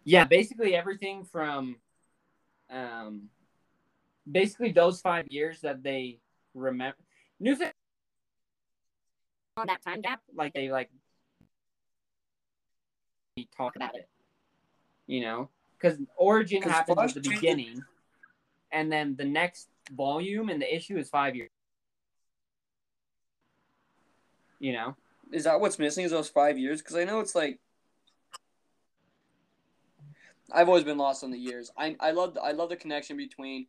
Yeah, 0.08 0.24
basically 0.24 0.74
everything 0.74 1.22
from, 1.22 1.76
um, 2.70 3.28
basically 4.30 4.72
those 4.72 5.02
five 5.02 5.26
years 5.28 5.60
that 5.60 5.82
they 5.82 6.18
remember. 6.54 6.96
New 7.38 7.54
Fifty 7.54 7.74
on 9.58 9.66
that 9.66 9.82
time 9.82 10.00
gap. 10.00 10.22
like 10.34 10.54
they 10.54 10.70
like 10.70 10.88
talk 13.54 13.76
about 13.76 13.94
it, 13.96 14.08
you 15.06 15.20
know, 15.20 15.50
because 15.76 15.98
Origin 16.16 16.62
'Cause 16.62 16.72
happens 16.72 16.96
Flash 16.96 17.16
at 17.16 17.22
the 17.22 17.28
beginning, 17.28 17.84
and 18.72 18.90
then 18.90 19.14
the 19.14 19.26
next 19.26 19.68
volume 19.90 20.48
and 20.48 20.62
the 20.62 20.74
issue 20.74 20.96
is 20.96 21.10
five 21.10 21.36
years. 21.36 21.50
You 24.58 24.72
know, 24.72 24.96
Is 25.32 25.44
that 25.44 25.60
what's 25.60 25.78
missing? 25.78 26.06
Is 26.06 26.12
those 26.12 26.30
five 26.30 26.56
years? 26.56 26.80
Because 26.80 26.96
I 26.96 27.04
know 27.04 27.20
it's 27.20 27.34
like 27.34 27.60
I've 30.52 30.68
always 30.68 30.84
been 30.84 30.98
lost 30.98 31.24
on 31.24 31.30
the 31.30 31.38
years. 31.38 31.70
I 31.76 31.96
I 32.00 32.10
love 32.12 32.34
the, 32.34 32.42
I 32.42 32.52
love 32.52 32.68
the 32.70 32.76
connection 32.76 33.16
between 33.16 33.66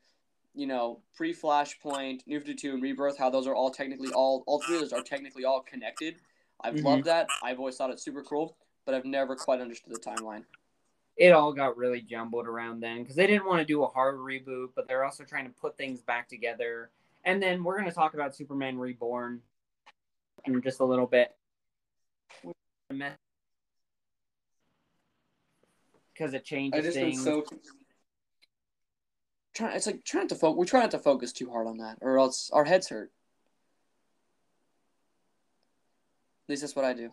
you 0.55 0.67
know 0.67 1.01
pre 1.15 1.33
Flashpoint, 1.33 2.21
New 2.27 2.39
Fifty 2.39 2.55
Two, 2.55 2.73
and 2.73 2.81
Rebirth. 2.81 3.17
How 3.17 3.29
those 3.29 3.47
are 3.47 3.55
all 3.55 3.71
technically 3.71 4.11
all 4.13 4.43
all 4.47 4.63
three 4.63 4.75
of 4.75 4.81
those 4.81 4.93
are 4.93 5.01
technically 5.01 5.45
all 5.45 5.61
connected. 5.61 6.15
I've 6.61 6.75
Mhm. 6.75 6.83
loved 6.83 7.05
that. 7.05 7.35
I've 7.41 7.59
always 7.59 7.77
thought 7.77 7.89
it's 7.91 8.03
super 8.03 8.23
cool, 8.23 8.57
but 8.85 8.95
I've 8.95 9.05
never 9.05 9.35
quite 9.35 9.61
understood 9.61 9.93
the 9.93 9.99
timeline. 9.99 10.45
it 11.17 11.33
all 11.33 11.51
got 11.51 11.75
really 11.75 12.01
jumbled 12.01 12.47
around 12.47 12.79
then 12.79 13.01
because 13.01 13.15
they 13.17 13.27
didn't 13.27 13.45
want 13.45 13.59
to 13.59 13.65
do 13.65 13.83
a 13.83 13.87
hard 13.87 14.15
reboot, 14.15 14.69
but 14.73 14.87
they're 14.87 15.03
also 15.03 15.25
trying 15.25 15.43
to 15.45 15.51
put 15.51 15.75
things 15.77 16.01
back 16.01 16.29
together. 16.29 16.91
And 17.25 17.43
then 17.43 17.61
we're 17.61 17.77
going 17.77 17.89
to 17.89 17.93
talk 17.93 18.13
about 18.13 18.33
Superman 18.33 18.77
Reborn 18.79 19.41
in 20.45 20.61
just 20.61 20.79
a 20.79 20.85
little 20.85 21.07
bit. 21.07 21.35
Because 26.19 26.33
it 26.33 26.43
changes 26.43 26.77
I 26.77 26.81
just 26.81 26.97
been 26.97 27.11
things. 27.11 27.23
so 27.23 27.45
trying. 29.55 29.77
It's 29.77 29.87
like 29.87 30.03
trying 30.03 30.27
to 30.27 30.35
focus. 30.35 30.59
We 30.59 30.65
try 30.65 30.81
not 30.81 30.91
to 30.91 30.99
focus 30.99 31.31
too 31.31 31.49
hard 31.49 31.65
on 31.65 31.77
that, 31.77 31.99
or 32.01 32.19
else 32.19 32.49
our 32.51 32.65
heads 32.65 32.89
hurt. 32.89 33.09
At 36.45 36.49
least 36.49 36.61
that's 36.61 36.75
what 36.75 36.83
I 36.83 36.91
do. 36.91 37.09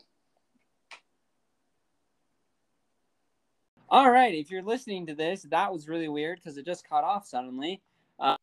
All 3.89 4.11
right, 4.11 4.35
if 4.35 4.51
you're 4.51 4.65
listening 4.65 5.07
to 5.07 5.15
this, 5.15 5.43
that 5.51 5.73
was 5.73 5.87
really 5.87 6.09
weird 6.09 6.41
because 6.41 6.59
it 6.59 6.67
just 6.67 6.89
cut 6.89 7.05
off 7.05 7.29
suddenly. 7.29 7.81
Uh, 8.19 8.37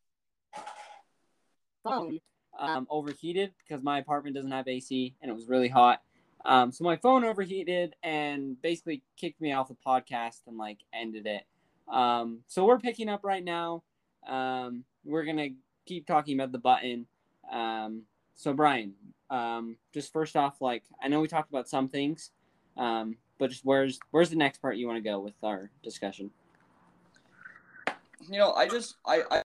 phone. 1.82 2.18
um, 2.58 2.86
overheated 2.88 3.52
because 3.58 3.82
my 3.82 3.98
apartment 3.98 4.34
doesn't 4.34 4.50
have 4.50 4.66
AC 4.66 5.14
and 5.20 5.30
it 5.30 5.34
was 5.34 5.46
really 5.46 5.68
hot. 5.68 6.00
Um, 6.44 6.72
so 6.72 6.84
my 6.84 6.96
phone 6.96 7.24
overheated 7.24 7.94
and 8.02 8.60
basically 8.60 9.02
kicked 9.16 9.40
me 9.40 9.52
off 9.52 9.68
the 9.68 9.76
podcast 9.86 10.40
and 10.46 10.58
like 10.58 10.78
ended 10.92 11.26
it. 11.26 11.44
Um, 11.88 12.40
so 12.46 12.64
we're 12.66 12.78
picking 12.78 13.08
up 13.08 13.24
right 13.24 13.42
now. 13.44 13.82
Um, 14.28 14.84
we're 15.04 15.24
gonna 15.24 15.48
keep 15.86 16.06
talking 16.06 16.38
about 16.38 16.52
the 16.52 16.58
button. 16.58 17.06
Um, 17.50 18.02
so 18.34 18.52
Bryan, 18.52 18.94
um, 19.30 19.76
just 19.92 20.12
first 20.12 20.36
off, 20.36 20.60
like 20.60 20.82
I 21.02 21.08
know 21.08 21.20
we 21.20 21.28
talked 21.28 21.50
about 21.50 21.68
some 21.68 21.88
things, 21.88 22.30
um, 22.76 23.16
but 23.38 23.50
just 23.50 23.64
where's 23.64 23.98
where's 24.10 24.30
the 24.30 24.36
next 24.36 24.58
part 24.60 24.76
you 24.76 24.86
want 24.86 24.96
to 25.02 25.08
go 25.08 25.18
with 25.20 25.34
our 25.42 25.70
discussion? 25.82 26.30
You 28.30 28.38
know, 28.38 28.52
I 28.52 28.66
just 28.68 28.96
I, 29.06 29.22
I 29.30 29.42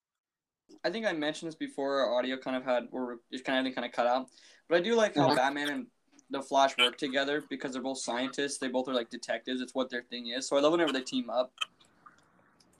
I 0.84 0.90
think 0.90 1.06
I 1.06 1.12
mentioned 1.14 1.50
this 1.50 1.56
before. 1.56 2.00
Our 2.00 2.18
audio 2.18 2.38
kind 2.38 2.56
of 2.56 2.64
had 2.64 2.88
or 2.92 3.20
just 3.32 3.44
kind 3.44 3.68
of 3.68 3.76
kind 3.76 3.86
of 3.86 3.92
cut 3.92 4.08
out, 4.08 4.28
but 4.68 4.78
I 4.78 4.82
do 4.82 4.96
like 4.96 5.16
how 5.16 5.26
Uh-huh. 5.28 5.36
Batman 5.36 5.70
and 5.70 5.88
the 6.30 6.42
Flash 6.42 6.78
work 6.78 6.98
together 6.98 7.44
because 7.50 7.74
they're 7.74 7.82
both 7.82 8.00
scientists. 8.00 8.58
They 8.58 8.68
both 8.68 8.88
are 8.88 8.94
like 8.94 9.10
detectives. 9.10 9.62
It's 9.62 9.74
what 9.74 9.90
their 9.90 10.04
thing 10.04 10.28
is. 10.28 10.48
So 10.48 10.58
I 10.58 10.62
love 10.62 10.72
whenever 10.72 10.94
they 10.94 11.02
team 11.02 11.30
up 11.30 11.52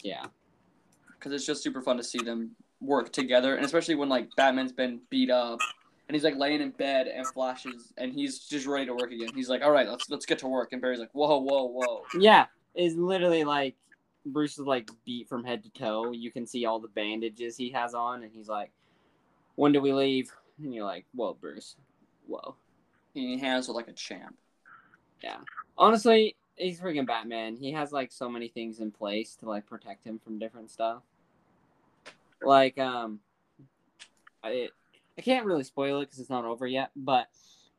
Yeah, 0.04 0.26
because 1.14 1.32
it's 1.32 1.46
just 1.46 1.64
super 1.64 1.82
fun 1.82 1.98
to 1.98 2.04
see 2.04 2.20
them 2.20 2.52
work 2.82 3.12
together, 3.12 3.56
and 3.56 3.66
especially 3.66 3.96
when 3.96 4.10
like 4.10 4.30
Batman's 4.36 4.72
been 4.72 5.02
beat 5.10 5.30
up 5.30 5.60
and 6.10 6.16
he's 6.16 6.24
like 6.24 6.36
laying 6.38 6.60
in 6.60 6.72
bed 6.72 7.08
and 7.08 7.26
Flash 7.28 7.66
is 7.68 7.94
and 7.98 8.12
he's 8.12 8.40
just 8.40 8.66
ready 8.66 8.88
to 8.88 8.94
work 8.94 9.12
again. 9.12 9.30
He's 9.36 9.50
like, 9.50 9.62
"All 9.62 9.72
right, 9.72 9.88
let's 9.88 10.10
let's 10.10 10.26
get 10.26 10.40
to 10.40 10.48
work," 10.48 10.74
and 10.74 10.82
Barry's 10.82 11.00
like, 11.00 11.12
"Whoa, 11.14 11.38
whoa, 11.38 11.66
whoa." 11.66 12.04
yeah, 12.20 12.48
is 12.76 12.96
literally 12.96 13.44
like 13.44 13.76
Bruce 14.26 14.58
is 14.58 14.66
like 14.66 14.90
beat 15.06 15.30
from 15.30 15.44
head 15.44 15.64
to 15.64 15.70
toe. 15.70 16.12
You 16.12 16.32
can 16.32 16.48
see 16.48 16.66
all 16.66 16.80
the 16.80 16.88
bandages 16.88 17.56
he 17.58 17.70
has 17.72 17.94
on, 17.94 18.24
and 18.24 18.32
he's 18.34 18.48
like, 18.48 18.72
"When 19.56 19.72
do 19.72 19.82
we 19.82 19.94
leave?" 19.94 20.32
And 20.62 20.74
you're 20.74 20.86
like, 20.86 21.06
"Whoa, 21.14 21.36
Bruce, 21.40 21.76
whoa." 22.28 22.56
He 23.14 23.38
handles 23.38 23.70
it 23.70 23.74
like 23.74 23.88
a 23.88 23.94
champ. 23.94 24.36
Yeah. 25.24 25.38
Honestly, 25.78 26.36
he's 26.56 26.80
freaking 26.80 27.08
Batman. 27.08 27.56
He 27.56 27.72
has 27.72 27.92
like 27.92 28.12
so 28.12 28.30
many 28.30 28.48
things 28.48 28.80
in 28.80 28.92
place 28.92 29.36
to 29.38 29.48
like 29.48 29.66
protect 29.66 30.06
him 30.06 30.20
from 30.24 30.40
different 30.40 30.70
stuff. 30.70 31.02
Like, 32.42 32.78
um, 32.78 33.20
I 34.44 34.70
I 35.18 35.22
can't 35.22 35.46
really 35.46 35.64
spoil 35.64 36.00
it 36.00 36.06
because 36.06 36.20
it's 36.20 36.30
not 36.30 36.46
over 36.46 36.68
yet. 36.68 36.92
But 36.96 37.28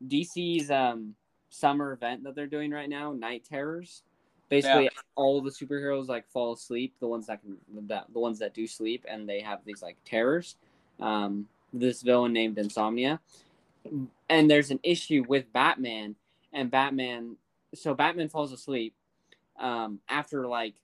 DC's 0.07 0.69
um 0.69 1.15
summer 1.49 1.93
event 1.93 2.23
that 2.23 2.35
they're 2.35 2.47
doing 2.47 2.71
right 2.71 2.89
now, 2.89 3.13
Night 3.13 3.45
Terrors. 3.47 4.03
Basically, 4.49 4.89
all 5.15 5.41
the 5.41 5.49
superheroes 5.49 6.07
like 6.07 6.27
fall 6.27 6.53
asleep. 6.53 6.93
The 6.99 7.07
ones 7.07 7.27
that 7.27 7.41
can, 7.41 7.57
that 7.87 8.07
the 8.11 8.19
ones 8.19 8.39
that 8.39 8.53
do 8.53 8.67
sleep, 8.67 9.05
and 9.07 9.27
they 9.27 9.39
have 9.39 9.59
these 9.65 9.81
like 9.81 9.97
terrors. 10.05 10.57
Um, 10.99 11.47
this 11.73 12.01
villain 12.01 12.33
named 12.33 12.57
Insomnia, 12.57 13.19
and 14.29 14.49
there's 14.49 14.71
an 14.71 14.79
issue 14.83 15.23
with 15.27 15.51
Batman, 15.53 16.15
and 16.53 16.71
Batman. 16.71 17.37
So 17.75 17.93
Batman 17.93 18.29
falls 18.29 18.51
asleep 18.51 18.95
um, 19.59 19.99
after 20.09 20.47
like 20.47 20.75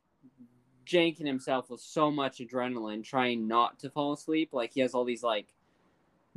janking 0.86 1.26
himself 1.26 1.70
with 1.70 1.82
so 1.82 2.10
much 2.10 2.40
adrenaline, 2.40 3.04
trying 3.04 3.48
not 3.48 3.80
to 3.80 3.90
fall 3.90 4.14
asleep. 4.14 4.50
Like 4.54 4.74
he 4.74 4.82
has 4.82 4.94
all 4.94 5.04
these 5.04 5.24
like 5.24 5.54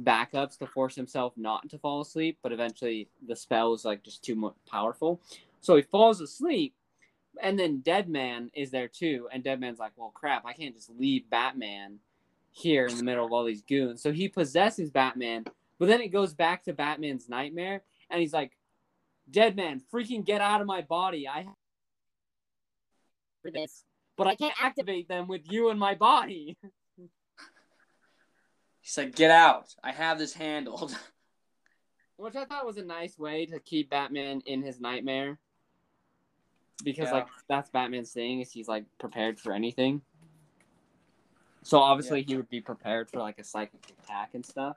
backups 0.02 0.58
to 0.58 0.66
force 0.66 0.94
himself 0.94 1.34
not 1.36 1.68
to 1.70 1.78
fall 1.78 2.00
asleep, 2.00 2.38
but 2.42 2.52
eventually 2.52 3.08
the 3.26 3.36
spell 3.36 3.74
is 3.74 3.84
like 3.84 4.02
just 4.02 4.24
too 4.24 4.34
much 4.34 4.54
powerful. 4.70 5.20
So 5.60 5.76
he 5.76 5.82
falls 5.82 6.20
asleep, 6.20 6.74
and 7.42 7.58
then 7.58 7.80
Deadman 7.80 8.50
is 8.54 8.70
there 8.70 8.88
too, 8.88 9.28
and 9.32 9.44
Deadman's 9.44 9.78
like, 9.78 9.92
"Well, 9.96 10.12
crap, 10.14 10.44
I 10.46 10.52
can't 10.52 10.74
just 10.74 10.90
leave 10.90 11.28
Batman 11.30 11.98
here 12.50 12.86
in 12.86 12.96
the 12.96 13.04
middle 13.04 13.26
of 13.26 13.32
all 13.32 13.44
these 13.44 13.62
goons." 13.62 14.02
So 14.02 14.12
he 14.12 14.28
possesses 14.28 14.90
Batman, 14.90 15.44
but 15.80 15.88
then 15.88 16.00
it 16.02 16.08
goes 16.08 16.34
back 16.34 16.62
to 16.64 16.74
Batman's 16.74 17.28
nightmare, 17.28 17.82
and 18.10 18.20
he's 18.20 18.34
like, 18.34 18.52
"Dead 19.28 19.56
man, 19.56 19.80
freaking 19.92 20.24
get 20.24 20.40
out 20.42 20.60
of 20.60 20.66
my 20.66 20.82
body! 20.82 21.26
I 21.26 21.46
For 23.42 23.50
this. 23.50 23.82
but 24.16 24.26
I 24.26 24.36
can't 24.36 24.54
activate 24.62 25.08
them 25.08 25.26
with 25.26 25.50
you 25.50 25.70
in 25.70 25.78
my 25.78 25.96
body." 25.96 26.56
He's 28.82 28.96
like, 28.96 29.14
"Get 29.14 29.30
out! 29.30 29.74
I 29.82 29.92
have 29.92 30.18
this 30.18 30.34
handled." 30.34 30.96
Which 32.16 32.36
I 32.36 32.44
thought 32.44 32.66
was 32.66 32.76
a 32.76 32.84
nice 32.84 33.18
way 33.18 33.46
to 33.46 33.58
keep 33.60 33.88
Batman 33.90 34.42
in 34.44 34.62
his 34.62 34.80
nightmare. 34.80 35.38
Because 36.84 37.08
Yeah. 37.08 37.12
like 37.14 37.28
that's 37.48 37.70
Batman's 37.70 38.12
thing 38.12 38.40
is 38.40 38.52
he's 38.52 38.68
like 38.68 38.84
prepared 38.98 39.40
for 39.40 39.52
anything. 39.52 40.02
So 41.62 41.78
obviously 41.78 42.22
he 42.22 42.36
would 42.36 42.50
be 42.50 42.60
prepared 42.60 43.10
for 43.10 43.20
like 43.20 43.38
a 43.38 43.44
psychic 43.44 43.94
attack 44.02 44.30
and 44.34 44.44
stuff. 44.44 44.76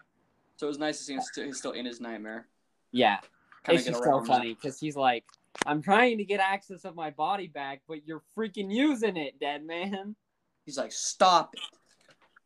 So 0.57 0.67
it 0.67 0.69
was 0.69 0.79
nice 0.79 0.97
to 0.99 1.03
see 1.03 1.13
him 1.13 1.21
still, 1.21 1.45
he's 1.45 1.57
still 1.57 1.71
in 1.71 1.85
his 1.85 1.99
nightmare. 1.99 2.47
Yeah, 2.91 3.17
Kinda 3.65 3.79
it's 3.79 3.87
just 3.87 4.03
so 4.03 4.23
funny 4.23 4.53
because 4.53 4.79
he's 4.79 4.95
like, 4.95 5.23
I'm 5.65 5.81
trying 5.81 6.17
to 6.17 6.25
get 6.25 6.39
access 6.39 6.85
of 6.85 6.95
my 6.95 7.09
body 7.09 7.47
back, 7.47 7.81
but 7.87 8.05
you're 8.05 8.21
freaking 8.37 8.71
using 8.71 9.17
it, 9.17 9.39
dead 9.39 9.65
man. 9.65 10.15
He's 10.65 10.77
like, 10.77 10.91
"Stop 10.91 11.53
it!" 11.53 11.61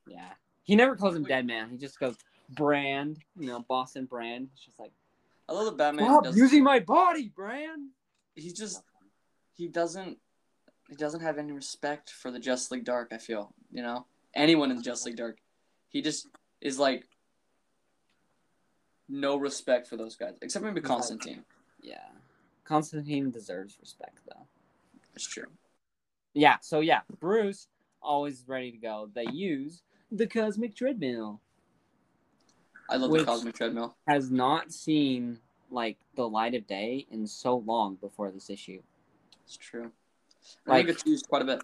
Yeah, 0.07 0.29
he 0.63 0.75
never 0.75 0.95
calls 0.95 1.15
him 1.15 1.23
dead 1.23 1.45
man. 1.45 1.69
He 1.69 1.77
just 1.77 1.99
goes 1.99 2.15
brand, 2.49 3.19
you 3.37 3.47
know, 3.47 3.59
Boston 3.67 4.05
brand. 4.05 4.49
It's 4.53 4.65
just 4.65 4.79
like, 4.79 4.91
I 5.49 5.53
love 5.53 5.65
that 5.65 5.77
Batman. 5.77 6.05
stop 6.05 6.23
does, 6.23 6.37
using 6.37 6.63
my 6.63 6.79
body, 6.79 7.31
brand. 7.35 7.89
He 8.35 8.51
just 8.51 8.83
he 9.55 9.67
doesn't 9.67 10.17
he 10.89 10.95
doesn't 10.95 11.21
have 11.21 11.37
any 11.37 11.51
respect 11.51 12.11
for 12.11 12.31
the 12.31 12.39
Justice 12.39 12.71
League 12.71 12.85
Dark. 12.85 13.09
I 13.11 13.17
feel 13.17 13.53
you 13.71 13.81
know 13.81 14.05
anyone 14.33 14.71
in 14.71 14.77
the 14.77 14.83
Justice 14.83 15.07
League 15.07 15.17
Dark. 15.17 15.37
He 15.89 16.01
just 16.01 16.27
is 16.61 16.79
like 16.79 17.07
no 19.09 19.37
respect 19.37 19.87
for 19.87 19.97
those 19.97 20.15
guys, 20.15 20.35
except 20.41 20.63
maybe 20.65 20.81
Constantine. 20.81 21.43
Yeah, 21.81 21.97
Constantine 22.63 23.31
deserves 23.31 23.77
respect 23.79 24.19
though. 24.27 24.45
It's 25.15 25.27
true. 25.27 25.47
Yeah, 26.33 26.57
so 26.61 26.79
yeah, 26.81 27.01
Bruce 27.19 27.67
always 28.01 28.43
ready 28.47 28.71
to 28.71 28.77
go. 28.77 29.09
They 29.13 29.25
use 29.31 29.81
the 30.11 30.27
cosmic 30.27 30.75
treadmill. 30.75 31.41
I 32.89 32.95
love 32.95 33.11
the 33.11 33.25
Cosmic 33.25 33.53
Treadmill. 33.55 33.97
Has 34.07 34.31
not 34.31 34.71
seen 34.71 35.39
like 35.69 35.97
the 36.15 36.27
light 36.27 36.55
of 36.55 36.65
day 36.67 37.05
in 37.11 37.27
so 37.27 37.57
long 37.57 37.95
before 37.95 38.31
this 38.31 38.49
issue. 38.49 38.81
It's 39.43 39.57
true. 39.57 39.91
I 40.65 40.69
Like- 40.69 40.85
think 40.85 40.97
it's 40.97 41.05
used 41.05 41.27
quite 41.27 41.41
a 41.41 41.45
bit. 41.45 41.61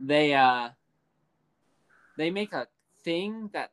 They 0.00 0.34
uh 0.34 0.70
they 2.16 2.30
make 2.30 2.52
a 2.52 2.66
thing 3.04 3.48
that 3.52 3.70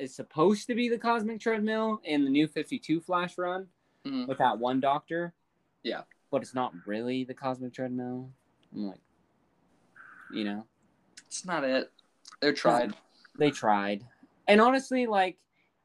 is 0.00 0.14
supposed 0.14 0.66
to 0.66 0.74
be 0.74 0.88
the 0.88 0.98
cosmic 0.98 1.40
treadmill 1.40 2.00
in 2.04 2.24
the 2.24 2.30
new 2.30 2.46
52 2.48 3.00
flash 3.00 3.36
run 3.36 3.68
Mhm. 4.04 4.26
with 4.26 4.38
that 4.38 4.58
one 4.58 4.80
doctor. 4.80 5.34
Yeah. 5.82 6.02
But 6.30 6.42
it's 6.42 6.54
not 6.54 6.72
really 6.86 7.24
the 7.24 7.34
cosmic 7.34 7.72
treadmill. 7.74 8.30
I'm 8.72 8.86
like 8.88 9.00
you 10.32 10.44
know, 10.44 10.64
It's 11.26 11.44
not 11.44 11.64
it. 11.64 11.90
They're 12.40 12.52
tried. 12.52 12.94
they 13.36 13.50
tried. 13.50 14.06
And 14.46 14.60
honestly, 14.60 15.06
like 15.06 15.36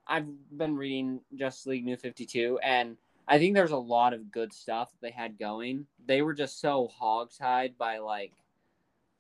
I've 0.08 0.28
been 0.56 0.76
reading 0.76 1.20
Just 1.36 1.66
League 1.66 1.84
New 1.84 1.98
52 1.98 2.60
and 2.60 2.96
I 3.28 3.40
think 3.40 3.56
there's 3.56 3.72
a 3.72 3.78
lot 3.78 4.14
of 4.14 4.32
good 4.32 4.54
stuff 4.54 4.92
that 4.92 5.02
they 5.02 5.10
had 5.10 5.40
going. 5.40 5.88
They 6.06 6.22
were 6.22 6.36
just 6.36 6.60
so 6.60 6.88
hogtied 7.02 7.76
by 7.76 7.98
like 7.98 8.34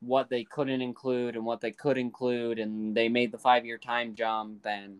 what 0.05 0.29
they 0.29 0.43
couldn't 0.43 0.81
include 0.81 1.35
and 1.35 1.45
what 1.45 1.61
they 1.61 1.71
could 1.71 1.97
include 1.97 2.59
and 2.59 2.95
they 2.95 3.09
made 3.09 3.31
the 3.31 3.37
5-year 3.37 3.77
time 3.77 4.13
jump 4.15 4.65
and 4.65 4.99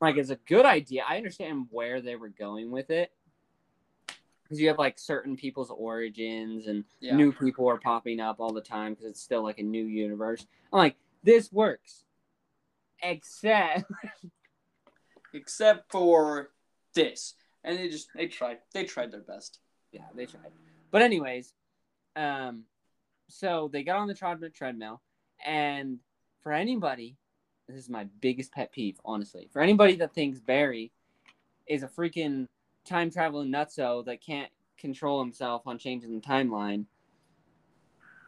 like 0.00 0.16
it's 0.16 0.30
a 0.30 0.36
good 0.46 0.66
idea. 0.66 1.04
I 1.08 1.16
understand 1.16 1.66
where 1.70 2.00
they 2.00 2.16
were 2.16 2.28
going 2.28 2.70
with 2.70 2.90
it. 2.90 3.12
Cuz 4.48 4.60
you 4.60 4.68
have 4.68 4.78
like 4.78 4.98
certain 4.98 5.36
people's 5.36 5.70
origins 5.70 6.66
and 6.66 6.84
Yeah. 7.00 7.16
new 7.16 7.32
people 7.32 7.68
are 7.68 7.78
popping 7.78 8.20
up 8.20 8.40
all 8.40 8.52
the 8.52 8.60
time 8.60 8.92
because 8.92 9.06
it's 9.06 9.20
still 9.20 9.42
like 9.42 9.58
a 9.58 9.62
new 9.62 9.84
universe. 9.84 10.46
I'm 10.72 10.78
like, 10.78 10.96
this 11.22 11.52
works. 11.52 12.04
Except 13.02 13.84
Except 15.32 15.90
for 15.90 16.50
this. 16.92 17.34
And 17.62 17.78
they 17.78 17.88
just 17.88 18.08
they 18.14 18.26
tried. 18.26 18.58
They 18.72 18.84
tried 18.84 19.10
their 19.10 19.20
best. 19.20 19.60
yeah, 19.92 20.02
they 20.14 20.26
tried. 20.26 20.52
But 20.90 21.02
anyways, 21.02 21.54
um, 22.16 22.64
so 23.28 23.68
they 23.72 23.82
got 23.82 23.96
on 23.96 24.08
the 24.08 24.14
treadmill, 24.14 24.50
treadmill, 24.50 25.00
and 25.44 25.98
for 26.42 26.52
anybody, 26.52 27.16
this 27.68 27.76
is 27.76 27.88
my 27.88 28.04
biggest 28.20 28.52
pet 28.52 28.72
peeve, 28.72 29.00
honestly. 29.04 29.48
For 29.52 29.62
anybody 29.62 29.96
that 29.96 30.14
thinks 30.14 30.40
Barry 30.40 30.92
is 31.66 31.82
a 31.82 31.88
freaking 31.88 32.46
time 32.84 33.10
traveling 33.10 33.50
nutso 33.50 34.04
that 34.04 34.20
can't 34.20 34.50
control 34.78 35.22
himself 35.22 35.62
on 35.66 35.78
changing 35.78 36.14
the 36.14 36.20
timeline, 36.20 36.84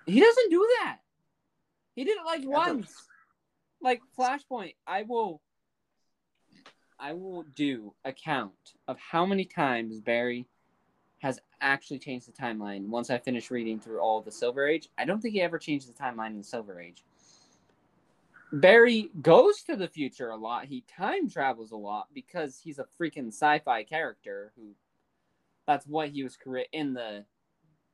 he 0.06 0.20
doesn't 0.20 0.50
do 0.50 0.66
that. 0.80 0.98
He 1.94 2.04
did 2.04 2.18
it 2.18 2.24
like 2.24 2.40
Ever. 2.40 2.50
once. 2.50 2.94
Like 3.82 4.00
Flashpoint, 4.18 4.74
I 4.86 5.02
will 5.02 5.42
I 6.98 7.12
will 7.12 7.42
do 7.42 7.94
a 8.06 8.12
count 8.12 8.54
of 8.88 8.98
how 8.98 9.26
many 9.26 9.44
times 9.44 10.00
Barry 10.00 10.46
has 11.26 11.40
actually 11.60 11.98
changed 11.98 12.28
the 12.28 12.32
timeline 12.40 12.86
once 12.86 13.10
I 13.10 13.18
finish 13.18 13.50
reading 13.50 13.80
through 13.80 13.98
all 13.98 14.18
of 14.18 14.24
the 14.24 14.30
Silver 14.30 14.68
Age. 14.68 14.88
I 14.96 15.04
don't 15.04 15.20
think 15.20 15.34
he 15.34 15.42
ever 15.42 15.58
changed 15.58 15.88
the 15.88 16.00
timeline 16.00 16.28
in 16.28 16.38
the 16.38 16.44
Silver 16.44 16.80
Age. 16.80 17.02
Barry 18.52 19.10
goes 19.22 19.62
to 19.62 19.74
the 19.74 19.88
future 19.88 20.30
a 20.30 20.36
lot. 20.36 20.66
He 20.66 20.82
time 20.82 21.28
travels 21.28 21.72
a 21.72 21.76
lot 21.76 22.06
because 22.14 22.60
he's 22.62 22.78
a 22.78 22.86
freaking 22.98 23.26
sci-fi 23.26 23.82
character 23.82 24.52
who 24.56 24.68
that's 25.66 25.84
what 25.84 26.10
he 26.10 26.22
was 26.22 26.36
created 26.36 26.68
in 26.72 26.94
the 26.94 27.24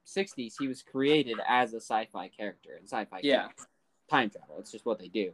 60s. 0.07 0.53
He 0.59 0.69
was 0.69 0.83
created 0.83 1.39
as 1.49 1.73
a 1.73 1.81
sci-fi 1.81 2.29
character 2.29 2.77
and 2.79 2.87
sci-fi 2.87 3.21
Yeah. 3.23 3.45
characters 3.45 3.67
time 4.11 4.29
travel. 4.29 4.57
It's 4.59 4.71
just 4.73 4.85
what 4.85 4.99
they 4.99 5.09
do. 5.09 5.33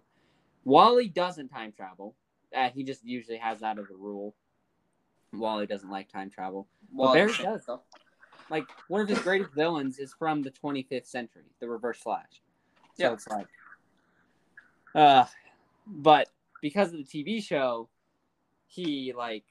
Wally 0.65 1.09
doesn't 1.09 1.49
time 1.49 1.73
travel. 1.73 2.15
Uh, 2.55 2.71
he 2.71 2.85
just 2.85 3.05
usually 3.05 3.39
has 3.39 3.59
that 3.59 3.77
as 3.77 3.91
a 3.91 3.97
rule. 3.97 4.37
Wally 5.33 5.67
doesn't 5.67 5.91
like 5.91 6.09
time 6.11 6.31
travel. 6.31 6.67
Well, 6.93 7.13
Barry 7.13 7.33
does. 7.35 7.65
Though. 7.67 7.83
Like 8.51 8.67
one 8.89 9.01
of 9.01 9.09
his 9.09 9.19
greatest 9.21 9.53
villains 9.53 9.99
is 9.99 10.15
from 10.15 10.43
the 10.43 10.51
25th 10.51 11.07
century, 11.07 11.45
the 11.61 11.69
Reverse 11.69 11.99
Flash. 11.99 12.41
So 12.95 13.05
Yeah. 13.05 13.13
it's 13.13 13.29
like, 13.29 13.49
uh, 14.95 15.25
but 15.87 16.29
because 16.61 16.93
of 16.93 16.99
the 16.99 17.05
TV 17.05 17.43
show, 17.43 17.89
he 18.67 19.13
like 19.17 19.45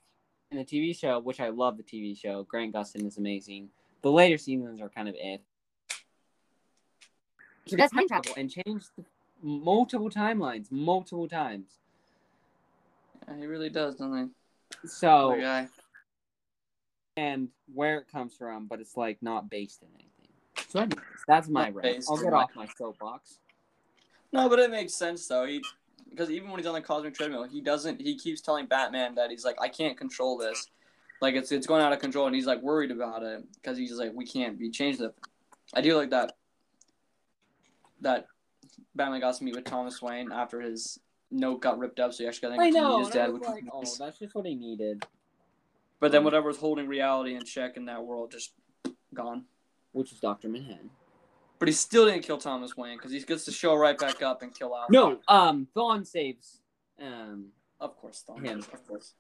in 0.52 0.58
the 0.58 0.66
TV 0.66 0.98
show, 0.98 1.20
which 1.20 1.40
I 1.40 1.50
love 1.50 1.78
the 1.78 1.84
TV 1.84 2.18
show. 2.18 2.44
Grant 2.44 2.74
Gustin 2.74 3.06
is 3.06 3.18
amazing. 3.18 3.70
The 4.02 4.12
later 4.12 4.38
seasons 4.38 4.82
are 4.82 4.90
kind 4.90 5.08
of 5.08 5.16
if 5.18 5.42
He 7.66 7.76
does 7.76 7.92
time 7.92 8.08
travel. 8.08 8.34
and 8.38 8.50
changed 8.50 8.90
the 8.98 9.04
multiple 9.42 10.10
timelines, 10.10 10.72
multiple 10.72 11.28
times. 11.28 11.80
Yeah, 13.28 13.36
he 13.38 13.46
really 13.46 13.70
does, 13.70 13.96
doesn't 13.96 14.18
he? 14.18 14.30
So 14.86 15.68
and 17.18 17.50
where 17.74 17.98
it 17.98 18.08
comes 18.12 18.36
from, 18.36 18.68
but 18.68 18.80
it's 18.80 18.96
like 18.96 19.18
not 19.22 19.50
based 19.50 19.82
in 19.82 19.90
anything. 19.96 20.34
So 20.70 20.80
anyways, 20.82 21.04
that's 21.28 21.50
my 21.50 21.70
rant. 21.70 22.06
I'll 22.10 22.18
get 22.18 22.34
off 22.34 22.52
my 22.56 22.68
soapbox. 22.78 23.40
No, 24.32 24.48
but 24.48 24.60
it 24.60 24.70
makes 24.70 24.94
sense 24.94 25.28
though. 25.28 25.46
He 25.46 25.64
because 26.10 26.30
even 26.30 26.50
when 26.50 26.60
he's 26.60 26.68
on 26.68 26.74
the 26.74 26.82
cosmic 26.82 27.16
treadmill, 27.16 27.44
he 27.44 27.62
doesn't. 27.62 28.00
He 28.00 28.18
keeps 28.18 28.42
telling 28.42 28.66
Batman 28.66 29.16
that 29.16 29.30
he's 29.30 29.44
like, 29.44 29.58
I 29.60 29.68
can't 29.68 29.98
control 29.98 30.38
this. 30.38 30.68
Like 31.22 31.36
it's 31.36 31.52
it's 31.52 31.68
going 31.68 31.82
out 31.82 31.94
of 31.94 32.00
control, 32.00 32.28
and 32.28 32.36
he's 32.36 32.46
like 32.46 32.62
worried 32.62 32.92
about 32.92 33.24
it 33.24 33.44
because 33.56 33.78
he's 33.78 33.94
like, 33.94 34.12
we 34.14 34.26
can't 34.26 34.58
be 34.60 34.70
changed. 34.70 35.02
It. 35.02 35.14
I 35.74 35.82
do 35.82 35.96
like 35.96 36.12
that. 36.12 36.34
That 38.02 38.28
Batman 38.96 39.22
got 39.22 39.36
to 39.36 39.44
meet 39.44 39.56
with 39.56 39.66
Thomas 39.66 40.02
Wayne 40.02 40.32
after 40.32 40.62
his 40.62 41.00
note 41.32 41.62
got 41.62 41.78
ripped 41.78 42.00
up, 42.00 42.14
so 42.14 42.24
he 42.24 42.28
actually 42.28 42.58
got 42.58 42.64
I 42.64 42.70
know. 42.70 43.00
his 43.00 43.10
dad. 43.10 43.34
Which 43.34 43.44
like, 43.44 43.66
oh, 43.74 43.80
nice. 43.82 43.98
that's 43.98 44.20
just 44.20 44.36
what 44.36 44.46
he 44.46 44.56
needed, 44.56 45.06
But 46.00 46.12
then 46.12 46.24
whatever 46.24 46.48
was 46.48 46.58
holding 46.58 46.88
reality 46.88 47.36
in 47.36 47.44
check 47.44 47.78
in 47.78 47.86
that 47.86 48.04
world 48.04 48.32
just 48.32 48.54
gone. 49.14 49.46
which 49.92 50.12
is 50.12 50.20
Doctor 50.20 50.48
Manhattan. 50.48 50.90
But 51.60 51.68
he 51.68 51.74
still 51.74 52.06
didn't 52.06 52.22
kill 52.24 52.38
Thomas 52.38 52.78
Wayne 52.78 52.98
because 52.98 53.12
he 53.12 53.20
gets 53.22 53.46
to 53.46 53.52
show 53.52 53.74
right 53.76 53.98
back 53.98 54.22
up 54.22 54.44
and 54.44 54.54
kill 54.54 54.76
Alfred. 54.76 54.94
No, 54.94 55.20
um, 55.28 55.68
Thawne 55.76 56.06
saves. 56.06 56.62
Um, 57.02 57.48
Of 57.80 57.96
course, 57.98 58.24
Thawne 58.28 58.44
Him. 58.46 58.60
Of 58.60 58.88
course. 58.88 59.14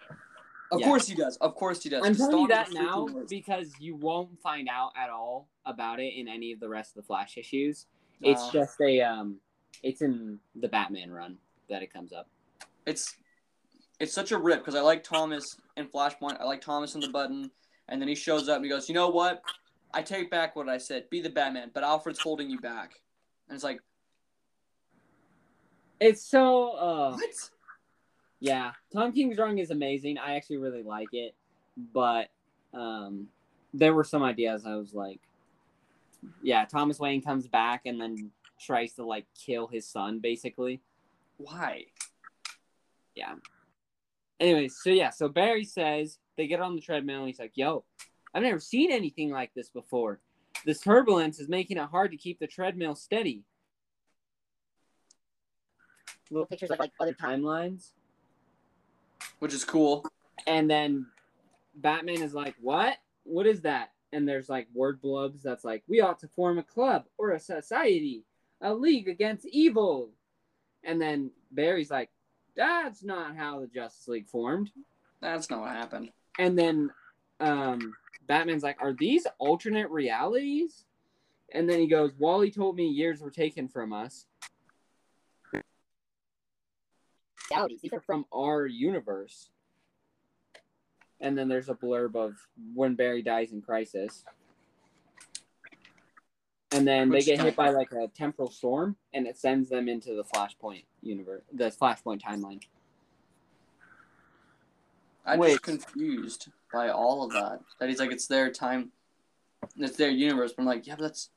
Of 0.72 0.80
Yeah. 0.82 0.86
course 0.88 1.08
he 1.08 1.16
does. 1.16 1.38
Of 1.38 1.56
course 1.56 1.82
he 1.82 1.90
does. 1.90 2.06
I'm 2.06 2.14
telling 2.16 2.40
you 2.42 2.48
that 2.50 2.68
is 2.68 2.74
the 2.74 2.80
freaking 2.82 3.16
now 3.16 3.24
because 3.30 3.74
you 3.80 3.96
won't 3.96 4.40
find 4.42 4.68
out 4.70 4.92
at 4.96 5.10
all 5.10 5.48
about 5.66 6.00
it 6.00 6.14
in 6.16 6.28
any 6.28 6.52
of 6.52 6.60
the 6.60 6.68
rest 6.70 6.92
of 6.92 7.04
the 7.04 7.08
Flash 7.08 7.38
issues. 7.38 7.86
It's 8.22 8.42
Uh, 8.50 8.52
just 8.52 8.82
a 8.82 9.02
um, 9.02 9.40
it's 9.82 10.02
in 10.02 10.40
the 10.56 10.68
Batman 10.68 11.10
run 11.12 11.38
that 11.70 11.82
it 11.84 11.92
comes 11.94 12.14
up. 12.14 12.28
it's 12.86 13.16
it's 14.00 14.14
such 14.14 14.32
a 14.32 14.38
rip 14.38 14.60
because 14.60 14.76
I 14.76 14.82
like 14.82 15.04
Thomas 15.04 15.58
in 15.76 15.88
Flashpoint. 15.88 16.40
I 16.40 16.44
like 16.44 16.62
Thomas 16.62 16.94
in 16.96 17.02
the 17.02 17.10
button, 17.10 17.50
and 17.90 18.00
then 18.00 18.08
he 18.08 18.16
shows 18.16 18.48
up 18.48 18.58
and 18.58 18.66
he 18.66 18.70
goes, 18.70 18.88
"You 18.88 18.96
know 18.96 19.10
what? 19.10 19.42
I 19.94 20.02
take 20.04 20.30
back 20.30 20.56
what 20.56 20.70
I 20.70 20.78
said. 20.78 21.10
Be 21.10 21.22
the 21.22 21.30
Batman, 21.32 21.72
but 21.74 21.84
Alfred's 21.84 22.20
holding 22.20 22.50
you 22.50 22.60
back." 22.60 22.92
And 23.50 23.56
it's 23.56 23.64
like, 23.64 23.80
It's 26.00 26.22
so 26.30 26.72
uh, 26.74 27.12
what? 27.14 27.50
yeah. 28.40 28.72
Tom 28.94 29.12
King's 29.14 29.38
run 29.38 29.58
is 29.58 29.72
amazing. 29.72 30.18
I 30.18 30.36
actually 30.36 30.58
really 30.58 30.84
like 30.84 31.08
it, 31.14 31.34
but 31.94 32.30
um, 32.74 33.28
there 33.74 33.94
were 33.94 34.04
some 34.04 34.22
ideas 34.22 34.66
I 34.66 34.76
was 34.76 34.94
like, 34.94 35.20
yeah. 36.44 36.66
Thomas 36.66 37.00
Wayne 37.00 37.22
comes 37.22 37.48
back 37.48 37.82
and 37.86 38.00
then 38.00 38.32
tries 38.60 38.94
to 38.94 39.06
like 39.06 39.26
kill 39.34 39.68
his 39.68 39.88
son, 39.88 40.20
basically. 40.20 40.82
Why? 41.38 41.86
Yeah. 43.16 43.36
Anyways, 44.40 44.78
so 44.82 44.90
yeah, 44.92 45.10
so 45.10 45.28
Barry 45.30 45.64
says 45.66 46.20
they 46.36 46.48
get 46.48 46.60
on 46.62 46.76
the 46.76 46.82
treadmill 46.82 47.20
and 47.20 47.28
he's 47.28 47.40
like, 47.40 47.54
"Yo, 47.56 47.84
I've 48.34 48.44
never 48.44 48.60
seen 48.60 48.92
anything 48.92 49.32
like 49.32 49.54
this 49.56 49.70
before. 49.70 50.20
This 50.66 50.80
turbulence 50.82 51.40
is 51.40 51.50
making 51.50 51.78
it 51.78 51.86
hard 51.90 52.12
to 52.12 52.18
keep 52.18 52.40
the 52.40 52.48
treadmill 52.48 52.96
steady." 52.96 53.44
Little 56.30 56.46
Pictures 56.46 56.72
of 56.72 56.80
like 56.80 56.92
other 57.00 57.14
timelines, 57.14 57.94
Which 59.40 59.54
is 59.54 59.64
cool. 59.64 60.06
and 60.46 60.70
then 60.70 61.08
Batman 61.76 62.22
is 62.22 62.34
like, 62.34 62.56
"What? 62.62 62.98
What 63.24 63.48
is 63.48 63.62
that?" 63.62 63.94
And 64.12 64.28
there's 64.28 64.50
like 64.50 64.68
word 64.74 65.02
blubs 65.02 65.42
that's 65.42 65.64
like, 65.64 65.84
"We 65.88 66.02
ought 66.02 66.20
to 66.20 66.28
form 66.28 66.60
a 66.60 66.64
club 66.64 67.06
or 67.18 67.32
a 67.32 67.40
society, 67.40 68.26
a 68.62 68.74
league 68.74 69.08
against 69.08 69.46
evil." 69.48 70.12
And 70.88 71.00
then 71.00 71.30
Barry's 71.52 71.92
like, 71.92 72.10
"That's 72.56 73.04
not 73.04 73.36
how 73.36 73.60
the 73.60 73.68
Justice 73.68 74.08
League 74.08 74.28
formed." 74.28 74.72
That's 75.22 75.50
not 75.50 75.62
what 75.62 75.70
happened. 75.70 76.12
And 76.40 76.58
then 76.58 76.92
um, 77.40 77.94
Batman's 78.28 78.64
like, 78.64 78.78
Are 78.82 78.94
these 78.94 79.26
alternate 79.40 79.90
realities? 79.90 80.86
And 81.54 81.70
then 81.70 81.80
he 81.80 81.88
goes, 81.88 82.12
Wally 82.18 82.52
told 82.52 82.76
me 82.76 82.88
years 82.88 83.22
were 83.22 83.32
taken 83.32 83.68
from 83.68 83.94
us. 83.94 84.26
Realities. 87.50 87.80
These 87.82 87.94
are 87.94 88.02
from 88.02 88.26
our 88.34 88.66
universe. 88.66 89.50
And 91.22 91.38
then 91.38 91.48
there's 91.48 91.70
a 91.70 91.74
blurb 91.74 92.16
of 92.16 92.36
when 92.76 92.96
Barry 92.96 93.22
dies 93.22 93.54
in 93.54 93.62
Crisis. 93.62 94.26
And 96.72 96.86
then 96.86 97.10
Which 97.10 97.26
they 97.26 97.36
get 97.36 97.44
hit 97.44 97.56
by 97.56 97.70
like 97.70 97.92
a 97.94 98.10
temporal 98.10 98.52
storm, 98.52 98.98
and 99.14 99.26
it 99.26 99.38
sends 99.38 99.70
them 99.70 99.88
into 99.88 100.16
the 100.16 100.24
Flashpoint 100.24 100.84
universe, 101.02 101.44
the 101.54 101.72
Flashpoint 101.72 102.22
timeline. 102.22 102.62
I'm 105.26 105.40
Wait. 105.40 105.52
just 105.52 105.64
confused 105.64 106.50
by 106.74 106.90
all 106.90 107.24
of 107.24 107.32
that. 107.32 107.62
That 107.80 107.90
he's 107.90 108.00
like, 108.00 108.12
it's 108.12 108.28
their 108.28 108.52
time, 108.52 108.92
it's 109.78 109.98
their 109.98 110.10
universe. 110.10 110.54
But 110.54 110.64
I'm 110.64 110.68
like, 110.68 110.86
yeah, 110.88 110.96
but 110.96 111.04
that's. 111.04 111.30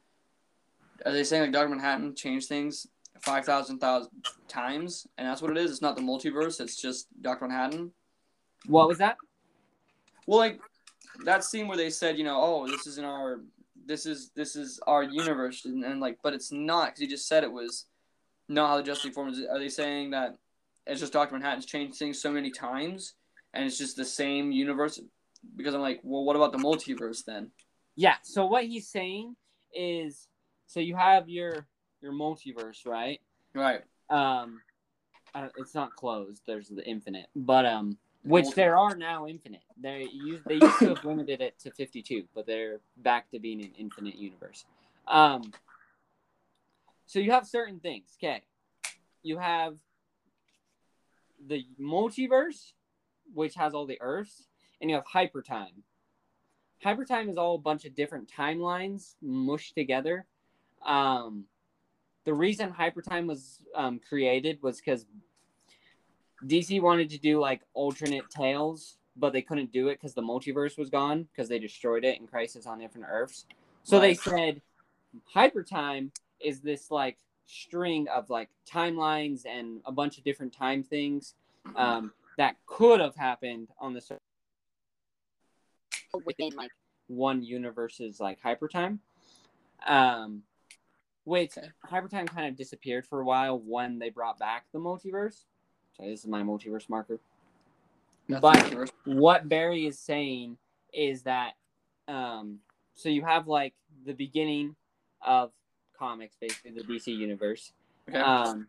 Are 1.07 1.13
they 1.13 1.25
saying 1.25 1.43
like 1.43 1.53
Doctor 1.53 1.69
Manhattan 1.69 2.15
changed 2.15 2.49
things 2.49 2.87
five 3.21 3.45
thousand 3.45 3.79
thousand 3.79 4.11
times, 4.49 5.07
and 5.17 5.29
that's 5.29 5.43
what 5.43 5.51
it 5.51 5.57
is? 5.59 5.71
It's 5.71 5.83
not 5.83 5.97
the 5.97 6.03
multiverse. 6.03 6.61
It's 6.61 6.77
just 6.77 7.07
Doctor 7.23 7.47
Manhattan. 7.47 7.93
What 8.67 8.89
was 8.89 8.99
that? 8.99 9.17
Well, 10.27 10.39
like 10.39 10.61
that 11.25 11.45
scene 11.45 11.69
where 11.69 11.77
they 11.77 11.91
said, 11.91 12.19
you 12.19 12.25
know, 12.25 12.39
oh, 12.41 12.67
this 12.67 12.87
is 12.87 12.99
in 12.99 13.05
our, 13.05 13.41
this 13.91 14.07
is 14.07 14.31
this 14.37 14.55
is 14.55 14.79
our 14.87 15.03
universe, 15.03 15.65
and, 15.65 15.85
and 15.85 16.01
like, 16.01 16.19
but 16.23 16.33
it's 16.33 16.53
not 16.53 16.87
because 16.87 17.01
he 17.01 17.07
just 17.09 17.27
said 17.27 17.43
it 17.43 17.51
was 17.51 17.87
not 18.49 18.69
how 18.69 18.77
the 18.77 18.85
Justice 18.85 19.07
League 19.07 19.15
forms. 19.15 19.41
Are 19.51 19.59
they 19.59 19.69
saying 19.69 20.13
that 20.13 20.37
it's 20.87 21.01
just 21.01 21.13
Doctor 21.13 21.35
Manhattan's 21.35 21.67
changed 21.67 21.99
things 21.99 22.23
so 22.23 22.31
many 22.31 22.53
times, 22.53 23.15
and 23.53 23.65
it's 23.65 23.77
just 23.77 23.97
the 23.97 24.05
same 24.05 24.53
universe? 24.53 25.01
Because 25.57 25.75
I'm 25.75 25.81
like, 25.81 25.99
well, 26.05 26.23
what 26.23 26.37
about 26.37 26.53
the 26.53 26.59
multiverse 26.59 27.25
then? 27.25 27.51
Yeah. 27.97 28.15
So 28.23 28.47
what 28.47 28.65
he's 28.65 28.89
saying 28.89 29.35
is, 29.75 30.29
so 30.69 30.79
you 30.79 30.95
have 30.95 31.29
your 31.29 31.67
your 32.01 32.13
multiverse, 32.13 32.87
right? 32.87 33.21
Right. 33.55 33.83
Um, 34.09 34.61
it's 35.57 35.75
not 35.75 35.97
closed. 35.97 36.43
There's 36.47 36.69
the 36.69 36.87
infinite, 36.89 37.27
but 37.35 37.67
um, 37.67 37.99
which 38.23 38.51
there 38.55 38.77
are 38.77 38.95
now 38.97 39.27
infinite. 39.27 39.63
They 39.81 40.07
used 40.13 40.45
they 40.45 40.55
used 40.55 40.79
to 40.81 40.89
have 40.91 41.05
limited 41.05 41.41
it 41.41 41.59
to 41.61 41.71
52, 41.71 42.25
but 42.35 42.47
they're 42.47 42.81
back 42.99 43.31
to 43.31 43.39
being 43.39 43.63
an 43.63 43.73
infinite 43.79 44.17
universe. 44.17 44.65
Um, 45.09 45.53
so 47.07 47.19
you 47.19 47.33
have 47.33 47.47
certain 47.47 47.81
things. 47.81 48.17
Okay, 48.23 48.43
you 49.23 49.39
have 49.39 49.77
the 51.47 51.67
multiverse, 51.81 52.73
which 53.33 53.55
has 53.55 53.75
all 53.75 53.87
the 53.87 54.01
Earths, 54.01 54.49
and 54.81 54.91
you 54.91 54.97
have 54.97 55.07
hypertime. 55.07 55.83
Hypertime 56.85 57.29
is 57.29 57.37
all 57.37 57.55
a 57.57 57.59
bunch 57.59 57.85
of 57.85 57.95
different 57.95 58.31
timelines 58.31 59.15
mushed 59.23 59.75
together. 59.75 60.27
Um, 60.85 61.45
the 62.25 62.35
reason 62.35 62.73
hypertime 62.73 63.27
was 63.27 63.59
um, 63.75 64.01
created 64.07 64.63
was 64.63 64.77
because 64.79 65.07
DC 66.47 66.81
wanted 66.81 67.11
to 67.11 67.19
do 67.19 67.39
like 67.41 67.63
alternate 67.75 68.29
tales, 68.31 68.97
but 69.17 69.33
they 69.33 69.43
couldn't 69.43 69.73
do 69.73 69.89
it 69.89 69.95
because 69.95 70.15
the 70.15 70.23
multiverse 70.23 70.79
was 70.79 70.91
gone 70.91 71.29
because 71.33 71.49
they 71.49 71.59
destroyed 71.59 72.05
it 72.05 72.19
in 72.19 72.27
Crisis 72.27 72.67
on 72.67 72.81
Infinite 72.81 73.09
Earths. 73.11 73.47
So 73.83 74.01
they 74.01 74.15
said 74.15 74.61
hypertime 75.35 76.11
is 76.41 76.61
this 76.61 76.91
like 76.91 77.19
string 77.47 78.07
of 78.09 78.31
like 78.31 78.49
timelines 78.71 79.45
and 79.47 79.81
a 79.85 79.93
bunch 79.93 80.19
of 80.19 80.25
different 80.25 80.53
time 80.53 80.83
things 80.83 81.35
um, 81.77 82.13
that 82.39 82.57
could 82.67 83.01
have 83.01 83.17
happened 83.17 83.69
on 83.79 83.93
the 83.93 84.01
within 86.25 86.51
like 86.57 86.71
one 87.09 87.43
universe's 87.43 88.21
like 88.21 88.41
hypertime. 88.41 88.99
Um, 89.87 90.43
which 91.25 91.57
Okay. 91.57 91.69
Hypertime 91.91 92.27
kind 92.27 92.49
of 92.49 92.57
disappeared 92.57 93.07
for 93.07 93.21
a 93.21 93.25
while 93.25 93.59
when 93.59 93.99
they 93.99 94.11
brought 94.11 94.39
back 94.39 94.65
the 94.73 94.79
multiverse. 94.79 95.45
Sorry, 95.97 96.11
this 96.11 96.21
is 96.21 96.27
my 96.27 96.43
multiverse 96.43 96.89
marker. 96.89 97.19
Nothing 98.29 98.41
But- 98.43 98.57
controversial. 98.59 98.95
what 99.05 99.49
Barry 99.49 99.87
is 99.87 99.99
saying 99.99 100.57
is 100.93 101.23
that 101.23 101.55
um 102.09 102.61
so 102.95 103.09
you 103.09 103.23
have 103.23 103.47
like 103.49 103.75
the 104.05 104.13
beginning 104.13 104.75
of 105.23 105.53
comics, 105.99 106.37
basically 106.41 106.73
the 106.73 106.83
DC 106.83 107.09
universe. 107.17 107.73
okay. 108.09 108.19
Um 108.19 108.69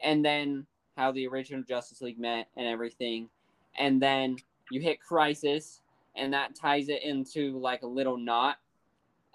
and 0.00 0.24
then 0.24 0.66
how 0.96 1.12
the 1.12 1.26
original 1.26 1.62
Justice 1.62 2.00
League 2.02 2.18
met 2.18 2.48
and 2.56 2.66
everything. 2.66 3.28
And 3.76 4.00
then 4.02 4.36
you 4.70 4.80
hit 4.80 5.00
Crisis 5.00 5.80
and 6.16 6.32
that 6.32 6.54
ties 6.54 6.88
it 6.88 7.02
into 7.02 7.58
like 7.58 7.82
a 7.82 7.86
little 7.86 8.16
knot. 8.16 8.58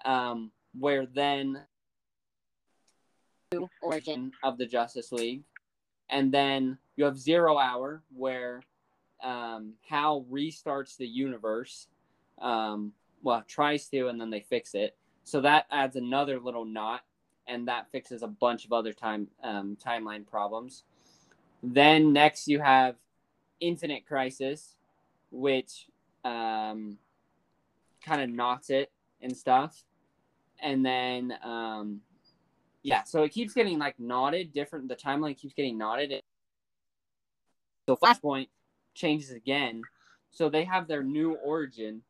Um 0.04 0.50
where 0.78 1.06
then 1.06 1.62
Origin. 3.82 4.32
of 4.42 4.58
the 4.58 4.66
Justice 4.66 5.12
League. 5.12 5.42
And 6.08 6.32
then 6.32 6.78
you 6.96 7.04
have 7.04 7.18
Zero 7.18 7.58
Hour, 7.58 8.02
where 8.14 8.62
um, 9.22 9.74
Hal 9.88 10.24
restarts 10.30 10.96
the 10.96 11.06
universe. 11.06 11.88
Um, 12.40 12.92
well, 13.22 13.42
tries 13.48 13.88
to, 13.88 14.08
and 14.08 14.20
then 14.20 14.30
they 14.30 14.40
fix 14.40 14.74
it. 14.74 14.96
So 15.24 15.40
that 15.40 15.66
adds 15.70 15.96
another 15.96 16.38
little 16.38 16.64
knot, 16.64 17.00
and 17.48 17.66
that 17.68 17.90
fixes 17.90 18.22
a 18.22 18.28
bunch 18.28 18.64
of 18.64 18.72
other 18.72 18.92
time 18.92 19.28
um, 19.42 19.76
timeline 19.84 20.26
problems. 20.26 20.84
Then 21.62 22.12
next 22.12 22.46
you 22.46 22.60
have 22.60 22.96
Infinite 23.58 24.06
Crisis, 24.06 24.76
which 25.30 25.86
um, 26.24 26.98
kind 28.04 28.22
of 28.22 28.30
knots 28.30 28.70
it 28.70 28.92
and 29.20 29.36
stuff. 29.36 29.82
And 30.62 30.84
then 30.84 31.34
um, 31.42 32.00
yeah, 32.86 33.02
so 33.02 33.24
it 33.24 33.30
keeps 33.30 33.52
getting 33.52 33.80
like 33.80 33.98
knotted, 33.98 34.52
different. 34.52 34.88
The 34.88 34.94
timeline 34.94 35.36
keeps 35.36 35.54
getting 35.54 35.76
knotted. 35.76 36.22
So 37.88 37.96
Flashpoint 37.96 38.46
changes 38.94 39.32
again. 39.32 39.82
So 40.30 40.48
they 40.48 40.62
have 40.62 40.86
their 40.86 41.02
new 41.02 41.32
origin, 41.34 42.02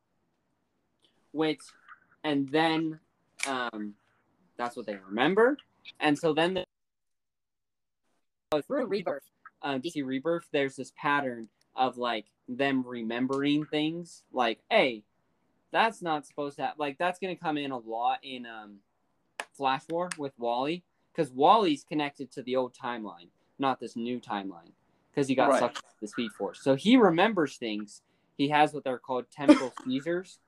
which, 1.33 1.61
and 2.25 2.47
then, 2.51 3.01
um, 3.49 3.95
that's 4.59 4.77
what 4.77 4.85
they 4.85 4.99
remember. 5.09 5.57
And 5.99 6.19
so 6.19 6.35
then 6.35 6.53
the 6.53 6.65
Through 8.67 8.85
Rebirth. 8.85 9.23
uh, 9.63 9.79
DC 9.79 10.05
Rebirth, 10.05 10.45
there's 10.53 10.77
this 10.77 10.93
pattern 10.95 11.49
of 11.75 11.97
like 11.97 12.27
them 12.49 12.85
remembering 12.87 13.65
things. 13.65 14.25
Like, 14.31 14.59
hey, 14.71 15.05
that's 15.73 16.03
not 16.03 16.27
supposed 16.27 16.57
to 16.57 16.67
have, 16.67 16.75
like 16.79 16.99
that's 16.99 17.19
gonna 17.19 17.35
come 17.35 17.57
in 17.57 17.71
a 17.71 17.79
lot 17.79 18.19
in 18.23 18.45
um, 18.45 18.81
Flash 19.57 19.83
War 19.89 20.11
with 20.19 20.33
Wally 20.39 20.85
because 21.13 21.33
Wally's 21.33 21.85
connected 21.85 22.31
to 22.33 22.43
the 22.43 22.57
old 22.57 22.75
timeline, 22.75 23.29
not 23.59 23.81
this 23.81 23.97
new 23.97 24.21
timeline, 24.21 24.73
because 25.11 25.29
he 25.29 25.35
got 25.35 25.49
Right. 25.51 25.61
sucked 25.61 25.77
into 25.79 25.95
the 26.03 26.09
Speed 26.09 26.33
Force. 26.33 26.61
So 26.63 26.75
he 26.75 26.97
remembers 26.97 27.57
things. 27.57 28.03
He 28.37 28.49
has 28.51 28.75
what 28.75 28.85
they're 28.85 28.99
called 28.99 29.31
temporal 29.31 29.73
seizures. 29.85 30.39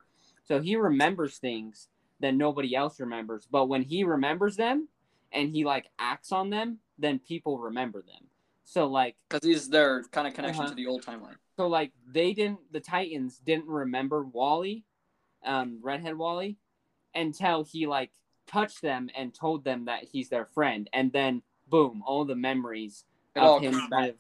So 0.45 0.61
he 0.61 0.77
remembers 0.77 1.39
things 1.39 1.89
that 2.21 2.35
nobody 2.35 2.75
else 2.75 3.01
remembers. 3.01 3.47
But 3.51 3.67
when 3.67 3.83
he 3.83 4.05
remembers 4.05 4.57
them 4.57 4.89
and 5.33 5.51
he 5.51 5.65
like 5.65 5.89
acts 5.99 6.33
on 6.33 6.51
them, 6.51 6.79
then 6.99 7.19
people 7.19 7.59
remember 7.59 8.03
them. 8.03 8.29
So 8.65 8.87
like 8.89 9.17
Because 9.31 9.47
he's 9.47 9.69
they're 9.71 10.03
kind 10.05 10.27
of 10.27 10.35
connection 10.35 10.63
Uh-huh. 10.65 10.71
to 10.71 10.77
the 10.77 10.87
old 10.87 11.03
timeline. 11.05 11.37
so 11.57 11.67
like 11.69 11.93
they 12.07 12.35
didn't 12.35 12.61
the 12.73 12.81
Titans 12.81 13.39
didn't 13.39 13.67
remember 13.69 14.23
Wally, 14.25 14.85
um, 15.45 15.79
redhead 15.83 16.17
Wally, 16.19 16.59
until 17.15 17.65
he 17.65 17.87
like 17.87 18.11
touched 18.49 18.83
them 18.83 19.09
and 19.17 19.33
told 19.33 19.63
them 19.63 19.85
that 19.85 20.05
he's 20.05 20.29
their 20.29 20.47
friend, 20.47 20.89
and 20.93 21.13
then 21.13 21.43
boom, 21.69 22.03
all 22.07 22.25
the 22.25 22.35
memories 22.35 23.05
It 23.37 23.41
of 23.41 23.61
him 23.61 23.73
kind 23.73 23.91
back. 23.91 24.09
of 24.11 24.17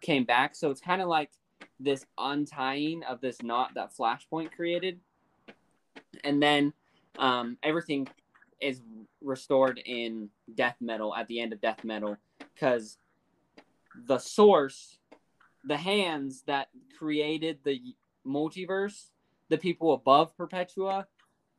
came 0.00 0.24
back. 0.24 0.54
So 0.54 0.70
it's 0.70 0.80
kind 0.80 1.02
of 1.02 1.08
like 1.08 1.30
this 1.78 2.06
untying 2.16 3.02
of 3.04 3.20
this 3.20 3.42
knot 3.42 3.72
that 3.74 3.94
Flashpoint 3.94 4.52
created, 4.52 5.00
and 6.24 6.42
then 6.42 6.72
um, 7.18 7.58
everything 7.62 8.08
is 8.60 8.80
restored 9.20 9.80
in 9.84 10.30
Death 10.54 10.76
Metal 10.80 11.14
at 11.14 11.26
the 11.28 11.40
end 11.40 11.52
of 11.52 11.60
Death 11.60 11.82
Metal 11.84 12.16
because 12.54 12.98
the 14.06 14.18
source, 14.18 14.98
the 15.64 15.76
hands 15.76 16.42
that 16.46 16.68
created 16.98 17.58
the 17.64 17.80
multiverse, 18.26 19.06
the 19.48 19.58
people 19.58 19.92
above 19.92 20.36
Perpetua, 20.36 21.06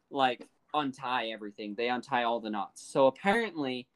like 0.09 0.47
untie 0.73 1.27
everything. 1.27 1.75
They 1.75 1.89
untie 1.89 2.23
all 2.23 2.39
the 2.39 2.49
knots. 2.49 2.81
So 2.83 3.07
apparently, 3.07 3.87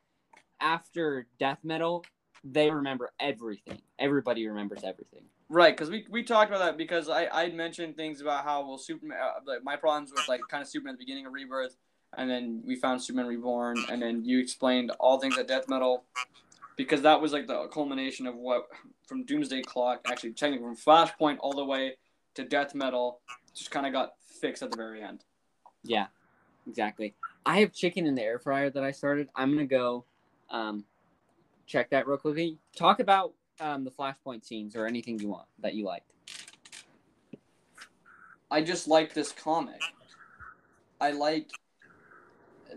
after 0.59 1.28
Death 1.39 1.59
Metal, 1.63 2.05
they 2.43 2.69
remember 2.69 3.11
everything. 3.19 3.82
Everybody 3.99 4.47
remembers 4.47 4.84
everything. 4.84 5.23
Right, 5.47 5.76
because 5.76 5.91
we, 5.91 6.05
we 6.09 6.23
talked 6.23 6.49
about 6.49 6.59
that 6.59 6.78
because 6.78 7.07
I 7.07 7.28
I 7.28 7.49
mentioned 7.49 7.95
things 7.95 8.19
about 8.19 8.43
how 8.43 8.67
well 8.67 8.78
Superman 8.80 9.17
uh, 9.21 9.39
like 9.45 9.63
my 9.63 9.76
problems 9.76 10.11
with 10.11 10.28
like 10.28 10.41
kind 10.49 10.61
of 10.61 10.67
Superman 10.67 10.93
at 10.93 10.99
the 10.99 11.05
beginning 11.05 11.28
of 11.28 11.34
Rebirth, 11.34 11.76
and 12.17 12.30
then 12.30 12.63
we 12.65 12.76
found 12.76 13.01
Superman 13.01 13.28
Reborn, 13.28 13.78
and 13.91 14.01
then 14.01 14.26
you 14.26 14.39
explained 14.39 14.91
all 14.99 15.19
things 15.19 15.38
at 15.38 15.47
Death 15.47 15.69
Metal, 15.69 16.03
because 16.78 17.03
that 17.03 17.21
was 17.21 17.32
like 17.32 17.45
the 17.45 17.67
culmination 17.67 18.26
of 18.26 18.36
what 18.36 18.67
from 19.07 19.23
Doomsday 19.23 19.61
Clock 19.61 20.01
actually 20.07 20.34
technically 20.34 20.65
from 20.65 20.78
Flashpoint 20.78 21.38
all 21.41 21.53
the 21.53 21.65
way 21.65 21.97
to 22.34 22.43
Death 22.43 22.73
Metal, 22.73 23.21
just 23.53 23.69
kind 23.69 23.86
of 23.86 23.93
got 23.93 24.13
fixed 24.41 24.63
at 24.63 24.71
the 24.71 24.78
very 24.78 25.03
end. 25.03 25.23
Yeah, 25.84 26.07
exactly. 26.68 27.16
I 27.45 27.59
have 27.59 27.74
chicken 27.74 28.05
in 28.05 28.16
the 28.16 28.24
air 28.24 28.39
fryer 28.39 28.70
that 28.70 28.84
I 28.84 28.91
started. 28.91 29.30
I'm 29.36 29.51
gonna 29.53 29.66
go 29.66 30.05
um, 30.49 30.86
check 31.66 31.89
that 31.91 32.07
real 32.07 32.18
quickly. 32.18 32.57
Talk 32.76 32.99
about 32.99 33.34
um, 33.59 33.84
the 33.84 33.91
Flashpoint 33.91 34.45
scenes 34.45 34.76
or 34.76 34.86
anything 34.86 35.20
you 35.20 35.30
want 35.30 35.47
that 35.59 35.74
you 35.74 35.86
liked. 35.86 36.11
I 38.49 38.61
just 38.61 38.88
like 38.88 39.13
this 39.13 39.32
comic. 39.32 39.82
I 41.01 41.11
like 41.11 41.49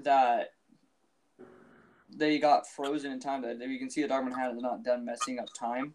that 0.02 0.52
they 2.14 2.38
got 2.38 2.66
frozen 2.66 3.12
in 3.12 3.20
time. 3.20 3.42
That 3.42 3.60
you 3.60 3.78
can 3.78 3.90
see 3.90 4.02
the 4.02 4.08
Dark 4.08 4.24
they're 4.24 4.54
not 4.54 4.82
done 4.82 5.04
messing 5.04 5.38
up 5.38 5.52
time 5.54 5.94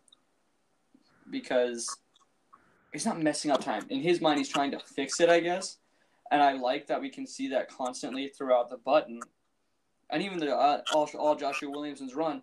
because 1.29 1.97
he's 2.91 3.05
not 3.05 3.21
messing 3.21 3.51
up 3.51 3.63
time. 3.63 3.85
In 3.89 4.01
his 4.01 4.21
mind, 4.21 4.37
he's 4.37 4.49
trying 4.49 4.71
to 4.71 4.79
fix 4.79 5.19
it, 5.19 5.29
I 5.29 5.39
guess. 5.39 5.77
And 6.33 6.41
I 6.41 6.53
like 6.53 6.87
that 6.87 6.99
we 6.99 7.09
can 7.09 7.27
see 7.27 7.47
that 7.49 7.69
constantly 7.69 8.27
throughout 8.27 8.69
the 8.69 8.77
button, 8.77 9.19
and 10.09 10.23
even 10.23 10.39
the 10.39 10.53
uh, 10.53 10.81
all, 10.91 11.07
all 11.17 11.35
Joshua 11.35 11.69
Williamson's 11.69 12.15
run. 12.15 12.41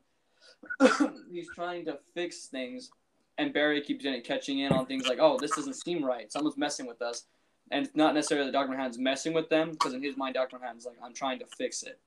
he's 1.30 1.48
trying 1.54 1.84
to 1.86 1.98
fix 2.14 2.46
things, 2.46 2.92
and 3.36 3.52
Barry 3.52 3.80
keeps 3.82 4.04
getting 4.04 4.22
catching 4.22 4.60
in 4.60 4.72
on 4.72 4.86
things 4.86 5.08
like, 5.08 5.18
"Oh, 5.20 5.38
this 5.38 5.50
doesn't 5.56 5.74
seem 5.74 6.04
right. 6.04 6.30
Someone's 6.30 6.56
messing 6.56 6.86
with 6.86 7.02
us." 7.02 7.24
And 7.72 7.84
it's 7.84 7.96
not 7.96 8.14
necessarily 8.14 8.46
that 8.46 8.52
Dr. 8.52 8.68
Manhattan's 8.68 8.98
messing 8.98 9.32
with 9.32 9.48
them, 9.48 9.72
because 9.72 9.92
in 9.92 10.02
his 10.02 10.16
mind, 10.16 10.34
Dr. 10.34 10.58
Manhattan's 10.58 10.86
like, 10.86 10.96
I'm 11.04 11.14
trying 11.14 11.38
to 11.38 11.46
fix 11.56 11.82
it. 11.82 11.98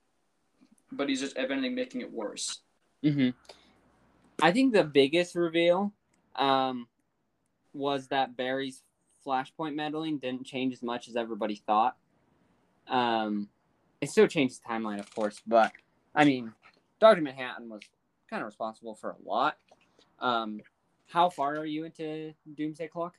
But 0.91 1.09
he's 1.09 1.21
just, 1.21 1.37
anything, 1.37 1.73
making 1.73 2.01
it 2.01 2.11
worse. 2.11 2.59
Mm-hmm. 3.03 3.29
I 4.41 4.51
think 4.51 4.73
the 4.73 4.83
biggest 4.83 5.35
reveal 5.35 5.93
um, 6.35 6.87
was 7.73 8.07
that 8.07 8.35
Barry's 8.35 8.81
Flashpoint 9.25 9.75
meddling 9.75 10.17
didn't 10.17 10.45
change 10.45 10.73
as 10.73 10.83
much 10.83 11.07
as 11.07 11.15
everybody 11.15 11.55
thought. 11.55 11.95
Um, 12.87 13.49
it 14.01 14.09
still 14.09 14.27
changed 14.27 14.61
the 14.63 14.69
timeline, 14.69 14.99
of 14.99 15.13
course, 15.15 15.41
but 15.47 15.71
I 16.13 16.25
mean, 16.25 16.51
Doctor 16.99 17.21
Manhattan 17.21 17.69
was 17.69 17.81
kind 18.29 18.41
of 18.41 18.47
responsible 18.47 18.95
for 18.95 19.11
a 19.11 19.29
lot. 19.29 19.57
Um, 20.19 20.61
how 21.07 21.29
far 21.29 21.55
are 21.57 21.65
you 21.65 21.85
into 21.85 22.33
Doomsday 22.55 22.87
Clock? 22.87 23.15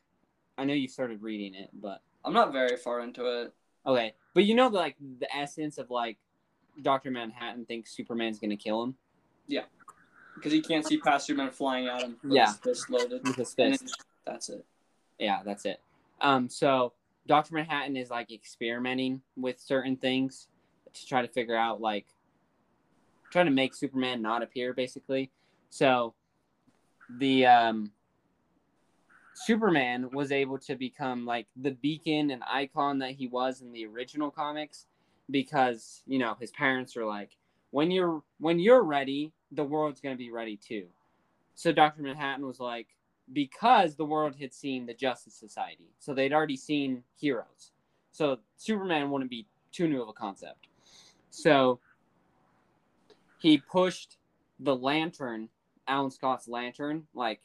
I 0.58 0.64
know 0.64 0.74
you 0.74 0.88
started 0.88 1.22
reading 1.22 1.54
it, 1.54 1.70
but 1.72 2.00
I'm 2.24 2.32
not 2.32 2.52
very 2.52 2.76
far 2.76 3.00
into 3.00 3.24
it. 3.42 3.52
okay. 3.86 4.14
But 4.34 4.44
you 4.44 4.54
know, 4.54 4.68
like 4.68 4.96
the 5.18 5.34
essence 5.34 5.78
of 5.78 5.90
like 5.90 6.18
Doctor 6.82 7.10
Manhattan 7.10 7.64
thinks 7.66 7.94
Superman's 7.96 8.38
gonna 8.38 8.56
kill 8.56 8.82
him 8.82 8.94
Yeah, 9.46 9.62
Because 10.34 10.52
he 10.52 10.60
can't 10.60 10.84
see 10.86 10.98
past 10.98 11.26
Superman 11.26 11.50
flying 11.52 11.86
at 11.86 12.02
him 12.02 12.16
with 12.22 12.32
Yeah. 12.32 12.46
his 12.48 12.56
fist 12.56 12.90
loaded. 12.90 13.26
with 13.26 13.36
his 13.36 13.54
fist. 13.54 13.80
then 13.80 13.88
that's 14.26 14.48
it. 14.48 14.64
yeah 15.18 15.40
that's 15.44 15.64
it 15.66 15.80
um 16.24 16.48
so 16.48 16.92
dr 17.28 17.54
manhattan 17.54 17.96
is 17.96 18.10
like 18.10 18.32
experimenting 18.32 19.20
with 19.36 19.60
certain 19.60 19.96
things 19.96 20.48
to 20.92 21.06
try 21.06 21.22
to 21.22 21.28
figure 21.28 21.56
out 21.56 21.80
like 21.80 22.06
trying 23.34 23.46
to 23.46 23.52
make 23.52 23.74
superman 23.74 24.22
not 24.22 24.44
appear 24.44 24.72
basically. 24.72 25.28
So 25.68 26.14
the 27.18 27.46
um 27.46 27.90
superman 29.34 30.08
was 30.12 30.30
able 30.30 30.56
to 30.56 30.76
become 30.76 31.26
like 31.26 31.48
the 31.56 31.72
beacon 31.72 32.30
and 32.30 32.44
icon 32.48 33.00
that 33.00 33.10
he 33.10 33.26
was 33.26 33.60
in 33.60 33.72
the 33.72 33.84
original 33.86 34.30
comics 34.30 34.86
because 35.30 36.02
you 36.06 36.20
know 36.20 36.36
his 36.40 36.52
parents 36.52 36.94
were 36.94 37.04
like 37.04 37.36
when 37.72 37.90
you're 37.90 38.22
when 38.38 38.60
you're 38.60 38.84
ready 38.84 39.32
the 39.50 39.64
world's 39.64 40.00
going 40.00 40.14
to 40.14 40.18
be 40.18 40.30
ready 40.30 40.56
too. 40.56 40.86
So 41.56 41.72
dr 41.72 42.00
manhattan 42.00 42.46
was 42.46 42.60
like 42.60 42.86
because 43.32 43.96
the 43.96 44.04
world 44.04 44.36
had 44.40 44.52
seen 44.52 44.86
the 44.86 44.94
Justice 44.94 45.34
Society. 45.34 45.88
So 45.98 46.14
they'd 46.14 46.32
already 46.32 46.56
seen 46.56 47.02
heroes. 47.16 47.72
So 48.12 48.38
Superman 48.56 49.10
wouldn't 49.10 49.30
be 49.30 49.46
too 49.72 49.88
new 49.88 50.02
of 50.02 50.08
a 50.08 50.12
concept. 50.12 50.68
So 51.30 51.80
he 53.38 53.58
pushed 53.58 54.18
the 54.60 54.76
lantern, 54.76 55.48
Alan 55.88 56.10
Scott's 56.10 56.48
lantern, 56.48 57.06
like 57.14 57.40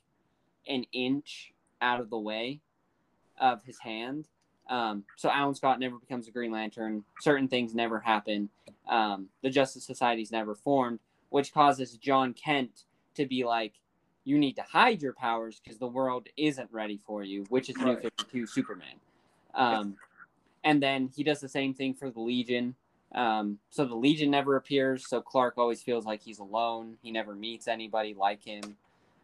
an 0.68 0.86
inch 0.92 1.54
out 1.82 2.00
of 2.00 2.10
the 2.10 2.20
way 2.20 2.60
of 3.40 3.64
his 3.64 3.80
hand. 3.80 4.28
Um, 4.70 5.04
so 5.18 5.30
Alan 5.32 5.56
Scott 5.56 5.80
never 5.80 5.98
becomes 5.98 6.28
a 6.28 6.32
Green 6.32 6.52
Lantern. 6.52 7.04
Certain 7.22 7.48
things 7.48 7.74
never 7.74 8.00
happen. 8.00 8.50
Um, 8.88 9.30
the 9.42 9.50
Justice 9.50 9.84
Society's 9.84 10.32
never 10.32 10.54
formed, 10.54 11.00
which 11.30 11.52
causes 11.52 11.98
John 11.98 12.34
Kent 12.34 12.84
to 13.16 13.26
be 13.26 13.44
like, 13.44 13.74
"You 14.26 14.38
need 14.38 14.55
to 14.57 14.61
hide 14.61 15.01
your 15.01 15.13
powers 15.13 15.59
because 15.63 15.80
the 15.80 15.88
world 15.88 16.28
isn't 16.38 16.70
ready 16.72 16.99
for 17.05 17.24
you," 17.24 17.45
which 17.49 17.70
is 17.70 17.78
New 17.78 17.95
Fifty 17.97 18.26
Two 18.32 18.45
Superman. 18.45 18.95
Um, 19.53 19.97
and 20.63 20.82
then 20.82 21.09
he 21.15 21.24
does 21.24 21.39
the 21.39 21.49
same 21.49 21.74
thing 21.74 21.93
for 21.93 22.09
the 22.09 22.20
Legion. 22.20 22.76
Um, 23.13 23.59
so 23.70 23.86
the 23.86 23.95
Legion 23.95 24.30
never 24.30 24.55
appears. 24.55 25.07
So 25.07 25.22
Clark 25.22 25.57
always 25.57 25.82
feels 25.82 26.05
like 26.05 26.22
he's 26.22 26.39
alone. 26.39 26.97
He 27.01 27.11
never 27.11 27.34
meets 27.34 27.67
anybody 27.67 28.13
like 28.13 28.43
him, 28.43 28.78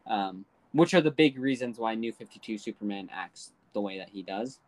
um, 0.06 0.44
which 0.72 0.92
are 0.94 1.00
the 1.00 1.10
big 1.10 1.38
reasons 1.38 1.78
why 1.78 1.94
New 1.94 2.12
Fifty 2.12 2.40
Two 2.40 2.58
Superman 2.58 3.08
acts 3.12 3.52
the 3.72 3.80
way 3.80 3.98
that 3.98 4.08
he 4.08 4.22
does. 4.22 4.58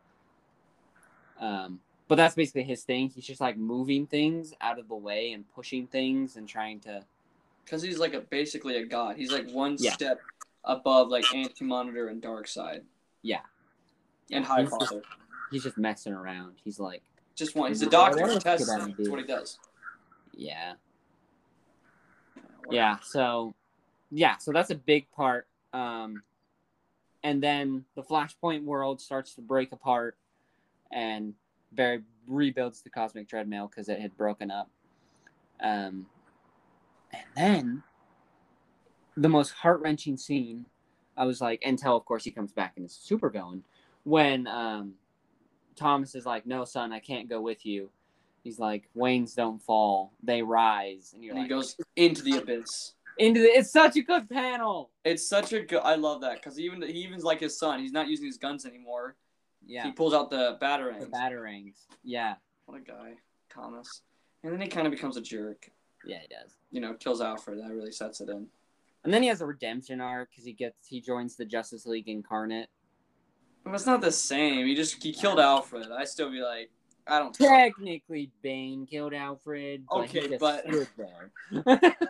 Um, 1.40 1.80
but 2.06 2.16
that's 2.16 2.34
basically 2.34 2.64
his 2.64 2.84
thing. 2.84 3.10
He's 3.10 3.26
just 3.26 3.40
like 3.40 3.56
moving 3.56 4.06
things 4.06 4.54
out 4.60 4.78
of 4.78 4.88
the 4.88 4.94
way 4.94 5.32
and 5.32 5.44
pushing 5.54 5.86
things 5.86 6.36
and 6.36 6.48
trying 6.48 6.80
to. 6.80 7.04
Because 7.68 7.82
he's 7.82 7.98
like 7.98 8.14
a 8.14 8.20
basically 8.20 8.76
a 8.78 8.86
god. 8.86 9.16
He's 9.18 9.30
like 9.30 9.50
one 9.50 9.76
Yeah. 9.78 9.92
step 9.92 10.20
above 10.64 11.08
like 11.08 11.24
Anti 11.34 11.66
Monitor 11.66 12.08
and 12.08 12.22
Darkseid. 12.22 12.80
Yeah. 13.20 13.40
And 14.30 14.42
High 14.44 14.62
He's 14.62 14.70
just- 14.70 14.94
He's 15.50 15.62
just 15.64 15.76
messing 15.78 16.12
around. 16.14 16.56
He's 16.64 16.78
like, 16.80 17.02
Just 17.34 17.54
one. 17.56 17.70
He's 17.70 17.82
a 17.82 17.88
doctor. 17.90 18.26
He 18.26 18.38
tests 18.38 18.66
could 18.68 18.80
I 18.80 18.84
things. 18.84 18.96
do? 18.96 19.02
That's 19.04 19.08
what 19.10 19.20
he 19.20 19.26
does. 19.26 19.58
yeah, 20.34 20.74
yeah. 22.70 22.96
So, 23.02 23.54
yeah. 24.10 24.36
So 24.38 24.52
that's 24.52 24.70
a 24.70 24.74
big 24.74 25.10
part. 25.12 25.46
Um, 25.72 26.22
and 27.22 27.42
then 27.42 27.84
the 27.94 28.02
Flashpoint 28.02 28.64
world 28.64 29.00
starts 29.00 29.34
to 29.34 29.40
break 29.40 29.72
apart, 29.72 30.16
and 30.92 31.34
Barry 31.72 32.02
rebuilds 32.26 32.82
the 32.82 32.90
cosmic 32.90 33.28
treadmill 33.28 33.68
because 33.68 33.88
it 33.88 34.00
had 34.00 34.16
broken 34.16 34.50
up. 34.50 34.70
Um, 35.60 36.06
and 37.12 37.22
then 37.36 37.82
the 39.16 39.28
most 39.28 39.50
heart 39.52 39.80
wrenching 39.80 40.16
scene, 40.16 40.66
I 41.16 41.24
was 41.24 41.40
like, 41.40 41.62
until 41.64 41.96
of 41.96 42.04
course 42.04 42.24
he 42.24 42.30
comes 42.30 42.52
back 42.52 42.74
and 42.76 42.86
is 42.86 42.98
a 43.10 43.14
supervillain. 43.14 43.62
When 44.04 44.46
um, 44.46 44.94
Thomas 45.76 46.14
is 46.14 46.24
like, 46.24 46.46
"No, 46.46 46.64
son, 46.64 46.92
I 46.92 47.00
can't 47.00 47.28
go 47.28 47.40
with 47.40 47.66
you." 47.66 47.90
He's 48.44 48.58
like, 48.58 48.88
"Waynes 48.96 49.34
don't 49.34 49.60
fall; 49.62 50.12
they 50.22 50.42
rise." 50.42 51.12
And 51.14 51.22
you're 51.22 51.34
And 51.34 51.42
he 51.42 51.48
goes 51.48 51.76
into 51.96 52.22
the 52.22 52.38
abyss. 52.38 52.94
"Into 53.18 53.40
the." 53.40 53.48
It's 53.48 53.72
such 53.72 53.96
a 53.96 54.02
good 54.02 54.30
panel. 54.30 54.90
It's 55.04 55.28
such 55.28 55.52
a 55.52 55.60
good. 55.60 55.80
I 55.82 55.96
love 55.96 56.20
that 56.22 56.36
because 56.36 56.58
even 56.58 56.80
he 56.82 57.04
even's 57.04 57.24
like 57.24 57.40
his 57.40 57.58
son. 57.58 57.80
He's 57.80 57.92
not 57.92 58.08
using 58.08 58.26
his 58.26 58.38
guns 58.38 58.64
anymore. 58.64 59.16
Yeah, 59.66 59.84
He 59.84 59.92
pulls 59.92 60.14
out 60.14 60.30
the 60.30 60.56
the 60.58 60.64
batarangs. 60.64 61.10
batarangs. 61.10 61.76
Yeah, 62.02 62.36
what 62.66 62.78
a 62.78 62.80
guy, 62.80 63.14
Thomas. 63.52 64.02
And 64.42 64.52
then 64.52 64.60
he 64.60 64.68
kind 64.68 64.86
of 64.86 64.92
becomes 64.92 65.16
a 65.16 65.20
jerk. 65.20 65.70
Yeah, 66.04 66.18
he 66.20 66.28
does. 66.28 66.56
You 66.70 66.80
know, 66.80 66.94
kills 66.94 67.20
Alfred. 67.20 67.58
That 67.58 67.72
really 67.72 67.92
sets 67.92 68.20
it 68.20 68.28
in. 68.28 68.46
And 69.04 69.14
then 69.14 69.22
he 69.22 69.28
has 69.28 69.40
a 69.40 69.46
redemption 69.46 70.00
arc 70.00 70.30
because 70.30 70.44
he 70.44 70.52
gets 70.52 70.86
he 70.86 71.00
joins 71.00 71.36
the 71.36 71.44
Justice 71.44 71.86
League 71.86 72.08
Incarnate. 72.08 72.68
But 73.64 73.74
it's 73.74 73.86
not 73.86 74.00
the 74.00 74.12
same. 74.12 74.66
He 74.66 74.74
just 74.74 75.02
he 75.02 75.12
killed 75.12 75.38
Alfred. 75.40 75.88
I 75.90 76.04
still 76.04 76.30
be 76.30 76.40
like, 76.40 76.70
I 77.06 77.18
don't. 77.18 77.34
Technically, 77.34 78.30
Bane 78.42 78.86
killed 78.86 79.14
Alfred. 79.14 79.84
But 79.88 79.98
Okay, 80.04 80.20
he 80.22 80.28
just 80.36 80.90
but-. 81.00 81.96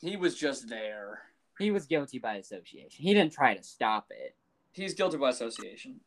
He 0.00 0.16
was 0.16 0.34
just 0.34 0.68
there. 0.68 1.22
he 1.60 1.70
was 1.70 1.86
guilty 1.86 2.18
by 2.18 2.34
association. 2.34 3.04
He 3.04 3.14
didn't 3.14 3.32
try 3.32 3.54
to 3.54 3.62
stop 3.62 4.06
it. 4.10 4.34
He's 4.72 4.94
guilty 4.94 5.16
by 5.16 5.30
association. 5.30 6.00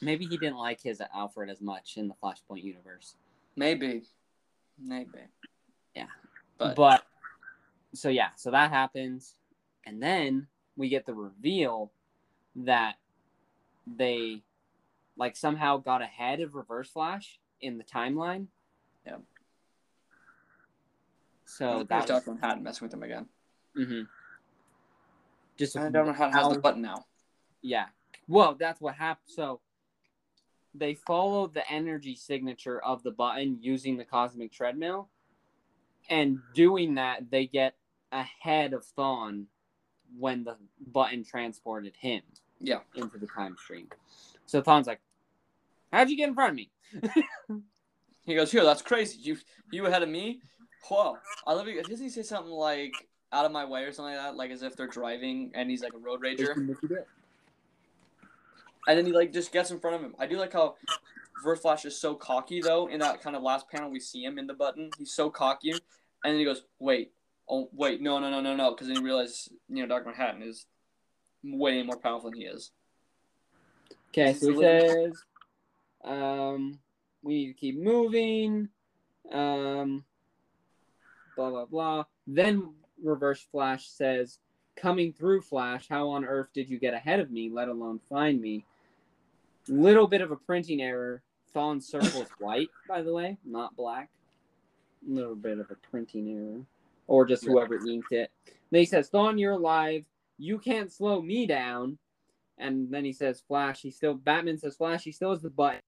Maybe 0.00 0.24
he 0.26 0.38
didn't 0.38 0.56
like 0.56 0.82
his 0.82 1.02
Alfred 1.14 1.50
as 1.50 1.60
much 1.60 1.96
in 1.96 2.08
the 2.08 2.14
Flashpoint 2.22 2.62
universe. 2.62 3.16
Maybe. 3.56 4.04
Maybe. 4.82 5.18
Yeah. 5.96 6.06
But, 6.58 6.76
but 6.76 7.02
so 7.94 8.08
yeah, 8.08 8.28
so 8.36 8.50
that 8.50 8.70
happens, 8.70 9.34
and 9.84 10.02
then 10.02 10.46
we 10.76 10.88
get 10.88 11.06
the 11.06 11.14
reveal 11.14 11.90
that 12.56 12.96
they 13.86 14.42
like 15.16 15.36
somehow 15.36 15.78
got 15.78 16.02
ahead 16.02 16.40
of 16.40 16.54
Reverse 16.54 16.90
Flash 16.90 17.40
in 17.60 17.78
the 17.78 17.84
timeline. 17.84 18.46
Yeah. 19.06 19.16
So 21.46 21.78
that's 21.78 21.88
that 21.88 21.96
was, 21.96 22.06
Doctor 22.24 22.30
Manhattan 22.32 22.62
messing 22.62 22.86
with 22.86 22.94
him 22.94 23.02
again. 23.02 23.26
Mm 23.76 23.86
hmm 23.86 24.02
just 25.56 25.74
And 25.74 25.92
Doctor 25.94 26.10
Manhattan 26.10 26.34
has 26.34 26.42
how- 26.46 26.52
the 26.52 26.58
button 26.60 26.82
now. 26.82 27.06
yeah. 27.62 27.86
Well, 28.28 28.56
that's 28.58 28.80
what 28.80 28.96
happened. 28.96 29.28
So 29.28 29.60
they 30.74 30.94
followed 30.94 31.54
the 31.54 31.68
energy 31.70 32.14
signature 32.16 32.82
of 32.82 33.02
the 33.02 33.12
button 33.12 33.58
using 33.62 33.96
the 33.96 34.04
cosmic 34.04 34.52
treadmill. 34.52 35.08
And 36.08 36.38
doing 36.54 36.94
that, 36.94 37.30
they 37.30 37.46
get 37.46 37.74
ahead 38.12 38.72
of 38.72 38.84
Thawne 38.96 39.46
when 40.18 40.44
the 40.44 40.56
button 40.92 41.24
transported 41.24 41.94
him 41.96 42.22
Yeah. 42.60 42.80
into 42.94 43.18
the 43.18 43.26
time 43.26 43.56
stream. 43.56 43.88
So 44.46 44.62
Thawne's 44.62 44.86
like, 44.86 45.00
How'd 45.92 46.10
you 46.10 46.16
get 46.16 46.28
in 46.28 46.34
front 46.34 46.50
of 46.50 46.56
me? 46.56 46.70
He 48.24 48.34
goes, 48.34 48.50
here, 48.50 48.64
that's 48.64 48.82
crazy. 48.82 49.20
You 49.20 49.36
you 49.70 49.86
ahead 49.86 50.02
of 50.02 50.08
me? 50.08 50.40
Whoa. 50.88 51.16
I 51.46 51.52
love 51.52 51.68
it. 51.68 51.88
Does 51.88 52.00
he 52.00 52.08
say 52.08 52.22
something 52.24 52.50
like 52.50 53.06
out 53.32 53.44
of 53.44 53.52
my 53.52 53.64
way 53.64 53.84
or 53.84 53.92
something 53.92 54.16
like 54.16 54.24
that? 54.24 54.36
Like 54.36 54.50
as 54.50 54.64
if 54.64 54.74
they're 54.74 54.88
driving 54.88 55.52
and 55.54 55.70
he's 55.70 55.80
like 55.80 55.94
a 55.94 55.98
road 55.98 56.20
rager. 56.22 56.56
And 58.88 58.98
then 58.98 59.06
he 59.06 59.12
like 59.12 59.32
just 59.32 59.52
gets 59.52 59.70
in 59.70 59.78
front 59.78 59.94
of 59.94 60.02
him. 60.02 60.16
I 60.18 60.26
do 60.26 60.38
like 60.38 60.52
how 60.52 60.74
Reverse 61.36 61.60
Flash 61.60 61.84
is 61.84 62.00
so 62.00 62.14
cocky 62.14 62.60
though. 62.60 62.88
In 62.88 63.00
that 63.00 63.20
kind 63.22 63.36
of 63.36 63.42
last 63.42 63.68
panel, 63.70 63.90
we 63.90 64.00
see 64.00 64.24
him 64.24 64.38
in 64.38 64.46
the 64.46 64.54
button. 64.54 64.90
He's 64.98 65.12
so 65.12 65.30
cocky, 65.30 65.70
and 65.70 65.80
then 66.24 66.38
he 66.38 66.44
goes, 66.44 66.62
"Wait, 66.78 67.12
oh 67.48 67.68
wait, 67.72 68.00
no, 68.00 68.18
no, 68.18 68.30
no, 68.30 68.40
no, 68.40 68.56
no," 68.56 68.70
because 68.70 68.88
then 68.88 68.96
he 68.96 69.02
realizes 69.02 69.48
you 69.68 69.82
know 69.82 69.86
Doctor 69.86 70.10
Manhattan 70.10 70.42
is 70.42 70.66
way 71.44 71.82
more 71.82 71.98
powerful 71.98 72.30
than 72.30 72.40
he 72.40 72.46
is. 72.46 72.70
Okay, 74.08 74.32
so 74.32 74.50
he 74.50 74.58
says, 74.58 75.24
um, 76.04 76.78
we 77.22 77.34
need 77.34 77.46
to 77.48 77.54
keep 77.54 77.78
moving. 77.78 78.68
Um, 79.30 80.04
blah 81.36 81.50
blah 81.50 81.66
blah. 81.66 82.04
Then 82.26 82.72
Reverse 83.02 83.46
Flash 83.52 83.88
says, 83.88 84.38
"Coming 84.74 85.12
through, 85.12 85.42
Flash. 85.42 85.86
How 85.88 86.08
on 86.08 86.24
earth 86.24 86.48
did 86.54 86.70
you 86.70 86.78
get 86.78 86.94
ahead 86.94 87.20
of 87.20 87.30
me? 87.30 87.50
Let 87.50 87.68
alone 87.68 88.00
find 88.08 88.40
me?" 88.40 88.64
Little 89.68 90.06
bit 90.06 90.20
of 90.20 90.30
a 90.30 90.36
printing 90.36 90.80
error. 90.80 91.22
Thawne 91.54 91.82
circles 91.82 92.28
white, 92.38 92.68
by 92.88 93.02
the 93.02 93.12
way, 93.12 93.38
not 93.44 93.74
black. 93.76 94.10
Little 95.06 95.34
bit 95.34 95.58
of 95.58 95.70
a 95.70 95.76
printing 95.90 96.28
error, 96.28 96.64
or 97.06 97.24
just 97.24 97.44
whoever 97.44 97.76
inked 97.86 98.12
it. 98.12 98.30
Then 98.70 98.80
he 98.80 98.86
says, 98.86 99.10
"Thawne, 99.10 99.38
you're 99.38 99.52
alive. 99.52 100.04
You 100.38 100.58
can't 100.58 100.92
slow 100.92 101.22
me 101.22 101.46
down." 101.46 101.98
And 102.58 102.90
then 102.90 103.04
he 103.04 103.12
says, 103.12 103.40
"Flash." 103.40 103.82
He 103.82 103.90
still 103.90 104.14
Batman 104.14 104.58
says, 104.58 104.76
"Flash." 104.76 105.04
He 105.04 105.12
still 105.12 105.30
has 105.30 105.42
the 105.42 105.50
button. 105.50 105.80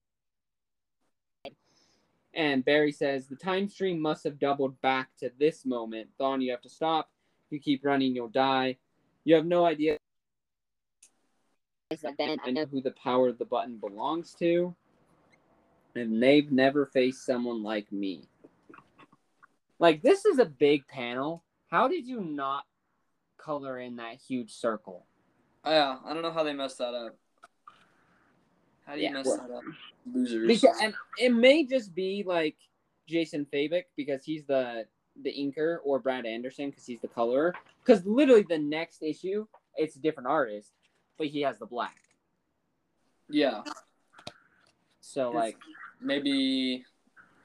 And 2.33 2.63
Barry 2.63 2.91
says, 2.91 3.27
"The 3.27 3.35
time 3.35 3.67
stream 3.67 3.99
must 3.99 4.23
have 4.23 4.39
doubled 4.39 4.79
back 4.81 5.15
to 5.17 5.31
this 5.37 5.65
moment. 5.65 6.09
Thawne, 6.19 6.41
you 6.41 6.51
have 6.51 6.61
to 6.61 6.69
stop. 6.69 7.11
If 7.45 7.51
you 7.51 7.59
keep 7.59 7.83
running, 7.83 8.15
you'll 8.15 8.29
die. 8.29 8.77
You 9.23 9.35
have 9.35 9.45
no 9.45 9.65
idea 9.65 9.97
It's 11.91 12.03
like, 12.03 12.17
Ben, 12.17 12.29
I 12.29 12.49
I 12.49 12.51
know 12.51 12.61
know 12.61 12.67
who 12.67 12.81
the 12.81 12.91
power 12.91 13.27
of 13.29 13.39
the 13.39 13.45
button 13.45 13.77
belongs 13.77 14.35
to, 14.35 14.75
and 15.95 16.21
they've 16.21 16.51
never 16.51 16.85
faced 16.85 17.25
someone 17.25 17.63
like 17.63 17.91
me. 17.91 18.21
Like 19.79 20.03
this 20.03 20.25
is 20.25 20.37
a 20.37 20.45
big 20.45 20.87
panel. 20.87 21.43
How 21.71 21.87
did 21.87 22.05
you 22.07 22.21
not 22.21 22.65
color 23.37 23.79
in 23.79 23.95
that 23.95 24.15
huge 24.15 24.51
circle? 24.51 25.05
Oh, 25.65 25.71
yeah, 25.71 25.97
I 26.05 26.13
don't 26.13 26.21
know 26.21 26.31
how 26.31 26.43
they 26.43 26.53
messed 26.53 26.77
that 26.77 26.93
up. 26.93 27.15
How 28.85 28.93
do 28.93 28.99
you 28.99 29.05
Yeah, 29.07 29.13
mess 29.13 29.25
well- 29.25 29.37
that 29.37 29.51
up, 29.51 29.63
losers? 30.13 30.47
Because 30.47 30.77
and 30.81 30.93
it 31.17 31.33
may 31.33 31.65
just 31.65 31.95
be 31.95 32.23
like 32.23 32.55
Jason 33.07 33.47
Fabok 33.51 33.85
because 33.95 34.23
he's 34.23 34.45
the 34.45 34.85
the 35.23 35.33
inker 35.33 35.77
or 35.83 35.99
Brad 35.99 36.25
Anderson 36.27 36.69
because 36.69 36.85
he's 36.85 36.99
the 37.01 37.07
colorer. 37.07 37.55
Because 37.83 38.05
literally 38.05 38.43
the 38.43 38.59
next 38.59 39.01
issue, 39.01 39.47
it's 39.75 39.95
a 39.95 39.99
different 39.99 40.27
artist, 40.27 40.71
but 41.19 41.27
he 41.27 41.41
has 41.41 41.59
the 41.59 41.67
black. 41.67 41.97
yeah, 43.29 43.61
So 45.01 45.29
like 45.29 45.57
maybe. 46.01 46.83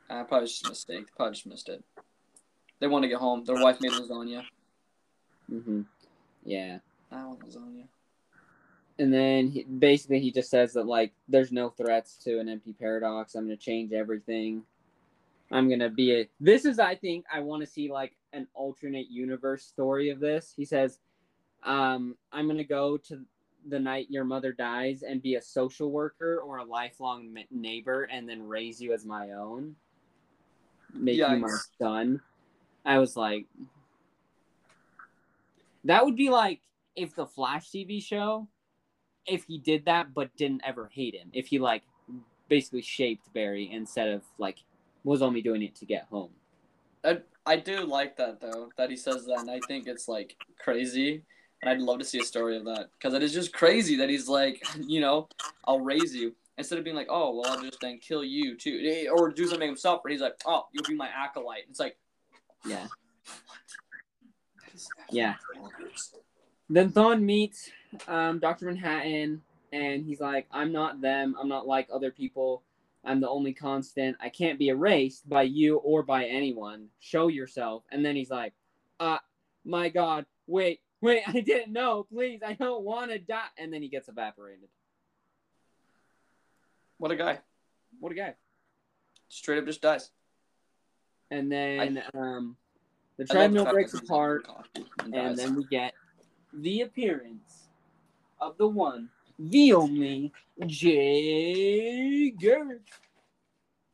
Uh, 0.08 0.22
probably 0.24 0.46
just 0.48 0.64
a 0.66 0.68
mistake. 0.68 1.06
Probably 1.16 1.34
just 1.34 1.46
missed 1.46 1.68
it. 1.70 1.82
They 2.78 2.86
want 2.86 3.02
to 3.04 3.08
get 3.08 3.18
home. 3.18 3.44
Their 3.44 3.56
wife 3.56 3.80
made 3.80 3.92
lasagna. 3.92 4.42
hmm 5.48 5.82
yeah. 6.44 6.78
I 7.10 7.24
want 7.26 7.40
lasagna. 7.40 7.84
and 8.98 9.12
then 9.12 9.48
he, 9.48 9.64
basically 9.64 10.20
he 10.20 10.30
just 10.30 10.50
says 10.50 10.74
that 10.74 10.86
like 10.86 11.12
there's 11.28 11.50
no 11.52 11.70
threats 11.70 12.16
to 12.24 12.38
an 12.38 12.48
empty 12.48 12.72
paradox 12.72 13.34
i'm 13.34 13.46
going 13.46 13.56
to 13.56 13.64
change 13.64 13.92
everything 13.92 14.62
i'm 15.50 15.68
going 15.68 15.80
to 15.80 15.88
be 15.88 16.12
a 16.12 16.28
this 16.40 16.64
is 16.64 16.78
i 16.78 16.94
think 16.94 17.24
i 17.32 17.40
want 17.40 17.60
to 17.62 17.66
see 17.66 17.90
like 17.90 18.12
an 18.32 18.46
alternate 18.54 19.08
universe 19.10 19.64
story 19.64 20.10
of 20.10 20.18
this. 20.20 20.52
He 20.56 20.64
says, 20.64 20.98
um, 21.62 22.16
"I'm 22.32 22.48
gonna 22.48 22.64
go 22.64 22.96
to 23.08 23.20
the 23.68 23.78
night 23.78 24.06
your 24.10 24.24
mother 24.24 24.52
dies 24.52 25.02
and 25.02 25.22
be 25.22 25.36
a 25.36 25.42
social 25.42 25.90
worker 25.90 26.38
or 26.38 26.58
a 26.58 26.64
lifelong 26.64 27.34
neighbor, 27.50 28.04
and 28.04 28.28
then 28.28 28.42
raise 28.42 28.80
you 28.80 28.92
as 28.92 29.04
my 29.04 29.30
own, 29.30 29.76
make 30.92 31.16
you 31.16 31.36
my 31.36 31.56
son." 31.78 32.20
I 32.84 32.98
was 32.98 33.16
like, 33.16 33.46
that 35.84 36.04
would 36.04 36.16
be 36.16 36.30
like 36.30 36.60
if 36.96 37.14
the 37.14 37.26
Flash 37.26 37.70
TV 37.70 38.02
show, 38.02 38.48
if 39.26 39.44
he 39.44 39.58
did 39.58 39.86
that 39.86 40.14
but 40.14 40.36
didn't 40.36 40.62
ever 40.64 40.90
hate 40.92 41.14
him, 41.14 41.30
if 41.32 41.46
he 41.46 41.58
like 41.58 41.82
basically 42.48 42.82
shaped 42.82 43.32
Barry 43.32 43.70
instead 43.72 44.08
of 44.08 44.22
like 44.38 44.58
was 45.02 45.22
only 45.22 45.42
doing 45.42 45.62
it 45.62 45.74
to 45.76 45.86
get 45.86 46.06
home. 46.10 46.30
I, 47.04 47.18
I 47.44 47.56
do 47.56 47.84
like 47.84 48.16
that 48.16 48.40
though 48.40 48.70
that 48.76 48.90
he 48.90 48.96
says 48.96 49.26
that, 49.26 49.40
and 49.40 49.50
I 49.50 49.60
think 49.66 49.86
it's 49.86 50.08
like 50.08 50.36
crazy, 50.58 51.22
and 51.64 51.70
I'd 51.70 51.80
love 51.80 51.98
to 51.98 52.04
see 52.04 52.20
a 52.20 52.24
story 52.24 52.56
of 52.56 52.64
that 52.66 52.90
because 52.92 53.14
it 53.14 53.22
is 53.22 53.32
just 53.32 53.52
crazy 53.54 53.96
that 53.96 54.10
he's 54.10 54.28
like, 54.28 54.62
you 54.86 55.00
know, 55.00 55.28
I'll 55.64 55.80
raise 55.80 56.14
you 56.14 56.34
instead 56.58 56.78
of 56.78 56.84
being 56.84 56.96
like, 56.96 57.08
oh 57.10 57.34
well, 57.34 57.52
I'll 57.52 57.62
just 57.62 57.80
then 57.80 57.98
kill 57.98 58.22
you 58.22 58.56
too, 58.56 58.80
Eh, 58.84 59.08
or 59.08 59.30
do 59.30 59.46
something 59.46 59.66
himself, 59.68 60.04
where 60.04 60.12
he's 60.12 60.20
like, 60.20 60.34
oh, 60.46 60.66
you'll 60.72 60.84
be 60.86 60.94
my 60.94 61.08
acolyte. 61.08 61.64
It's 61.68 61.80
like, 61.80 61.96
Yeah. 62.66 62.86
Yeah. 65.10 65.34
Then 66.68 66.90
Thawne 66.90 67.22
meets 67.22 67.70
um, 68.08 68.38
Dr. 68.38 68.66
Manhattan, 68.66 69.42
and 69.72 70.04
he's 70.04 70.20
like, 70.20 70.46
I'm 70.50 70.72
not 70.72 71.00
them. 71.00 71.36
I'm 71.40 71.48
not 71.48 71.66
like 71.66 71.88
other 71.92 72.10
people. 72.10 72.62
I'm 73.04 73.20
the 73.20 73.28
only 73.28 73.52
constant. 73.52 74.16
I 74.20 74.30
can't 74.30 74.58
be 74.58 74.68
erased 74.68 75.28
by 75.28 75.42
you 75.42 75.76
or 75.76 76.02
by 76.02 76.24
anyone. 76.24 76.88
Show 77.00 77.28
yourself. 77.28 77.84
And 77.92 78.04
then 78.04 78.16
he's 78.16 78.30
like, 78.30 78.54
uh, 78.98 79.18
my 79.64 79.90
God, 79.90 80.24
wait, 80.46 80.80
wait, 81.04 81.22
I 81.26 81.40
didn't 81.40 81.72
know. 81.72 82.06
Please, 82.10 82.40
I 82.44 82.54
don't 82.54 82.82
want 82.82 83.10
to 83.10 83.18
die. 83.18 83.46
And 83.58 83.72
then 83.72 83.82
he 83.82 83.88
gets 83.88 84.08
evaporated. 84.08 84.68
What 86.98 87.10
a 87.10 87.16
guy! 87.16 87.40
What 88.00 88.12
a 88.12 88.14
guy. 88.14 88.34
Straight 89.28 89.58
up 89.58 89.66
just 89.66 89.82
dies. 89.82 90.10
And 91.30 91.50
then 91.50 92.02
um, 92.14 92.56
the 93.16 93.24
I 93.24 93.24
love 93.24 93.28
the 93.28 93.34
treadmill 93.34 93.64
breaks 93.66 93.94
apart. 93.94 94.46
and 95.02 95.14
and 95.14 95.36
then 95.36 95.56
we 95.56 95.64
get 95.64 95.92
the 96.52 96.82
appearance 96.82 97.68
of 98.40 98.56
the 98.58 98.66
one, 98.66 99.08
the 99.38 99.72
only 99.72 100.32
Jay 100.66 102.30
Garrick. 102.30 102.88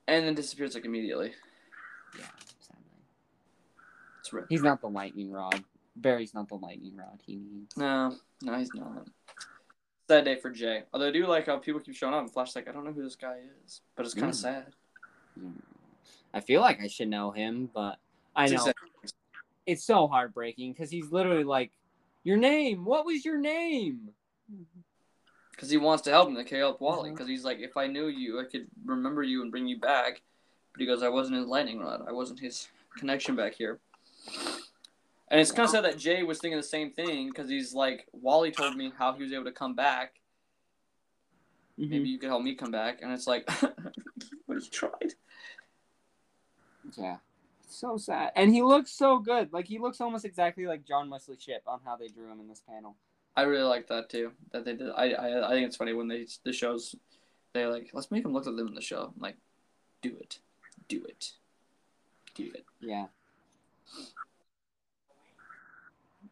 and 0.06 0.26
then 0.26 0.34
disappears 0.34 0.74
like 0.74 0.84
immediately. 0.84 1.32
Yeah, 2.18 2.26
sadly. 2.60 2.84
It's. 4.20 4.48
He's 4.48 4.62
not 4.62 4.80
the 4.80 4.88
lightning 4.88 5.30
rod. 5.30 5.64
Barry's 6.00 6.34
not 6.34 6.48
the 6.48 6.54
lightning 6.56 6.96
rod 6.96 7.20
he 7.24 7.36
needs. 7.36 7.76
No, 7.76 8.16
no, 8.42 8.58
he's 8.58 8.72
not. 8.74 9.06
Sad 10.08 10.24
day 10.24 10.36
for 10.36 10.50
Jay. 10.50 10.82
Although 10.92 11.08
I 11.08 11.12
do 11.12 11.26
like 11.26 11.46
how 11.46 11.58
people 11.58 11.80
keep 11.80 11.94
showing 11.94 12.14
up 12.14 12.22
and 12.22 12.32
Flash 12.32 12.56
like, 12.56 12.68
I 12.68 12.72
don't 12.72 12.84
know 12.84 12.92
who 12.92 13.02
this 13.02 13.16
guy 13.16 13.38
is, 13.64 13.82
but 13.94 14.04
it's 14.06 14.14
kind 14.14 14.30
of 14.30 14.34
Mm. 14.34 14.42
sad. 14.42 14.74
Mm. 15.38 15.52
I 16.34 16.40
feel 16.40 16.60
like 16.60 16.80
I 16.80 16.86
should 16.88 17.08
know 17.08 17.30
him, 17.30 17.70
but 17.72 17.98
I 18.34 18.44
It's 18.44 18.52
know 18.54 18.64
sad. 18.66 18.74
it's 19.66 19.84
so 19.84 20.08
heartbreaking 20.08 20.72
because 20.72 20.90
he's 20.90 21.10
literally 21.12 21.44
like, 21.44 21.72
"Your 22.24 22.36
name? 22.36 22.84
What 22.84 23.04
was 23.04 23.24
your 23.24 23.38
name?" 23.38 24.14
because 25.52 25.70
he 25.70 25.76
wants 25.76 26.02
to 26.04 26.10
help 26.10 26.28
him, 26.28 26.34
like 26.34 26.48
he 26.48 26.56
helped 26.56 26.80
Wally. 26.80 27.10
Because 27.10 27.28
he's 27.28 27.44
like, 27.44 27.58
if 27.58 27.76
I 27.76 27.86
knew 27.86 28.06
you, 28.06 28.40
I 28.40 28.44
could 28.44 28.66
remember 28.84 29.22
you 29.22 29.42
and 29.42 29.50
bring 29.50 29.66
you 29.68 29.78
back. 29.78 30.22
But 30.72 30.80
he 30.80 30.86
goes, 30.86 31.02
I 31.02 31.08
wasn't 31.10 31.36
his 31.36 31.46
lightning 31.46 31.78
rod. 31.80 32.02
I 32.08 32.12
wasn't 32.12 32.40
his 32.40 32.68
connection 32.96 33.36
back 33.36 33.54
here. 33.54 33.78
And 35.30 35.40
it's 35.40 35.52
kind 35.52 35.64
of 35.64 35.70
sad 35.70 35.84
that 35.84 35.96
Jay 35.98 36.22
was 36.22 36.40
thinking 36.40 36.56
the 36.56 36.62
same 36.62 36.90
thing 36.90 37.28
because 37.28 37.48
he's 37.48 37.72
like, 37.72 38.06
Wally 38.12 38.50
told 38.50 38.76
me 38.76 38.92
how 38.98 39.12
he 39.12 39.22
was 39.22 39.32
able 39.32 39.44
to 39.44 39.52
come 39.52 39.74
back. 39.74 40.14
Mhm. 41.78 41.90
Maybe 41.90 42.08
you 42.08 42.18
could 42.18 42.28
help 42.28 42.42
me 42.42 42.54
come 42.56 42.72
back. 42.72 43.00
And 43.00 43.12
it's 43.12 43.26
like, 43.28 43.46
but 43.60 44.58
he 44.60 44.68
tried. 44.68 45.14
Yeah. 46.96 47.18
So 47.68 47.96
sad. 47.96 48.32
And 48.34 48.52
he 48.52 48.62
looks 48.62 48.90
so 48.90 49.18
good. 49.18 49.52
Like 49.52 49.66
he 49.66 49.78
looks 49.78 50.00
almost 50.00 50.24
exactly 50.24 50.66
like 50.66 50.84
John 50.84 51.08
Wesley 51.08 51.36
Shipp 51.38 51.62
on 51.66 51.80
how 51.84 51.96
they 51.96 52.08
drew 52.08 52.30
him 52.30 52.40
in 52.40 52.48
this 52.48 52.62
panel. 52.68 52.96
I 53.36 53.42
really 53.42 53.62
like 53.62 53.86
that 53.86 54.10
too. 54.10 54.32
That 54.50 54.64
they 54.64 54.74
did. 54.74 54.90
I, 54.90 55.12
I 55.12 55.46
I 55.46 55.50
think 55.52 55.68
it's 55.68 55.76
funny 55.76 55.92
when 55.92 56.08
they 56.08 56.26
the 56.44 56.52
shows, 56.52 56.96
they're 57.52 57.70
like, 57.70 57.90
let's 57.92 58.10
make 58.10 58.24
him 58.24 58.32
look 58.32 58.44
like 58.44 58.56
them 58.56 58.66
in 58.66 58.74
the 58.74 58.80
show. 58.80 59.12
I'm 59.14 59.22
like, 59.22 59.36
do 60.02 60.16
it, 60.20 60.40
do 60.88 61.04
it, 61.04 61.32
do 62.34 62.50
it. 62.52 62.64
Yeah. 62.80 63.06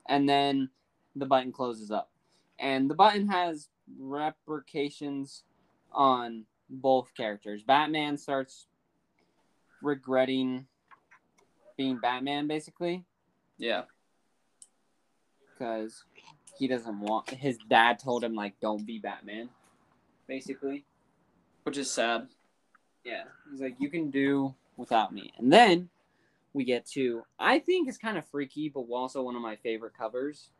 And 0.08 0.28
then 0.28 0.70
the 1.16 1.26
button 1.26 1.52
closes 1.52 1.90
up. 1.90 2.10
And 2.58 2.90
the 2.90 2.94
button 2.94 3.28
has 3.28 3.68
replications 3.98 5.42
on 5.92 6.44
both 6.70 7.14
characters. 7.16 7.62
Batman 7.62 8.16
starts 8.16 8.66
regretting 9.82 10.66
being 11.76 11.98
Batman 11.98 12.48
basically 12.48 13.04
Yeah. 13.58 13.82
because 15.52 16.02
he 16.58 16.66
doesn't 16.66 16.98
want 17.00 17.30
his 17.30 17.56
dad 17.70 18.00
told 18.00 18.24
him 18.24 18.34
like 18.34 18.58
don't 18.60 18.84
be 18.84 18.98
Batman 18.98 19.48
basically. 20.26 20.84
Which 21.62 21.78
is 21.78 21.90
sad. 21.90 22.28
Yeah. 23.04 23.24
He's 23.50 23.60
like, 23.60 23.76
you 23.78 23.88
can 23.90 24.10
do 24.10 24.54
without 24.76 25.12
me. 25.12 25.32
And 25.38 25.52
then 25.52 25.88
we 26.52 26.64
get 26.64 26.86
to, 26.86 27.22
I 27.38 27.58
think 27.58 27.88
it's 27.88 27.98
kind 27.98 28.18
of 28.18 28.26
freaky, 28.26 28.68
but 28.68 28.80
also 28.90 29.22
one 29.22 29.36
of 29.36 29.42
my 29.42 29.56
favorite 29.56 29.96
covers. 29.96 30.50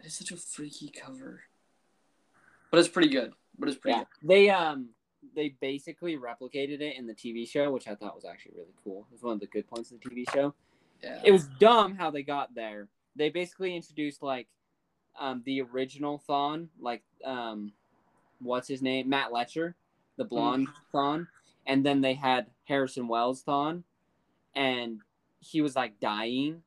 It 0.00 0.06
is 0.06 0.14
such 0.14 0.30
a 0.30 0.36
freaky 0.36 0.90
cover. 0.90 1.42
But 2.70 2.80
it's 2.80 2.88
pretty 2.88 3.08
good. 3.08 3.32
But 3.58 3.68
it's 3.68 3.78
pretty 3.78 3.98
Yeah. 3.98 4.04
They, 4.22 4.50
um, 4.50 4.90
they 5.34 5.50
basically 5.60 6.16
replicated 6.16 6.80
it 6.80 6.96
in 6.96 7.06
the 7.06 7.14
TV 7.14 7.48
show, 7.48 7.70
which 7.70 7.88
I 7.88 7.94
thought 7.94 8.14
was 8.14 8.24
actually 8.24 8.52
really 8.56 8.74
cool. 8.84 9.06
It 9.10 9.14
was 9.14 9.22
one 9.22 9.34
of 9.34 9.40
the 9.40 9.46
good 9.46 9.68
points 9.68 9.90
of 9.90 10.00
the 10.00 10.08
TV 10.08 10.24
show. 10.32 10.54
Yeah. 11.02 11.20
It 11.24 11.32
was 11.32 11.46
dumb 11.60 11.94
how 11.94 12.10
they 12.10 12.22
got 12.22 12.54
there. 12.54 12.88
They 13.16 13.30
basically 13.30 13.74
introduced, 13.74 14.22
like, 14.22 14.48
um, 15.18 15.42
the 15.44 15.62
original 15.62 16.22
Thawne, 16.28 16.68
like, 16.80 17.02
um, 17.24 17.72
what's 18.40 18.68
his 18.68 18.82
name? 18.82 19.08
Matt 19.08 19.30
Letscher, 19.30 19.74
the 20.16 20.24
blonde 20.24 20.68
Thawne. 20.94 21.26
And 21.66 21.84
then 21.84 22.00
they 22.00 22.14
had 22.14 22.46
Harrison 22.64 23.08
Wells 23.08 23.42
Thawne. 23.42 23.82
And 24.58 25.00
he 25.38 25.62
was 25.62 25.76
like 25.76 26.00
dying. 26.00 26.62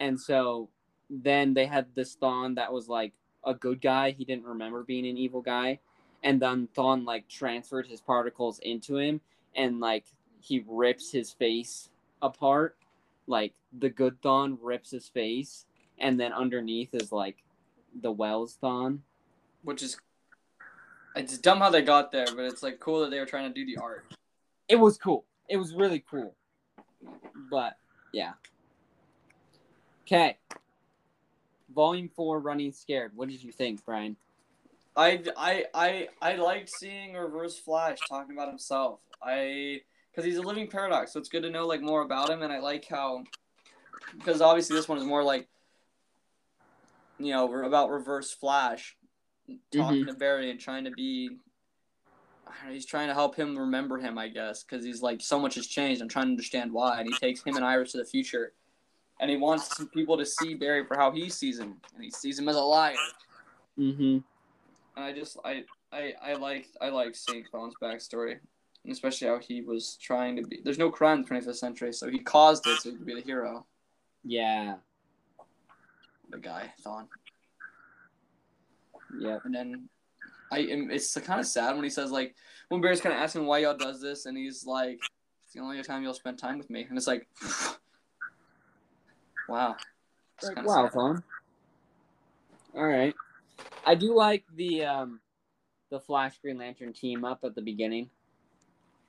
And 0.00 0.20
so 0.20 0.68
then 1.08 1.54
they 1.54 1.64
had 1.64 1.86
this 1.94 2.16
Thawne 2.16 2.56
that 2.56 2.72
was 2.72 2.88
like 2.88 3.14
a 3.44 3.54
good 3.54 3.80
guy. 3.80 4.10
He 4.10 4.24
didn't 4.24 4.44
remember 4.44 4.82
being 4.82 5.06
an 5.06 5.16
evil 5.16 5.40
guy. 5.40 5.78
And 6.24 6.42
then 6.42 6.68
Thawne 6.76 7.06
like 7.06 7.28
transferred 7.28 7.86
his 7.86 8.00
particles 8.00 8.58
into 8.58 8.98
him 8.98 9.20
and 9.54 9.78
like 9.78 10.04
he 10.40 10.64
rips 10.66 11.12
his 11.12 11.32
face 11.32 11.90
apart. 12.20 12.76
Like 13.28 13.54
the 13.78 13.88
good 13.88 14.20
Thawne 14.20 14.58
rips 14.60 14.90
his 14.90 15.08
face 15.08 15.64
and 15.98 16.18
then 16.18 16.32
underneath 16.32 16.92
is 16.92 17.12
like 17.12 17.36
the 18.02 18.10
Wells 18.10 18.58
Thawne. 18.60 18.98
Which 19.62 19.82
is. 19.82 19.96
It's 21.14 21.38
dumb 21.38 21.60
how 21.60 21.70
they 21.70 21.82
got 21.82 22.12
there, 22.12 22.26
but 22.26 22.44
it's 22.44 22.62
like 22.62 22.80
cool 22.80 23.00
that 23.00 23.10
they 23.10 23.20
were 23.20 23.26
trying 23.26 23.50
to 23.50 23.54
do 23.54 23.64
the 23.64 23.80
art. 23.80 24.04
it 24.68 24.76
was 24.76 24.98
cool. 24.98 25.24
It 25.48 25.56
was 25.56 25.72
really 25.72 26.04
cool 26.10 26.34
but 27.50 27.76
yeah 28.12 28.32
okay 30.06 30.36
volume 31.74 32.08
four 32.08 32.40
running 32.40 32.72
scared 32.72 33.12
what 33.14 33.28
did 33.28 33.42
you 33.42 33.52
think 33.52 33.84
Bryan 33.84 34.16
I, 34.96 35.22
I, 35.36 35.64
I, 35.74 36.08
I 36.22 36.36
liked 36.36 36.70
seeing 36.70 37.12
Reverse 37.12 37.58
Flash 37.58 37.98
talking 38.08 38.34
about 38.34 38.48
himself. 38.48 39.00
I 39.22 39.82
because 40.10 40.24
he's 40.24 40.38
a 40.38 40.42
living 40.42 40.68
paradox, 40.68 41.12
so 41.12 41.20
it's 41.20 41.28
good 41.28 41.42
to 41.42 41.50
know 41.50 41.66
like 41.66 41.82
more 41.82 42.00
about 42.00 42.30
him. 42.30 42.42
And 42.42 42.52
I 42.52 42.58
like 42.60 42.86
how 42.88 43.24
because 44.16 44.40
obviously 44.40 44.76
this 44.76 44.88
one 44.88 44.96
is 44.98 45.04
more 45.04 45.22
like 45.22 45.48
you 47.18 47.32
know 47.32 47.52
about 47.64 47.90
Reverse 47.90 48.32
Flash 48.32 48.96
talking 49.72 50.00
mm-hmm. 50.00 50.10
to 50.10 50.14
Barry 50.14 50.50
and 50.50 50.58
trying 50.58 50.84
to 50.84 50.90
be. 50.90 51.36
I 52.46 52.50
don't 52.60 52.68
know, 52.68 52.74
He's 52.74 52.86
trying 52.86 53.08
to 53.08 53.14
help 53.14 53.34
him 53.36 53.58
remember 53.58 53.98
him, 53.98 54.18
I 54.18 54.28
guess, 54.28 54.62
because 54.62 54.84
he's 54.84 55.02
like 55.02 55.20
so 55.20 55.38
much 55.40 55.56
has 55.56 55.66
changed. 55.66 56.00
I'm 56.02 56.08
trying 56.08 56.26
to 56.26 56.30
understand 56.30 56.72
why, 56.72 56.98
and 57.00 57.08
he 57.08 57.14
takes 57.18 57.42
him 57.42 57.56
and 57.56 57.64
Iris 57.64 57.92
to 57.92 57.98
the 57.98 58.04
future, 58.04 58.52
and 59.20 59.30
he 59.30 59.36
wants 59.36 59.76
some 59.76 59.88
people 59.88 60.16
to 60.18 60.24
see 60.26 60.54
Barry 60.54 60.84
for 60.86 60.96
how 60.96 61.10
he 61.10 61.28
sees 61.28 61.58
him, 61.58 61.76
and 61.94 62.04
he 62.04 62.10
sees 62.10 62.38
him 62.38 62.48
as 62.48 62.56
a 62.56 62.60
liar. 62.60 62.94
mm-hmm 63.78 64.18
And 64.96 65.04
I 65.04 65.12
just 65.12 65.38
I 65.44 65.64
I 65.92 66.14
I 66.22 66.34
like 66.34 66.68
I 66.80 66.88
like 66.90 67.14
seeing 67.16 67.44
Thawne's 67.52 67.74
backstory, 67.82 68.38
and 68.84 68.92
especially 68.92 69.28
how 69.28 69.38
he 69.38 69.62
was 69.62 69.96
trying 70.00 70.36
to 70.36 70.42
be. 70.42 70.60
There's 70.62 70.78
no 70.78 70.90
crime 70.90 71.18
in 71.18 71.22
the 71.24 71.28
25th 71.50 71.56
century, 71.56 71.92
so 71.92 72.08
he 72.08 72.18
caused 72.20 72.66
it 72.66 72.78
so 72.80 72.90
he 72.90 72.96
could 72.96 73.06
be 73.06 73.14
the 73.14 73.20
hero. 73.22 73.66
yeah 74.24 74.76
The 76.30 76.38
guy 76.38 76.72
Thawne, 76.84 77.08
Yeah. 79.18 79.38
and 79.44 79.54
then 79.54 79.88
I 80.50 80.60
am. 80.60 80.90
It's 80.90 81.14
kind 81.18 81.40
of 81.40 81.46
sad 81.46 81.74
when 81.74 81.84
he 81.84 81.90
says 81.90 82.10
like 82.10 82.34
when 82.68 82.80
Barry's 82.80 83.00
kind 83.00 83.14
of 83.14 83.20
asking 83.20 83.46
why 83.46 83.58
y'all 83.58 83.76
does 83.76 84.00
this, 84.00 84.26
and 84.26 84.36
he's 84.36 84.64
like, 84.66 84.98
"It's 85.44 85.54
the 85.54 85.60
only 85.60 85.82
time 85.82 86.02
you'll 86.02 86.14
spend 86.14 86.38
time 86.38 86.58
with 86.58 86.70
me," 86.70 86.86
and 86.88 86.96
it's 86.96 87.06
like, 87.06 87.26
Wow. 89.48 89.76
It's 90.38 90.48
Like, 90.48 90.66
wow, 90.66 90.84
sad. 90.84 90.92
fun. 90.92 91.22
All 92.74 92.84
right. 92.86 93.14
I 93.86 93.94
do 93.94 94.14
like 94.14 94.44
the 94.54 94.84
um 94.84 95.20
the 95.90 96.00
Flash 96.00 96.38
Green 96.40 96.58
Lantern 96.58 96.92
team 96.92 97.24
up 97.24 97.40
at 97.44 97.54
the 97.54 97.62
beginning. 97.62 98.10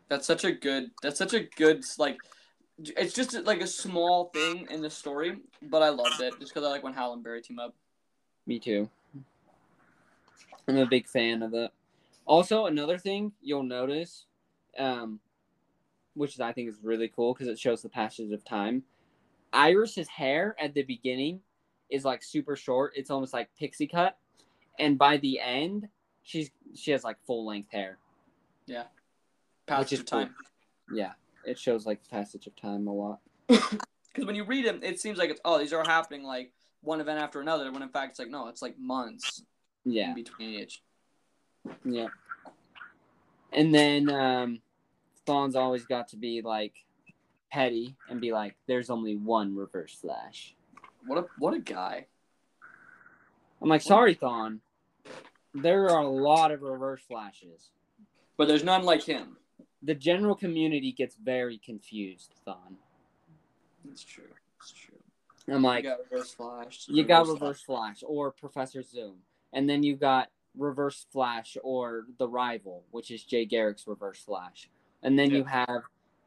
That's 0.10 0.26
such 0.26 0.44
a 0.46 0.52
good. 0.52 0.92
That's 1.02 1.18
such 1.18 1.34
a 1.34 1.42
good 1.42 1.84
like. 1.98 2.18
It's 2.80 3.14
just 3.14 3.34
like 3.46 3.62
a 3.62 3.68
small 3.68 4.26
thing 4.26 4.68
in 4.70 4.82
the 4.82 4.90
story, 4.90 5.40
but 5.64 5.82
I 5.82 5.90
loved 5.90 6.22
it 6.22 6.40
just 6.40 6.54
because 6.54 6.66
I 6.66 6.70
like 6.70 6.84
when 6.84 6.94
Hal 6.94 7.14
and 7.14 7.24
Barry 7.24 7.42
team 7.42 7.58
up. 7.60 7.74
Me 8.46 8.60
too. 8.60 8.88
I'm 10.68 10.78
a 10.78 10.86
big 10.86 11.08
fan 11.08 11.42
of 11.42 11.54
it. 11.54 11.72
Also, 12.26 12.66
another 12.66 12.98
thing 12.98 13.32
you'll 13.42 13.64
notice, 13.64 14.26
um, 14.78 15.20
which 16.14 16.40
I 16.40 16.52
think 16.52 16.70
is 16.70 16.76
really 16.84 17.08
cool 17.08 17.34
because 17.34 17.48
it 17.48 17.58
shows 17.58 17.82
the 17.82 17.90
passage 17.90 18.32
of 18.32 18.44
time. 18.44 18.84
Iris's 19.54 20.10
hair 20.10 20.56
at 20.60 20.74
the 20.74 20.84
beginning 20.84 21.40
is 21.90 22.04
like 22.04 22.22
super 22.22 22.58
short. 22.58 22.94
It's 22.96 23.10
almost 23.10 23.34
like 23.34 23.50
pixie 23.58 23.88
cut, 23.88 24.18
and 24.78 24.98
by 24.98 25.18
the 25.18 25.40
end, 25.40 25.88
she's 26.22 26.52
she 26.76 26.92
has 26.92 27.06
like 27.06 27.18
full 27.26 27.46
length 27.46 27.72
hair. 27.72 27.98
Yeah, 28.66 28.84
passage 29.68 30.00
of 30.00 30.06
time. 30.06 30.36
Yeah, 30.92 31.14
it 31.46 31.58
shows 31.58 31.86
like 31.86 32.04
the 32.04 32.10
passage 32.10 32.46
of 32.46 32.56
time 32.56 32.88
a 32.88 32.94
lot. 32.94 33.20
Because 34.14 34.26
when 34.26 34.36
you 34.36 34.46
read 34.46 34.66
it, 34.66 34.84
it 34.84 35.00
seems 35.00 35.20
like 35.20 35.30
it's 35.30 35.40
oh 35.46 35.60
these 35.60 35.72
are 35.74 35.84
happening 35.86 36.24
like 36.24 36.52
one 36.82 37.00
event 37.00 37.20
after 37.20 37.40
another. 37.40 37.72
When 37.72 37.84
in 37.84 37.90
fact 37.90 38.12
it's 38.12 38.20
like 38.20 38.32
no, 38.32 38.48
it's 38.48 38.64
like 38.64 38.76
months 38.80 39.44
Yeah. 39.88 40.14
between 40.14 40.60
each. 40.60 40.82
Yeah. 41.86 42.08
And 43.54 43.74
then 43.74 44.10
um 44.10 44.62
Thawne's 45.26 45.56
always 45.56 45.86
got 45.86 46.10
to 46.10 46.18
be 46.18 46.42
like 46.42 46.74
petty 47.52 47.96
and 48.10 48.20
be 48.22 48.32
like, 48.32 48.56
there's 48.68 48.90
only 48.90 49.16
one 49.16 49.56
reverse 49.56 49.94
flash. 49.94 50.56
What 51.06 51.18
a 51.20 51.26
what 51.40 51.54
a 51.54 51.60
guy. 51.60 52.08
I'm 53.62 53.70
like, 53.70 53.82
sorry, 53.82 54.16
Thawne. 54.16 54.60
There 55.54 55.90
are 55.90 56.02
a 56.02 56.08
lot 56.08 56.52
of 56.52 56.62
reverse 56.62 57.02
flashes. 57.08 57.72
But 58.38 58.48
there's 58.48 58.64
none 58.64 58.84
like 58.84 59.04
him. 59.04 59.38
The 59.82 59.96
general 59.96 60.36
community 60.36 60.92
gets 60.92 61.16
very 61.16 61.58
confused, 61.58 62.34
Thawne. 62.46 62.76
It's 63.90 64.04
true. 64.04 64.26
It's 64.60 64.72
true. 64.72 64.98
I'm 65.50 65.64
like, 65.64 65.84
you 65.86 65.90
got 65.90 66.00
reverse 66.12 66.32
flash. 66.32 66.86
you 66.88 67.04
got 67.06 67.28
reverse 67.28 67.62
flash 67.62 68.04
or 68.06 68.32
Professor 68.32 68.84
Zoom. 68.84 69.16
And 69.54 69.70
then 69.70 69.84
you 69.84 69.96
got 69.96 70.30
reverse 70.58 71.06
flash 71.12 71.58
or 71.64 72.06
the 72.18 72.28
rival, 72.28 72.84
which 72.92 73.12
is 73.12 73.24
Jay 73.24 73.46
Garrick's 73.46 73.88
reverse 73.88 74.20
flash. 74.20 74.70
And 75.04 75.18
then 75.18 75.32
you 75.32 75.44
have 75.44 75.84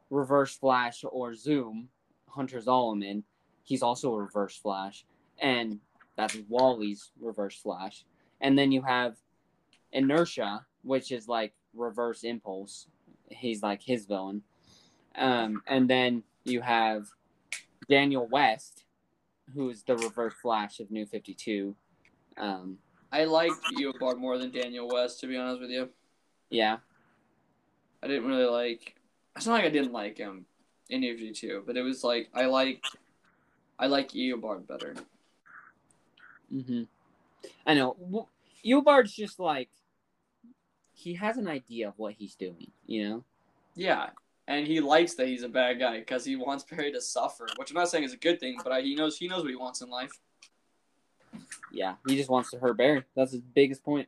reverse 0.09 0.55
flash 0.55 1.03
or 1.09 1.33
Zoom, 1.33 1.89
Hunter 2.27 2.59
Zolomon. 2.59 3.23
He's 3.63 3.83
also 3.83 4.13
a 4.13 4.21
reverse 4.21 4.57
flash. 4.57 5.05
And 5.39 5.79
that's 6.15 6.37
Wally's 6.47 7.11
reverse 7.19 7.57
flash. 7.57 8.05
And 8.39 8.57
then 8.57 8.71
you 8.71 8.81
have 8.81 9.17
Inertia, 9.91 10.65
which 10.83 11.11
is 11.11 11.27
like 11.27 11.53
reverse 11.73 12.23
impulse. 12.23 12.87
He's 13.29 13.61
like 13.61 13.81
his 13.81 14.05
villain. 14.05 14.43
Um, 15.15 15.61
and 15.67 15.89
then 15.89 16.23
you 16.43 16.61
have 16.61 17.07
Daniel 17.89 18.27
West, 18.27 18.85
who's 19.53 19.83
the 19.83 19.97
reverse 19.97 20.33
flash 20.41 20.79
of 20.79 20.91
New 20.91 21.05
52. 21.05 21.75
Um, 22.37 22.77
I 23.11 23.25
liked 23.25 23.63
Eobard 23.77 24.17
more 24.17 24.37
than 24.37 24.51
Daniel 24.51 24.87
West, 24.87 25.19
to 25.19 25.27
be 25.27 25.37
honest 25.37 25.61
with 25.61 25.69
you. 25.69 25.89
yeah. 26.49 26.77
I 28.03 28.07
didn't 28.07 28.25
really 28.27 28.45
like. 28.45 28.95
It's 29.35 29.45
not 29.45 29.53
like 29.53 29.65
I 29.65 29.69
didn't 29.69 29.93
like 29.93 30.17
him 30.17 30.45
in 30.89 31.01
UFG 31.01 31.35
two, 31.35 31.63
but 31.67 31.77
it 31.77 31.83
was 31.83 32.03
like 32.03 32.29
I 32.33 32.45
like, 32.45 32.83
I 33.77 33.85
like 33.87 34.09
Eobard 34.09 34.67
better. 34.67 34.95
Mm 36.53 36.65
hmm 36.65 36.83
I 37.65 37.73
know. 37.75 38.27
Eobard's 38.65 39.13
just 39.13 39.39
like, 39.39 39.69
he 40.93 41.13
has 41.15 41.37
an 41.37 41.47
idea 41.47 41.87
of 41.87 41.93
what 41.97 42.13
he's 42.13 42.35
doing, 42.35 42.71
you 42.85 43.07
know? 43.07 43.23
Yeah, 43.75 44.09
and 44.47 44.67
he 44.67 44.79
likes 44.79 45.15
that 45.15 45.27
he's 45.27 45.43
a 45.43 45.49
bad 45.49 45.79
guy 45.79 45.99
because 45.99 46.25
he 46.25 46.35
wants 46.35 46.63
Barry 46.63 46.91
to 46.91 47.01
suffer, 47.01 47.47
which 47.57 47.71
I'm 47.71 47.75
not 47.75 47.89
saying 47.89 48.03
is 48.03 48.13
a 48.13 48.17
good 48.17 48.39
thing, 48.39 48.57
but 48.63 48.71
I, 48.71 48.81
he 48.81 48.95
knows 48.95 49.17
he 49.17 49.27
knows 49.27 49.43
what 49.43 49.49
he 49.49 49.55
wants 49.55 49.81
in 49.81 49.89
life. 49.89 50.11
Yeah, 51.71 51.95
he 52.07 52.15
just 52.15 52.29
wants 52.29 52.51
to 52.51 52.59
hurt 52.59 52.77
Barry. 52.77 53.03
That's 53.15 53.31
his 53.31 53.41
biggest 53.41 53.83
point. 53.83 54.07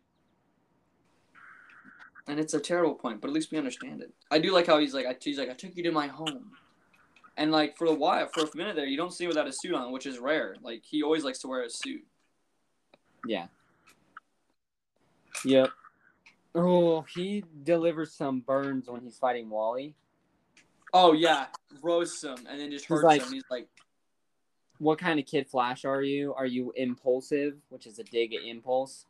And 2.27 2.39
it's 2.39 2.53
a 2.53 2.59
terrible 2.59 2.95
point, 2.95 3.19
but 3.19 3.27
at 3.27 3.33
least 3.33 3.51
we 3.51 3.57
understand 3.57 4.01
it. 4.01 4.13
I 4.31 4.39
do 4.39 4.53
like 4.53 4.67
how 4.67 4.79
he's 4.79 4.93
like, 4.93 5.05
I, 5.05 5.15
he's 5.19 5.37
like, 5.37 5.49
I 5.49 5.53
took 5.53 5.75
you 5.75 5.83
to 5.83 5.91
my 5.91 6.07
home, 6.07 6.51
and 7.37 7.51
like 7.51 7.77
for 7.77 7.85
a 7.85 7.93
while, 7.93 8.29
for 8.33 8.41
a 8.43 8.57
minute 8.57 8.75
there, 8.75 8.85
you 8.85 8.97
don't 8.97 9.11
see 9.13 9.25
him 9.25 9.29
without 9.29 9.47
a 9.47 9.51
suit 9.51 9.73
on, 9.73 9.91
which 9.91 10.05
is 10.05 10.19
rare. 10.19 10.55
Like 10.61 10.83
he 10.85 11.03
always 11.03 11.23
likes 11.23 11.39
to 11.39 11.47
wear 11.47 11.63
a 11.63 11.69
suit. 11.69 12.03
Yeah. 13.25 13.47
Yep. 15.45 15.69
Oh, 16.55 17.01
he 17.13 17.43
delivers 17.63 18.13
some 18.13 18.39
burns 18.41 18.87
when 18.87 19.01
he's 19.01 19.17
fighting 19.17 19.49
Wally. 19.49 19.95
Oh 20.93 21.13
yeah, 21.13 21.47
roasts 21.81 22.23
him 22.23 22.37
and 22.47 22.59
then 22.59 22.69
just 22.71 22.85
hurts 22.85 23.03
like- 23.03 23.21
him. 23.23 23.33
He's 23.33 23.43
like, 23.49 23.67
What 24.83 24.99
kind 24.99 25.19
of 25.19 25.25
kid 25.25 25.47
Flash 25.47 25.85
are 25.85 26.01
you? 26.01 26.33
Are 26.33 26.45
you 26.45 26.73
impulsive, 26.75 27.55
which 27.69 27.87
is 27.87 27.99
a 27.99 28.03
dig 28.03 28.33
at 28.33 28.43
Impulse, 28.43 29.05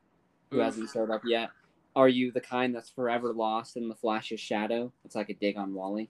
who 0.51 0.57
Oof. 0.57 0.63
hasn't 0.63 0.89
showed 0.91 1.09
up 1.09 1.21
yet? 1.26 1.49
Are 1.95 2.07
you 2.07 2.32
the 2.32 2.41
kind 2.41 2.76
that's 2.76 2.89
forever 2.89 3.34
lost 3.34 3.76
in 3.76 3.89
the 3.89 3.95
Flash's 3.95 4.39
shadow? 4.39 4.91
It's 5.03 5.15
like 5.15 5.30
a 5.30 5.34
dig 5.34 5.57
on 5.57 5.74
Wally. 5.74 6.09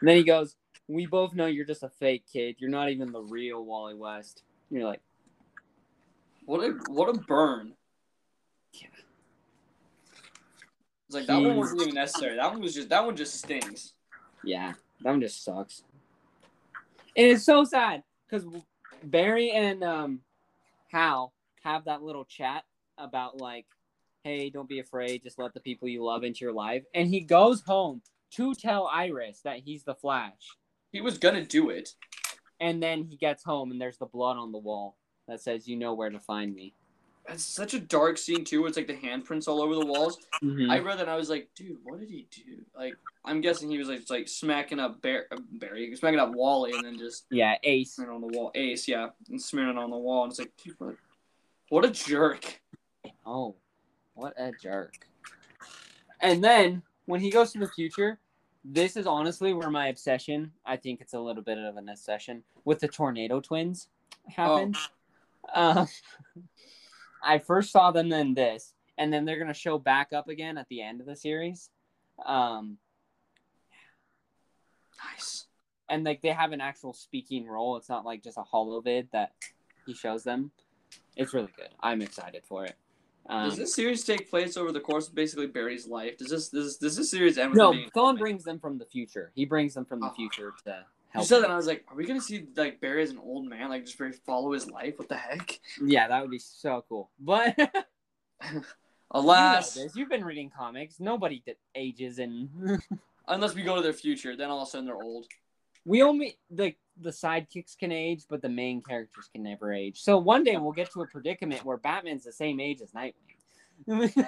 And 0.00 0.08
then 0.08 0.16
he 0.16 0.24
goes, 0.24 0.56
We 0.88 1.06
both 1.06 1.34
know 1.34 1.46
you're 1.46 1.66
just 1.66 1.82
a 1.82 1.88
fake 1.88 2.24
kid. 2.30 2.56
You're 2.58 2.70
not 2.70 2.90
even 2.90 3.12
the 3.12 3.20
real 3.20 3.64
Wally 3.64 3.94
West. 3.94 4.42
And 4.70 4.78
you're 4.78 4.88
like, 4.88 5.00
what 6.46 6.60
a 6.60 6.70
what 6.88 7.14
a 7.14 7.18
burn. 7.18 7.74
Yeah. 8.72 8.88
It's 11.08 11.14
like 11.14 11.26
that 11.26 11.40
one 11.40 11.56
wasn't 11.56 11.82
even 11.82 11.94
necessary. 11.94 12.36
That 12.36 12.50
one 12.50 12.62
was 12.62 12.74
just 12.74 12.88
that 12.88 13.04
one 13.04 13.16
just 13.16 13.34
stings. 13.34 13.92
Yeah, 14.44 14.72
that 15.02 15.10
one 15.10 15.20
just 15.20 15.44
sucks. 15.44 15.82
And 17.16 17.26
it's 17.26 17.44
so 17.44 17.64
sad 17.64 18.02
because 18.28 18.46
Barry 19.02 19.50
and 19.50 19.82
um, 19.82 20.20
Hal 20.92 21.32
have 21.62 21.86
that 21.86 22.02
little 22.02 22.24
chat 22.24 22.64
about 22.98 23.40
like, 23.40 23.66
hey, 24.22 24.50
don't 24.50 24.68
be 24.68 24.80
afraid, 24.80 25.22
just 25.22 25.38
let 25.38 25.54
the 25.54 25.60
people 25.60 25.88
you 25.88 26.04
love 26.04 26.24
into 26.24 26.44
your 26.44 26.52
life. 26.52 26.84
And 26.94 27.08
he 27.08 27.20
goes 27.20 27.62
home 27.62 28.02
to 28.32 28.54
tell 28.54 28.86
Iris 28.92 29.40
that 29.44 29.60
he's 29.60 29.84
the 29.84 29.94
Flash. 29.94 30.32
He 30.92 31.00
was 31.00 31.18
gonna 31.18 31.44
do 31.44 31.70
it. 31.70 31.90
And 32.60 32.82
then 32.82 33.04
he 33.04 33.16
gets 33.16 33.44
home 33.44 33.70
and 33.70 33.80
there's 33.80 33.98
the 33.98 34.06
blood 34.06 34.36
on 34.36 34.52
the 34.52 34.58
wall 34.58 34.96
that 35.28 35.40
says, 35.40 35.68
you 35.68 35.76
know 35.76 35.94
where 35.94 36.10
to 36.10 36.20
find 36.20 36.54
me. 36.54 36.74
It's 37.28 37.42
such 37.44 37.74
a 37.74 37.80
dark 37.80 38.18
scene 38.18 38.44
too. 38.44 38.60
Where 38.60 38.68
it's 38.68 38.76
like 38.76 38.86
the 38.86 38.94
handprints 38.94 39.48
all 39.48 39.60
over 39.60 39.74
the 39.74 39.84
walls. 39.84 40.18
Mhm. 40.42 40.70
I 40.70 40.78
read 40.78 40.98
that 40.98 41.02
and 41.02 41.10
I 41.10 41.16
was 41.16 41.28
like, 41.28 41.48
dude, 41.54 41.78
what 41.82 41.98
did 41.98 42.08
he 42.08 42.26
do? 42.30 42.64
Like, 42.76 42.94
I'm 43.24 43.40
guessing 43.40 43.68
he 43.70 43.78
was 43.78 43.88
like, 43.88 43.98
just, 43.98 44.10
like 44.10 44.28
smacking 44.28 44.78
up 44.78 45.02
Bar- 45.02 45.26
uh, 45.32 45.38
Barry, 45.52 45.94
smacking 45.96 46.20
up 46.20 46.32
Wally, 46.32 46.72
and 46.72 46.84
then 46.84 46.96
just 46.98 47.26
yeah, 47.30 47.56
Ace. 47.64 47.98
on 47.98 48.20
the 48.20 48.28
wall. 48.28 48.52
Ace, 48.54 48.86
yeah, 48.86 49.08
and 49.28 49.42
smearing 49.42 49.70
it 49.76 49.78
on 49.78 49.90
the 49.90 49.96
wall. 49.96 50.22
And 50.24 50.30
it's 50.30 50.38
like, 50.38 50.52
dude, 50.62 50.76
what? 50.78 50.94
What 51.68 51.84
a 51.84 51.90
jerk. 51.90 52.60
Oh, 53.24 53.56
what 54.14 54.34
a 54.36 54.52
jerk. 54.62 54.94
And 56.20 56.42
then 56.42 56.82
when 57.06 57.20
he 57.20 57.30
goes 57.30 57.52
to 57.52 57.58
the 57.58 57.68
future, 57.68 58.18
this 58.64 58.96
is 58.96 59.06
honestly 59.06 59.52
where 59.52 59.70
my 59.70 59.88
obsession, 59.88 60.52
I 60.64 60.76
think 60.76 61.00
it's 61.00 61.14
a 61.14 61.20
little 61.20 61.42
bit 61.42 61.58
of 61.58 61.76
an 61.76 61.88
obsession, 61.88 62.44
with 62.64 62.78
the 62.80 62.88
tornado 62.88 63.40
twins 63.40 63.88
happened. 64.28 64.76
Uh, 65.52 65.86
I 67.26 67.38
first 67.38 67.72
saw 67.72 67.90
them 67.90 68.12
in 68.12 68.34
this, 68.34 68.72
and 68.96 69.12
then 69.12 69.24
they're 69.24 69.36
going 69.38 69.48
to 69.48 69.54
show 69.54 69.78
back 69.78 70.12
up 70.12 70.28
again 70.28 70.56
at 70.56 70.68
the 70.68 70.80
end 70.80 71.00
of 71.00 71.06
the 71.06 71.16
series. 71.16 71.70
Um, 72.24 72.78
Nice. 75.12 75.46
and 75.90 76.04
like 76.04 76.22
they 76.22 76.30
have 76.30 76.52
an 76.52 76.60
actual 76.60 76.92
speaking 76.94 77.46
role. 77.46 77.76
It's 77.76 77.88
not 77.88 78.04
like 78.04 78.22
just 78.22 78.38
a 78.38 78.42
hollow 78.42 78.80
vid 78.80 79.08
that 79.12 79.32
he 79.84 79.92
shows 79.92 80.22
them. 80.24 80.50
It's 81.16 81.34
really 81.34 81.52
good. 81.56 81.68
I'm 81.80 82.00
excited 82.00 82.44
for 82.46 82.64
it. 82.64 82.74
Um, 83.28 83.48
Does 83.48 83.58
this 83.58 83.74
series 83.74 84.04
take 84.04 84.30
place 84.30 84.56
over 84.56 84.70
the 84.70 84.80
course 84.80 85.08
of 85.08 85.14
basically 85.14 85.48
Barry's 85.48 85.86
life? 85.88 86.16
Does 86.16 86.28
this 86.28 86.48
does, 86.48 86.76
does 86.76 86.96
this 86.96 87.10
series 87.10 87.36
end 87.38 87.50
with 87.50 87.58
No? 87.58 87.72
Thawne 87.94 88.16
brings 88.18 88.44
them 88.44 88.58
from 88.60 88.78
the 88.78 88.84
future. 88.86 89.32
He 89.34 89.44
brings 89.44 89.74
them 89.74 89.84
from 89.84 90.00
the 90.00 90.06
Oh. 90.10 90.14
future 90.14 90.54
to 90.64 90.84
You 91.18 91.24
said 91.24 91.42
that, 91.42 91.50
I 91.50 91.56
was 91.56 91.66
like, 91.66 91.84
are 91.88 91.96
we 91.96 92.06
gonna 92.06 92.20
see 92.20 92.46
like 92.56 92.80
Barry 92.80 93.02
as 93.02 93.10
an 93.10 93.18
old 93.18 93.46
man, 93.48 93.68
like 93.68 93.84
just 93.84 93.98
very 93.98 94.12
follow 94.12 94.52
his 94.52 94.70
life? 94.70 94.98
What 94.98 95.08
the 95.08 95.16
heck? 95.16 95.60
Yeah, 95.84 96.08
that 96.08 96.20
would 96.22 96.30
be 96.30 96.38
so 96.38 96.84
cool. 96.88 97.10
But 97.18 97.56
you 98.52 98.62
Alas, 99.10 99.76
know. 99.76 99.86
You've 99.94 100.08
been 100.08 100.24
reading 100.24 100.50
comics. 100.56 100.98
Nobody 101.00 101.42
that 101.46 101.56
ages, 101.74 102.18
and 102.18 102.48
unless 103.28 103.54
we 103.54 103.62
go 103.62 103.76
to 103.76 103.82
their 103.82 103.92
future, 103.92 104.36
then 104.36 104.50
all 104.50 104.62
of 104.62 104.68
a 104.68 104.70
sudden 104.70 104.86
they're 104.86 105.02
old. 105.02 105.26
we 105.84 106.02
only 106.02 106.38
like 106.50 106.78
the 107.00 107.10
sidekicks 107.10 107.76
can 107.78 107.92
age, 107.92 108.24
but 108.28 108.40
the 108.42 108.48
main 108.48 108.82
characters 108.82 109.28
can 109.32 109.42
never 109.42 109.72
age. 109.72 110.00
So 110.00 110.16
one 110.18 110.44
day 110.44 110.56
we'll 110.56 110.72
get 110.72 110.90
to 110.92 111.02
a 111.02 111.06
predicament 111.06 111.64
where 111.64 111.76
Batman's 111.76 112.24
the 112.24 112.32
same 112.32 112.58
age 112.58 112.80
as 112.80 112.92
Nightwing. 112.92 113.14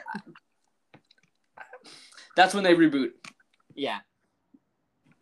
That's 2.37 2.55
when 2.55 2.63
they 2.65 2.75
reboot. 2.75 3.13
yeah, 3.75 3.99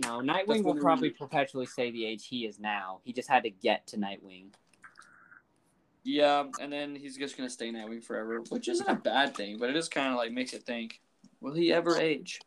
No, 0.03 0.21
Nightwing 0.21 0.63
will 0.63 0.77
probably 0.77 1.11
perpetually 1.11 1.67
stay 1.67 1.91
the 1.91 2.05
age 2.05 2.27
he 2.27 2.45
is 2.45 2.59
now. 2.59 3.01
He 3.05 3.13
just 3.13 3.29
had 3.29 3.43
to 3.45 3.51
get 3.51 3.87
to 3.89 3.97
Nightwing. 3.97 4.49
Yeah, 6.05 6.45
and 6.61 6.73
then 6.73 6.95
he's 6.95 7.17
just 7.17 7.37
gonna 7.37 7.51
stay 7.51 7.71
Nightwing 7.71 8.05
forever, 8.05 8.43
which 8.51 8.69
isn't 8.69 8.89
a 8.89 8.95
bad 8.95 9.35
thing, 9.35 9.59
but 9.59 9.71
it 9.71 9.77
is 9.77 9.89
kind 9.89 10.13
of 10.13 10.17
like 10.17 10.33
makes 10.33 10.53
you 10.53 10.59
think, 10.59 11.01
will 11.41 11.55
he 11.55 11.73
ever 11.73 11.97
age? 11.97 12.41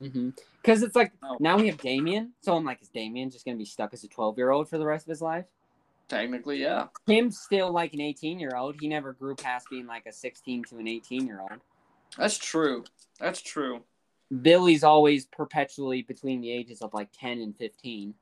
Mm-hmm. 0.00 0.30
Because 0.60 0.82
it's 0.82 0.94
like 0.94 1.12
No. 1.22 1.36
now 1.40 1.56
we 1.56 1.66
have 1.68 1.78
Damian, 1.78 2.32
so 2.42 2.54
I'm 2.56 2.64
like, 2.64 2.82
is 2.82 2.88
Damian 2.88 3.30
just 3.30 3.44
gonna 3.44 3.56
be 3.56 3.64
stuck 3.64 3.92
as 3.94 4.04
a 4.04 4.08
12 4.08 4.36
year 4.36 4.50
old 4.50 4.68
for 4.68 4.78
the 4.78 4.86
rest 4.86 5.06
of 5.06 5.10
his 5.10 5.22
life? 5.22 5.46
Technically, 6.08 6.60
yeah. 6.60 6.88
Tim's 7.06 7.40
still 7.40 7.72
like 7.72 7.94
an 7.94 8.00
18 8.00 8.38
year 8.38 8.52
old. 8.54 8.76
He 8.78 8.86
never 8.86 9.14
grew 9.14 9.34
past 9.34 9.68
being 9.70 9.86
like 9.86 10.04
a 10.06 10.12
16 10.12 10.64
to 10.64 10.78
an 10.78 10.86
18 10.86 11.26
year 11.26 11.40
old. 11.40 11.60
That's 12.18 12.36
true. 12.36 12.84
That's 13.18 13.40
true. 13.40 13.82
Billy's 14.40 14.82
always 14.84 15.26
perpetually 15.26 16.02
between 16.02 16.40
the 16.40 16.50
ages 16.50 16.80
of 16.80 16.94
like 16.94 17.08
10 17.12 17.40
and 17.40 17.56
15. 17.56 18.14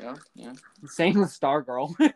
Yeah, 0.00 0.14
yeah. 0.34 0.52
Same 0.86 1.18
with 1.18 1.28
Stargirl. 1.30 1.94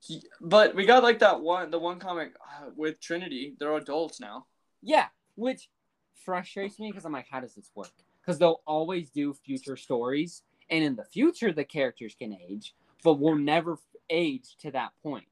He, 0.00 0.22
but 0.40 0.74
we 0.74 0.84
got 0.86 1.02
like 1.02 1.18
that 1.20 1.40
one, 1.40 1.70
the 1.70 1.78
one 1.78 1.98
comic 1.98 2.34
uh, 2.40 2.70
with 2.76 3.00
Trinity. 3.00 3.56
They're 3.58 3.74
adults 3.76 4.20
now. 4.20 4.46
yeah, 4.82 5.06
which 5.34 5.68
frustrates 6.14 6.78
me 6.78 6.90
because 6.90 7.04
I'm 7.04 7.12
like, 7.12 7.26
how 7.28 7.40
does 7.40 7.54
this 7.54 7.70
work? 7.74 7.90
Because 8.20 8.38
they'll 8.38 8.60
always 8.66 9.10
do 9.10 9.32
future 9.32 9.76
stories, 9.76 10.42
and 10.70 10.84
in 10.84 10.96
the 10.96 11.04
future, 11.04 11.50
the 11.50 11.64
characters 11.64 12.14
can 12.16 12.36
age, 12.48 12.74
but 13.02 13.14
we'll 13.14 13.36
never 13.36 13.78
age 14.10 14.56
to 14.60 14.70
that 14.72 14.90
point. 15.02 15.26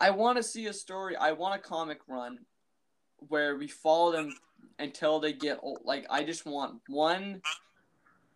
I 0.00 0.10
want 0.10 0.36
to 0.36 0.42
see 0.42 0.66
a 0.66 0.72
story. 0.72 1.16
I 1.16 1.32
want 1.32 1.58
a 1.58 1.58
comic 1.58 2.00
run 2.06 2.40
where 3.28 3.56
we 3.56 3.66
follow 3.66 4.12
them 4.12 4.36
until 4.78 5.20
they 5.20 5.32
get 5.32 5.58
old. 5.62 5.80
Like 5.84 6.06
I 6.10 6.24
just 6.24 6.46
want 6.46 6.80
one, 6.88 7.42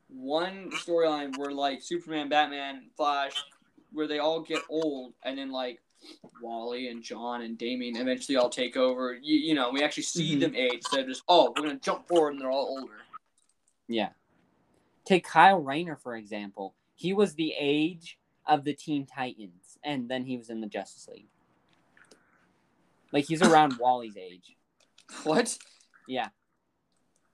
one 0.09 0.71
storyline 0.73 1.37
where 1.39 1.53
like 1.53 1.83
Superman, 1.83 2.29
Batman, 2.29 2.91
Flash, 2.97 3.35
where 3.93 4.07
they 4.07 4.19
all 4.19 4.41
get 4.41 4.63
old, 4.69 5.15
and 5.25 5.39
then 5.39 5.51
like 5.51 5.81
Wally 6.43 6.89
and 6.89 7.03
John 7.03 7.43
and 7.43 7.59
Damian 7.59 7.97
eventually 7.97 8.37
all 8.37 8.49
take 8.51 8.77
over. 8.77 9.15
You, 9.15 9.37
you 9.37 9.55
know, 9.55 9.71
we 9.71 9.83
actually 9.83 10.05
see 10.05 10.37
Mhm. 10.37 10.41
them 10.41 10.57
age 10.57 10.75
instead 10.75 11.01
of 11.01 11.07
just 11.09 11.23
oh 11.29 11.53
we're 11.57 11.65
gonna 11.65 11.79
jump 11.79 12.09
forward 12.09 12.33
and 12.33 12.41
they're 12.41 12.51
all 12.51 12.79
older. 12.81 12.95
Yeah. 13.89 14.11
Take 15.05 15.25
Kyle 15.25 15.61
Rayner, 15.61 15.97
for 15.97 16.15
example. 16.17 16.75
He 16.95 17.13
was 17.13 17.35
the 17.35 17.55
age 17.59 18.19
of 18.47 18.65
the 18.65 18.75
Teen 18.75 19.07
Titans, 19.07 19.79
and 19.83 20.09
then 20.09 20.25
he 20.25 20.37
was 20.37 20.51
in 20.51 20.61
the 20.61 20.67
Justice 20.67 21.09
League. 21.09 21.27
Like, 23.13 23.25
he's 23.25 23.43
around 23.43 23.79
Wally's 23.81 24.17
age. 24.17 24.57
What? 25.25 25.59
Yeah. 26.07 26.29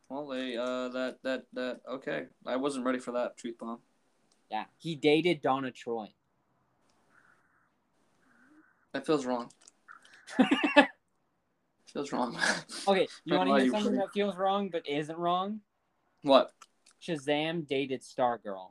Well, 0.08 0.28
they 0.28 0.56
uh 0.56 0.88
that 0.88 1.18
that 1.22 1.46
that 1.54 1.80
okay. 1.88 2.26
I 2.46 2.56
wasn't 2.56 2.84
ready 2.84 2.98
for 2.98 3.12
that 3.12 3.36
truth 3.36 3.58
bomb. 3.58 3.78
Yeah. 4.50 4.64
He 4.78 4.94
dated 4.94 5.40
Donna 5.40 5.70
Troy. 5.70 6.08
That 8.92 9.04
feels 9.04 9.26
wrong. 9.26 9.50
feels 11.92 12.12
wrong. 12.12 12.38
Okay, 12.88 13.08
you 13.24 13.36
want 13.36 13.48
to 13.48 13.64
hear 13.64 13.70
something 13.72 13.96
that 13.96 14.12
feels 14.14 14.36
wrong 14.36 14.68
but 14.68 14.88
isn't 14.88 15.18
wrong? 15.18 15.60
what? 16.22 16.52
Shazam 17.02 17.66
dated 17.66 18.02
Stargirl. 18.02 18.70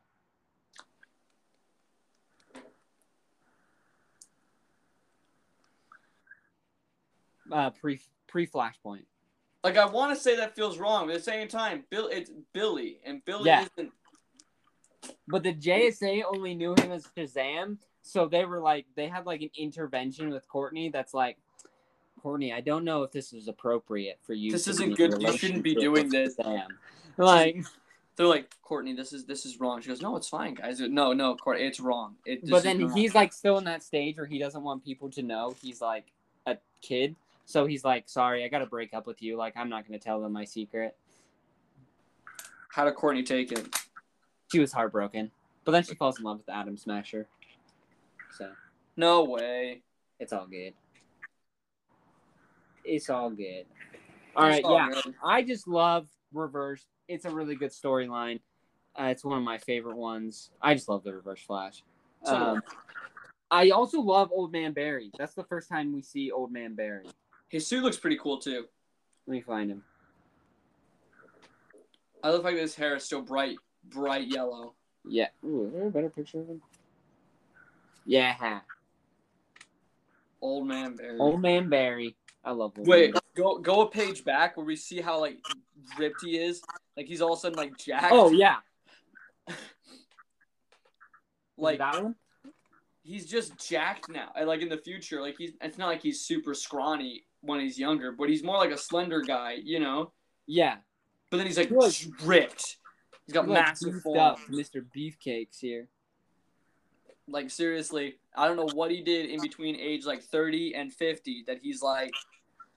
Uh, 7.51 7.69
pre 7.71 7.99
pre 8.27 8.47
Flashpoint. 8.47 9.05
Like 9.65 9.77
I 9.77 9.85
want 9.87 10.15
to 10.15 10.21
say 10.21 10.35
that 10.35 10.55
feels 10.55 10.77
wrong, 10.77 11.07
but 11.07 11.15
at 11.15 11.17
the 11.17 11.23
same 11.23 11.47
time, 11.47 11.85
Bill, 11.89 12.07
it's 12.07 12.29
Billy, 12.53 12.99
and 13.03 13.25
Billy 13.25 13.47
Yeah. 13.47 13.65
isn't. 13.75 13.91
But 15.27 15.41
the 15.41 15.55
JSA 15.55 16.21
only 16.23 16.53
knew 16.53 16.75
him 16.77 16.91
as 16.91 17.07
Shazam, 17.17 17.79
so 18.03 18.27
they 18.27 18.45
were 18.45 18.59
like 18.59 18.85
they 18.93 19.07
had 19.07 19.25
like 19.25 19.41
an 19.41 19.49
intervention 19.57 20.29
with 20.29 20.47
Courtney 20.47 20.89
that's 20.89 21.15
like 21.15 21.37
Courtney, 22.21 22.53
I 22.53 22.61
don't 22.61 22.83
know 22.83 23.01
if 23.01 23.11
this 23.11 23.33
is 23.33 23.47
appropriate 23.47 24.19
for 24.21 24.33
you. 24.33 24.51
This 24.51 24.67
isn't 24.67 24.97
good. 24.97 25.19
You 25.19 25.35
shouldn't 25.35 25.63
be 25.63 25.73
doing 25.73 26.09
this. 26.09 26.35
Shazam. 26.35 26.67
Like 27.17 27.65
They're 28.17 28.27
like 28.27 28.55
Courtney, 28.61 28.93
this 28.93 29.13
is 29.13 29.25
this 29.25 29.47
is 29.47 29.59
wrong. 29.59 29.81
She 29.81 29.87
goes, 29.89 29.99
no, 29.99 30.15
it's 30.15 30.29
fine, 30.29 30.53
guys. 30.53 30.79
No, 30.79 31.11
no, 31.11 31.35
Courtney, 31.35 31.65
it's 31.65 31.79
wrong. 31.79 32.17
It, 32.23 32.47
but 32.47 32.61
then 32.61 32.81
wrong." 32.85 32.95
he's 32.95 33.15
like 33.15 33.33
still 33.33 33.57
in 33.57 33.63
that 33.63 33.81
stage 33.81 34.17
where 34.17 34.27
he 34.27 34.37
doesn't 34.37 34.61
want 34.61 34.85
people 34.85 35.09
to 35.09 35.23
know 35.23 35.55
he's 35.59 35.81
like 35.81 36.05
a 36.45 36.57
kid. 36.83 37.15
So 37.45 37.65
he's 37.65 37.83
like, 37.83 38.09
sorry, 38.09 38.43
I 38.43 38.47
gotta 38.47 38.65
break 38.65 38.93
up 38.93 39.05
with 39.07 39.21
you. 39.21 39.37
Like 39.37 39.53
I'm 39.55 39.69
not 39.69 39.87
gonna 39.87 39.99
tell 39.99 40.19
them 40.21 40.33
my 40.33 40.45
secret. 40.45 40.95
How 42.71 42.85
did 42.85 42.95
Courtney 42.95 43.23
take 43.23 43.51
it? 43.51 43.67
She 44.51 44.59
was 44.59 44.71
heartbroken. 44.73 45.31
But 45.63 45.71
then 45.71 45.83
she 45.83 45.95
falls 45.95 46.19
in 46.19 46.25
love 46.25 46.37
with 46.39 46.49
Atom 46.49 46.77
Smasher. 46.77 47.27
So 48.37 48.51
No 48.97 49.23
way. 49.23 49.81
it's 50.19 50.33
all 50.33 50.45
good. 50.47 50.73
It's 52.83 53.09
all 53.09 53.29
good. 53.29 53.65
All 54.35 54.45
It's 54.45 54.55
right, 54.57 54.63
all 54.63 54.75
yeah. 54.75 54.89
good. 54.89 55.15
I 55.23 55.41
just 55.41 55.67
love 55.67 56.07
Reverse. 56.33 56.85
It's 57.07 57.25
a 57.25 57.29
really 57.29 57.55
good 57.55 57.71
storyline. 57.71 58.39
Uh, 58.99 59.05
it's 59.05 59.23
one 59.25 59.37
of 59.37 59.43
my 59.43 59.57
favorite 59.57 59.97
ones. 59.97 60.51
I 60.61 60.73
just 60.73 60.87
love 60.89 61.03
the 61.03 61.13
Reverse 61.13 61.41
Flash. 61.41 61.83
Um, 62.25 62.61
I 63.51 63.69
also 63.69 63.99
love 64.01 64.31
Old 64.31 64.51
Man 64.51 64.73
Barry. 64.73 65.11
That's 65.17 65.33
the 65.33 65.43
first 65.43 65.69
time 65.69 65.93
we 65.93 66.01
see 66.01 66.31
Old 66.31 66.51
Man 66.51 66.75
Barry. 66.75 67.05
His 67.49 67.67
suit 67.67 67.83
looks 67.83 67.97
pretty 67.97 68.17
cool 68.17 68.37
too. 68.39 68.65
Let 69.27 69.31
me 69.31 69.41
find 69.41 69.71
him. 69.71 69.83
I 72.23 72.29
love 72.29 72.43
like 72.43 72.55
his 72.55 72.75
hair 72.75 72.95
is 72.95 73.03
still 73.03 73.21
bright, 73.21 73.57
bright 73.83 74.27
yellow. 74.27 74.73
Yeah. 75.07 75.27
Ooh, 75.43 75.67
is 75.67 75.73
there 75.73 75.87
a 75.87 75.91
better 75.91 76.09
picture 76.09 76.39
of 76.39 76.47
him? 76.47 76.61
Yeah. 78.05 78.59
Old 80.41 80.67
man 80.67 80.95
Barry. 80.95 81.17
Old 81.17 81.41
Man 81.41 81.69
Barry. 81.69 82.15
I 82.43 82.51
love 82.51 82.73
Old 82.77 82.87
Wait, 82.87 83.13
Man 83.13 83.21
go 83.35 83.57
go 83.59 83.81
a 83.81 83.89
page 83.89 84.23
back 84.23 84.57
where 84.57 84.65
we 84.65 84.75
see 84.75 85.01
how 85.01 85.19
like 85.19 85.37
ripped 85.97 86.23
he 86.23 86.37
is. 86.37 86.61
Like 86.95 87.07
he's 87.07 87.21
all 87.21 87.33
of 87.33 87.39
a 87.39 87.41
sudden 87.41 87.57
like 87.57 87.77
jacked. 87.77 88.11
Oh 88.11 88.31
yeah. 88.31 88.57
like 91.57 91.79
that 91.79 92.01
one. 92.01 92.15
he's 93.03 93.25
just 93.25 93.57
jacked 93.57 94.09
now. 94.09 94.31
And 94.35 94.47
like 94.47 94.61
in 94.61 94.69
the 94.69 94.77
future, 94.77 95.21
like 95.21 95.35
he's 95.37 95.53
it's 95.61 95.77
not 95.77 95.87
like 95.87 96.01
he's 96.01 96.21
super 96.21 96.53
scrawny 96.53 97.25
when 97.45 97.59
he's 97.59 97.77
younger, 97.79 98.11
but 98.11 98.29
he's 98.29 98.43
more 98.43 98.57
like 98.57 98.71
a 98.71 98.77
slender 98.77 99.21
guy, 99.21 99.57
you 99.63 99.79
know. 99.79 100.11
Yeah. 100.47 100.77
But 101.31 101.37
then 101.37 101.45
he's 101.47 101.57
like 101.57 101.69
He 101.69 102.11
ripped. 102.23 102.77
He's 103.25 103.33
got 103.33 103.47
He, 103.47 103.53
massive 103.53 104.01
form. 104.01 104.35
Mr. 104.49 104.85
Beefcakes 104.95 105.59
here. 105.59 105.87
Like 107.27 107.49
seriously, 107.49 108.19
I 108.35 108.47
don't 108.47 108.55
know 108.57 108.69
what 108.73 108.91
he 108.91 109.01
did 109.01 109.29
in 109.29 109.41
between 109.41 109.75
age 109.75 110.05
like 110.05 110.21
thirty 110.21 110.75
and 110.75 110.93
fifty 110.93 111.43
that 111.47 111.57
he's 111.63 111.81
like 111.81 112.13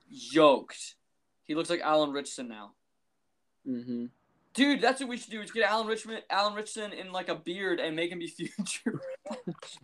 yoked. 0.09 0.95
He 1.43 1.53
looks 1.53 1.69
like 1.69 1.81
Alan 1.81 2.11
Richardson 2.11 2.47
now. 2.47 2.71
Mm-hmm. 3.67 4.05
Dude, 4.55 4.81
that's 4.81 4.99
what 4.99 5.09
we 5.09 5.17
should 5.17 5.29
do. 5.31 5.41
Is 5.41 5.51
get 5.51 5.69
Alan 5.69 5.85
Richmond, 5.85 6.23
Alan 6.31 6.55
Richardson 6.55 6.93
in 6.93 7.11
like 7.11 7.29
a 7.29 7.35
beard 7.35 7.79
and 7.79 7.95
make 7.95 8.11
him 8.11 8.17
be 8.17 8.27
future. 8.27 8.99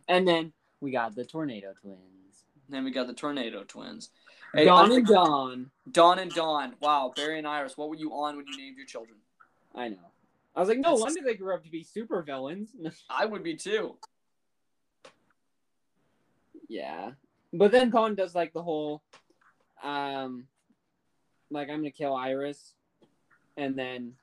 And 0.08 0.28
then 0.28 0.52
we 0.82 0.92
got 0.92 1.16
the 1.16 1.26
Tornado 1.26 1.74
Twins. 1.80 2.46
then 2.68 2.84
we 2.84 2.92
got 2.92 3.06
the 3.06 3.14
Tornado 3.14 3.64
Twins. 3.64 4.10
Hey, 4.56 4.66
Don 4.66 4.92
and 4.92 5.06
Dawn. 5.06 5.72
Don 5.92 6.20
and 6.20 6.32
Dawn. 6.32 6.76
Wow, 6.80 7.12
Barry 7.16 7.38
and 7.38 7.48
Iris. 7.48 7.78
What 7.78 7.90
were 7.90 7.96
you 7.96 8.12
on 8.14 8.38
when 8.38 8.46
you 8.48 8.58
named 8.58 8.78
your 8.78 8.86
children? 8.86 9.18
I 9.74 9.90
know. 9.90 9.98
I 10.56 10.62
was 10.62 10.70
like, 10.70 10.78
no 10.78 10.92
That's- 10.96 11.02
wonder 11.02 11.22
they 11.26 11.36
grew 11.36 11.54
up 11.54 11.64
to 11.66 11.70
be 11.70 11.84
super 11.84 12.22
villains. 12.22 12.70
I 13.10 13.26
would 13.26 13.44
be 13.44 13.56
too. 13.56 13.96
yeah. 16.68 17.12
But 17.54 17.72
then 17.72 17.90
Don 17.90 18.16
does 18.16 18.36
like 18.36 18.54
the 18.54 18.64
whole 18.64 19.02
um 19.84 20.48
like 21.52 21.70
I'm 21.70 21.80
gonna 21.80 21.92
kill 21.92 22.16
Iris 22.16 22.74
and 23.58 23.78
then 23.78 24.14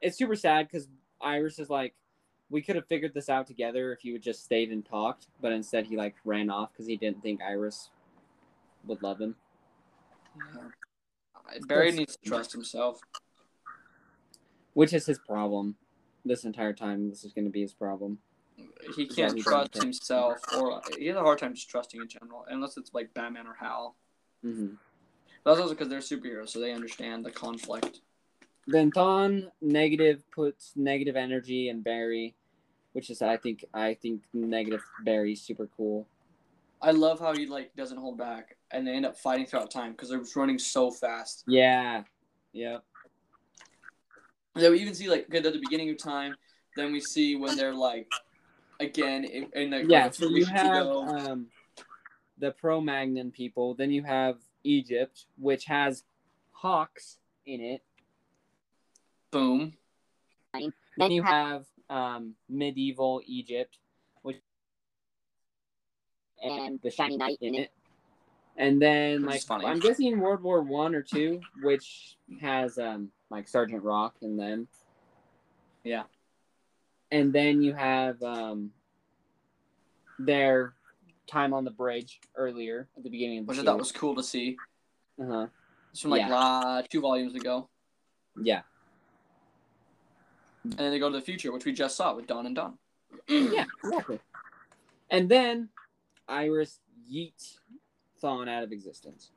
it's 0.00 0.18
super 0.18 0.36
sad 0.36 0.68
because 0.68 0.88
Iris 1.20 1.58
is 1.58 1.70
like 1.70 1.94
we 2.50 2.60
could 2.60 2.76
have 2.76 2.86
figured 2.86 3.14
this 3.14 3.28
out 3.30 3.46
together 3.46 3.92
if 3.92 4.04
you 4.04 4.12
had 4.12 4.22
just 4.22 4.44
stayed 4.44 4.70
and 4.70 4.84
talked, 4.84 5.26
but 5.40 5.52
instead 5.52 5.86
he 5.86 5.96
like 5.96 6.14
ran 6.24 6.50
off 6.50 6.70
because 6.72 6.86
he 6.86 6.96
didn't 6.96 7.22
think 7.22 7.40
Iris 7.40 7.88
would 8.84 9.02
love 9.02 9.20
him. 9.20 9.36
Barry 11.66 11.86
Yes. 11.86 11.96
needs 11.96 12.16
to 12.16 12.28
trust 12.28 12.52
himself. 12.52 13.00
Which 14.74 14.92
is 14.92 15.06
his 15.06 15.18
problem. 15.18 15.76
This 16.24 16.44
entire 16.44 16.72
time, 16.72 17.10
this 17.10 17.24
is 17.24 17.32
going 17.32 17.44
to 17.44 17.50
be 17.50 17.60
his 17.60 17.74
problem. 17.74 18.18
He 18.94 19.06
can't 19.06 19.38
trust 19.38 19.74
himself, 19.74 20.44
or 20.52 20.82
he 20.98 21.06
has 21.06 21.16
a 21.16 21.20
hard 21.20 21.38
time 21.38 21.54
just 21.54 21.68
trusting 21.68 22.00
in 22.00 22.08
general, 22.08 22.44
unless 22.48 22.76
it's 22.76 22.94
like 22.94 23.12
Batman 23.14 23.46
or 23.46 23.54
Hal. 23.54 23.96
hmm 24.42 24.74
That's 25.44 25.58
also 25.58 25.70
because 25.74 25.88
they're 25.88 25.98
superheroes, 25.98 26.50
so 26.50 26.60
they 26.60 26.72
understand 26.72 27.24
the 27.24 27.30
conflict. 27.30 28.00
Then 28.66 28.92
Thawne 28.92 29.50
negative 29.60 30.22
puts 30.30 30.72
negative 30.76 31.16
energy 31.16 31.68
in 31.68 31.82
Barry, 31.82 32.34
which 32.92 33.10
is 33.10 33.20
I 33.20 33.36
think 33.36 33.64
I 33.74 33.94
think 33.94 34.22
negative 34.32 34.82
Barry's 35.04 35.42
super 35.42 35.68
cool. 35.76 36.06
I 36.82 36.90
love 36.90 37.20
how 37.20 37.34
he 37.34 37.46
like 37.46 37.74
doesn't 37.76 37.98
hold 37.98 38.18
back, 38.18 38.56
and 38.72 38.86
they 38.86 38.92
end 38.92 39.06
up 39.06 39.16
fighting 39.16 39.46
throughout 39.46 39.70
time 39.70 39.92
because 39.92 40.08
they're 40.08 40.24
running 40.34 40.58
so 40.58 40.90
fast. 40.90 41.44
Yeah, 41.46 42.02
yeah. 42.52 42.78
And 44.54 44.64
then 44.64 44.72
we 44.72 44.80
even 44.80 44.94
see 44.94 45.08
like 45.08 45.26
okay, 45.28 45.38
at 45.38 45.44
the 45.44 45.58
beginning 45.58 45.90
of 45.90 45.98
time. 45.98 46.34
Then 46.74 46.92
we 46.92 47.00
see 47.00 47.36
when 47.36 47.56
they're 47.56 47.74
like 47.74 48.10
again 48.80 49.24
in, 49.24 49.48
in 49.54 49.70
the 49.70 49.84
Yeah, 49.86 50.10
so 50.10 50.28
you 50.28 50.44
have 50.46 50.86
um, 50.86 51.46
the 52.38 52.52
Cro-Magnon 52.52 53.30
people. 53.30 53.74
Then 53.74 53.90
you 53.90 54.02
have 54.02 54.38
Egypt, 54.64 55.26
which 55.38 55.66
has 55.66 56.04
hawks 56.50 57.18
in 57.46 57.60
it. 57.60 57.82
boom. 59.30 59.74
Then 60.98 61.10
you 61.10 61.22
have 61.22 61.64
um, 61.88 62.34
medieval 62.48 63.22
Egypt, 63.26 63.78
which 63.78 63.91
and 66.42 66.80
the 66.82 66.90
shiny 66.90 67.16
knight 67.16 67.38
in 67.40 67.54
it. 67.54 67.70
And 68.56 68.80
then, 68.80 69.24
like, 69.24 69.42
funny. 69.42 69.64
I'm 69.64 69.80
guessing 69.80 70.20
World 70.20 70.42
War 70.42 70.60
One 70.60 70.94
or 70.94 71.02
two, 71.02 71.40
which 71.62 72.16
has 72.40 72.78
um, 72.78 73.10
like 73.30 73.48
Sergeant 73.48 73.82
Rock 73.82 74.16
and 74.20 74.38
them. 74.38 74.68
Yeah. 75.84 76.02
And 77.10 77.32
then 77.32 77.62
you 77.62 77.74
have 77.74 78.22
um, 78.22 78.70
their 80.18 80.74
time 81.26 81.54
on 81.54 81.64
the 81.64 81.70
bridge 81.70 82.20
earlier 82.36 82.88
at 82.96 83.02
the 83.04 83.10
beginning 83.10 83.38
of 83.38 83.46
the 83.46 83.50
Which 83.50 83.58
I 83.60 83.64
thought 83.64 83.78
was 83.78 83.92
cool 83.92 84.14
to 84.16 84.22
see. 84.22 84.56
uh-huh. 85.20 85.46
It's 85.90 86.00
from 86.00 86.10
like 86.10 86.20
Yeah. 86.22 86.28
la 86.28 86.82
two 86.82 87.00
volumes 87.00 87.34
ago. 87.34 87.68
Yeah. 88.40 88.62
And 90.64 90.72
then 90.74 90.90
they 90.90 90.98
go 90.98 91.10
to 91.10 91.16
the 91.16 91.24
future, 91.24 91.52
which 91.52 91.64
we 91.64 91.72
just 91.72 91.96
saw 91.96 92.14
with 92.14 92.26
Don 92.26 92.46
and 92.46 92.54
Dawn. 92.54 92.78
yeah, 93.28 93.64
exactly. 93.84 94.20
And 95.10 95.28
then 95.28 95.68
Iris 96.28 96.80
yeet 97.10 97.56
Thawne 98.22 98.48
out 98.48 98.62
of 98.62 98.72
existence. 98.72 99.30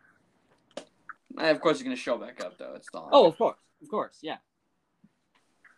And 1.37 1.47
of 1.47 1.59
course, 1.59 1.77
he's 1.77 1.83
gonna 1.83 1.95
show 1.95 2.17
back 2.17 2.43
up 2.43 2.57
though. 2.57 2.73
It's 2.75 2.89
Thawne. 2.89 3.09
Oh, 3.11 3.27
of 3.27 3.37
course, 3.37 3.57
of 3.81 3.89
course, 3.89 4.19
yeah. 4.21 4.37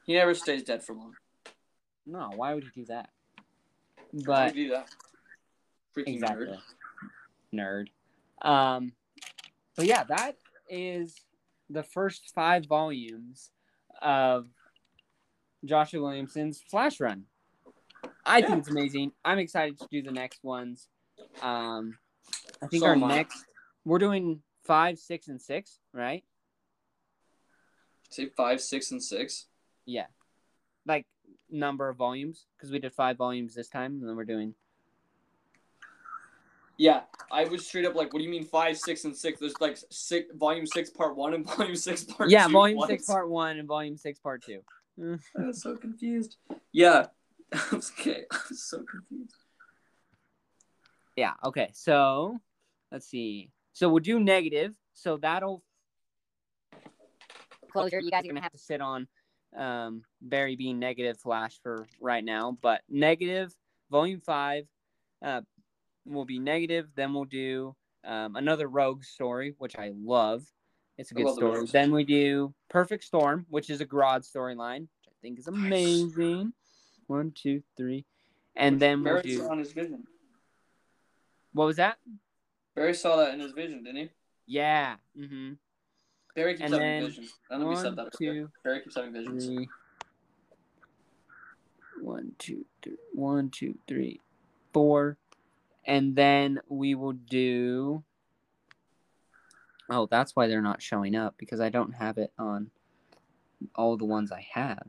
he 0.06 0.14
never 0.14 0.34
stays 0.34 0.64
dead 0.64 0.84
for 0.84 0.94
long. 0.94 1.14
No, 2.06 2.32
why 2.36 2.54
would 2.54 2.64
he 2.64 2.82
do 2.82 2.86
that? 2.86 3.10
But 4.26 4.54
he 4.54 4.66
do 4.66 4.70
that? 4.72 4.90
Freaking 5.96 6.16
exactly, 6.16 6.48
nerd. 7.54 7.88
nerd. 8.44 8.48
Um, 8.48 8.92
but 9.76 9.86
yeah, 9.86 10.04
that 10.04 10.34
is 10.70 11.16
the 11.70 11.84
first 11.84 12.32
five 12.36 12.66
volumes 12.66 13.52
of 14.02 14.48
Joshua 15.66 16.02
Williamson's 16.02 16.62
Flash 16.70 17.00
Run. 17.00 17.26
I 18.26 18.40
Yeah. 18.40 18.48
think 18.48 18.60
it's 18.60 18.70
amazing. 18.70 19.12
I'm 19.26 19.40
excited 19.40 19.80
to 19.80 19.88
do 19.92 20.02
the 20.04 20.12
next 20.12 20.44
ones. 20.44 20.88
Um, 21.42 21.98
I 22.62 22.68
think 22.68 22.82
So 22.82 22.88
our 22.88 22.94
am 22.94 23.04
I. 23.04 23.08
next 23.18 23.46
we're 23.86 24.00
doing 24.00 24.42
five, 24.66 25.00
six, 25.00 25.28
and 25.28 25.42
six, 25.42 25.80
right? 25.94 26.24
Say 28.10 28.28
five, 28.36 28.62
six, 28.62 28.92
and 28.92 29.02
six. 29.02 29.46
Yeah, 29.86 30.08
like 30.86 31.06
number 31.50 31.88
of 31.90 31.98
volumes 31.98 32.46
because 32.58 32.72
we 32.72 32.80
did 32.80 32.94
five 32.94 33.18
volumes 33.18 33.56
this 33.56 33.70
time, 33.70 33.94
and 34.00 34.08
then 34.10 34.16
we're 34.16 34.26
doing 34.26 34.54
Yeah, 36.78 37.02
I 37.32 37.46
was 37.46 37.66
straight 37.66 37.86
up 37.86 37.96
like, 37.96 38.14
"What 38.14 38.20
do 38.20 38.26
you 38.26 38.32
mean 38.32 38.46
five, 38.46 38.78
six, 38.78 39.06
and 39.06 39.16
six? 39.16 39.40
There's 39.40 39.60
like 39.62 39.78
six, 39.90 40.32
volume 40.36 40.66
six, 40.66 40.90
part 40.90 41.16
one, 41.16 41.34
and 41.34 41.46
volume 41.58 41.76
six, 41.76 42.04
part 42.04 42.30
yeah, 42.30 42.48
two. 42.48 42.54
volume 42.54 42.78
What? 42.78 42.90
six, 42.90 43.06
part 43.06 43.30
one, 43.30 43.58
and 43.58 43.68
volume 43.68 43.98
six, 43.98 44.20
part 44.20 44.44
two. 44.44 44.62
I 45.38 45.46
was 45.46 45.62
so 45.62 45.76
confused. 45.78 46.38
Yeah, 46.72 47.08
I 47.54 47.76
was 47.76 47.92
okay. 48.00 48.26
I 48.32 48.38
was 48.50 48.64
so 48.64 48.84
confused. 48.84 49.36
Yeah. 51.18 51.34
Okay. 51.44 51.70
So 51.74 52.38
let's 52.92 53.08
see. 53.08 53.52
So 53.74 53.90
we'll 53.90 54.00
do 54.00 54.20
negative. 54.20 54.74
So 54.94 55.18
that'll 55.18 55.64
Closure. 57.70 58.00
You 58.00 58.10
guys 58.10 58.24
are 58.24 58.28
gonna 58.28 58.36
gonna 58.36 58.42
have 58.42 58.52
to 58.54 58.58
sit 58.58 58.80
on 58.80 59.08
um, 59.56 60.04
Barry 60.22 60.56
being 60.56 60.80
negative 60.80 61.20
Flash 61.20 61.60
for 61.62 61.88
right 62.00 62.24
now, 62.24 62.58
but 62.62 62.82
negative 62.88 63.54
volume 63.92 64.22
five 64.22 64.66
uh, 65.24 65.42
will 66.06 66.26
be 66.26 66.40
negative. 66.40 66.88
Then 66.96 67.14
we'll 67.14 67.26
do 67.26 67.76
um, 68.06 68.36
another 68.36 68.68
Rogue 68.68 69.04
story, 69.04 69.56
which 69.58 69.76
I 69.78 69.92
love. 69.96 70.46
It's 70.98 71.12
a 71.12 71.14
good 71.14 71.26
love 71.26 71.36
the 71.36 71.42
story. 71.42 71.66
Then 71.68 71.92
we 71.92 72.04
do 72.04 72.54
Perfect 72.70 73.04
Storm, 73.04 73.46
which 73.50 73.70
is 73.70 73.82
a 73.82 73.86
Grodd 73.86 74.28
storyline, 74.28 74.82
which 74.82 75.08
I 75.08 75.16
think 75.22 75.40
is 75.40 75.48
amazing. 75.48 76.54
One, 77.08 77.32
two, 77.32 77.62
three, 77.76 78.06
and 78.56 78.80
then 78.80 79.04
we'll 79.04 79.22
Barry 79.22 79.24
do 79.24 79.52
in 79.52 79.60
his 79.60 79.72
vision. 79.72 80.04
What 81.58 81.66
was 81.66 81.78
that? 81.78 81.98
Barry 82.76 82.94
saw 82.94 83.18
that 83.18 83.34
in 83.34 83.40
his 83.40 83.52
vision, 83.54 83.84
didn't 83.84 83.98
he? 83.98 84.10
Yeah. 84.46 84.96
Mm-hmm. 85.20 85.54
Barry 86.36 86.54
keeps 86.54 86.72
And 86.72 86.74
having 86.74 87.08
visions. 87.08 87.34
I 87.50 87.54
don't 87.56 87.62
know 87.62 87.66
if 87.66 87.70
we 87.70 87.76
one, 87.76 87.84
said 87.84 87.96
that. 87.96 88.18
two, 88.18 88.50
Barry 88.64 88.82
keeps 88.82 88.96
having 88.96 89.12
visions. 89.12 89.46
three. 89.46 89.68
One, 92.02 92.32
two, 92.38 92.64
three. 92.84 92.98
One, 93.14 93.50
two, 93.50 93.76
three, 93.88 94.22
four. 94.72 95.18
And 95.86 96.16
then 96.16 96.60
we 96.70 96.94
will 96.94 97.14
do. 97.14 98.04
Oh, 99.90 100.06
that's 100.06 100.36
why 100.36 100.48
they're 100.48 100.62
not 100.62 100.82
showing 100.82 101.16
up 101.16 101.34
because 101.40 101.60
I 101.60 101.70
don't 101.70 101.94
have 101.94 102.20
it 102.20 102.32
on 102.38 102.70
all 103.74 103.98
the 103.98 104.06
ones 104.06 104.32
I 104.32 104.46
have. 104.54 104.84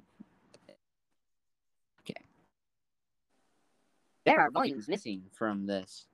Okay. 2.01 2.21
There 4.27 4.39
are 4.39 4.51
volumes 4.51 4.89
missing 4.89 5.23
from 5.33 5.67
this, 5.67 6.07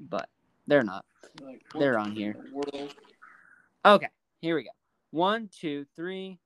but 0.00 0.28
they're 0.66 0.82
not. 0.82 1.04
Like, 1.42 1.62
They're 1.78 1.98
on 1.98 2.12
here. 2.12 2.36
world? 2.52 2.94
Okay, 3.84 4.08
here 4.40 4.56
we 4.56 4.64
go. 4.64 4.70
One, 5.10 5.48
two, 5.48 5.86
three. 5.96 6.38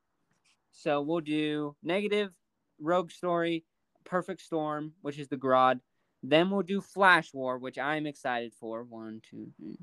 So 0.72 1.00
we'll 1.02 1.20
do 1.20 1.76
negative, 1.82 2.32
rogue 2.80 3.10
story, 3.10 3.64
perfect 4.04 4.40
storm, 4.40 4.92
which 5.02 5.18
is 5.18 5.28
the 5.28 5.36
Grodd. 5.36 5.80
Then 6.22 6.50
we'll 6.50 6.62
do 6.62 6.80
Flash 6.80 7.32
War, 7.34 7.58
which 7.58 7.78
I'm 7.78 8.06
excited 8.06 8.52
for. 8.54 8.82
One, 8.82 9.20
two, 9.28 9.52
three. 9.58 9.78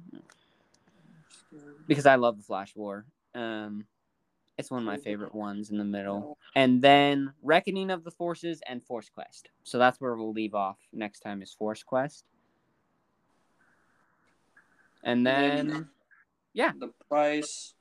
Because 1.87 2.05
I 2.05 2.15
love 2.15 2.37
the 2.37 2.43
Flash 2.43 2.75
War. 2.75 3.05
Um, 3.35 3.85
it's 4.57 4.71
one 4.71 4.81
of 4.81 4.85
my 4.85 4.97
favorite 4.97 5.33
ones 5.33 5.69
in 5.69 5.77
the 5.77 5.83
middle. 5.83 6.37
And 6.55 6.81
then 6.81 7.33
Reckoning 7.41 7.89
of 7.89 8.03
the 8.03 8.11
Forces 8.11 8.61
and 8.67 8.83
Force 8.83 9.09
Quest. 9.09 9.49
So 9.63 9.77
that's 9.77 9.99
where 10.01 10.15
we'll 10.15 10.33
leave 10.33 10.55
off 10.55 10.77
next 10.93 11.21
time 11.21 11.41
is 11.41 11.51
Force 11.53 11.83
Quest. 11.83 12.25
And 15.03 15.25
then- 15.25 15.67
then 15.67 15.89
yeah. 16.53 16.71
The 16.77 16.89
price, 17.07 17.73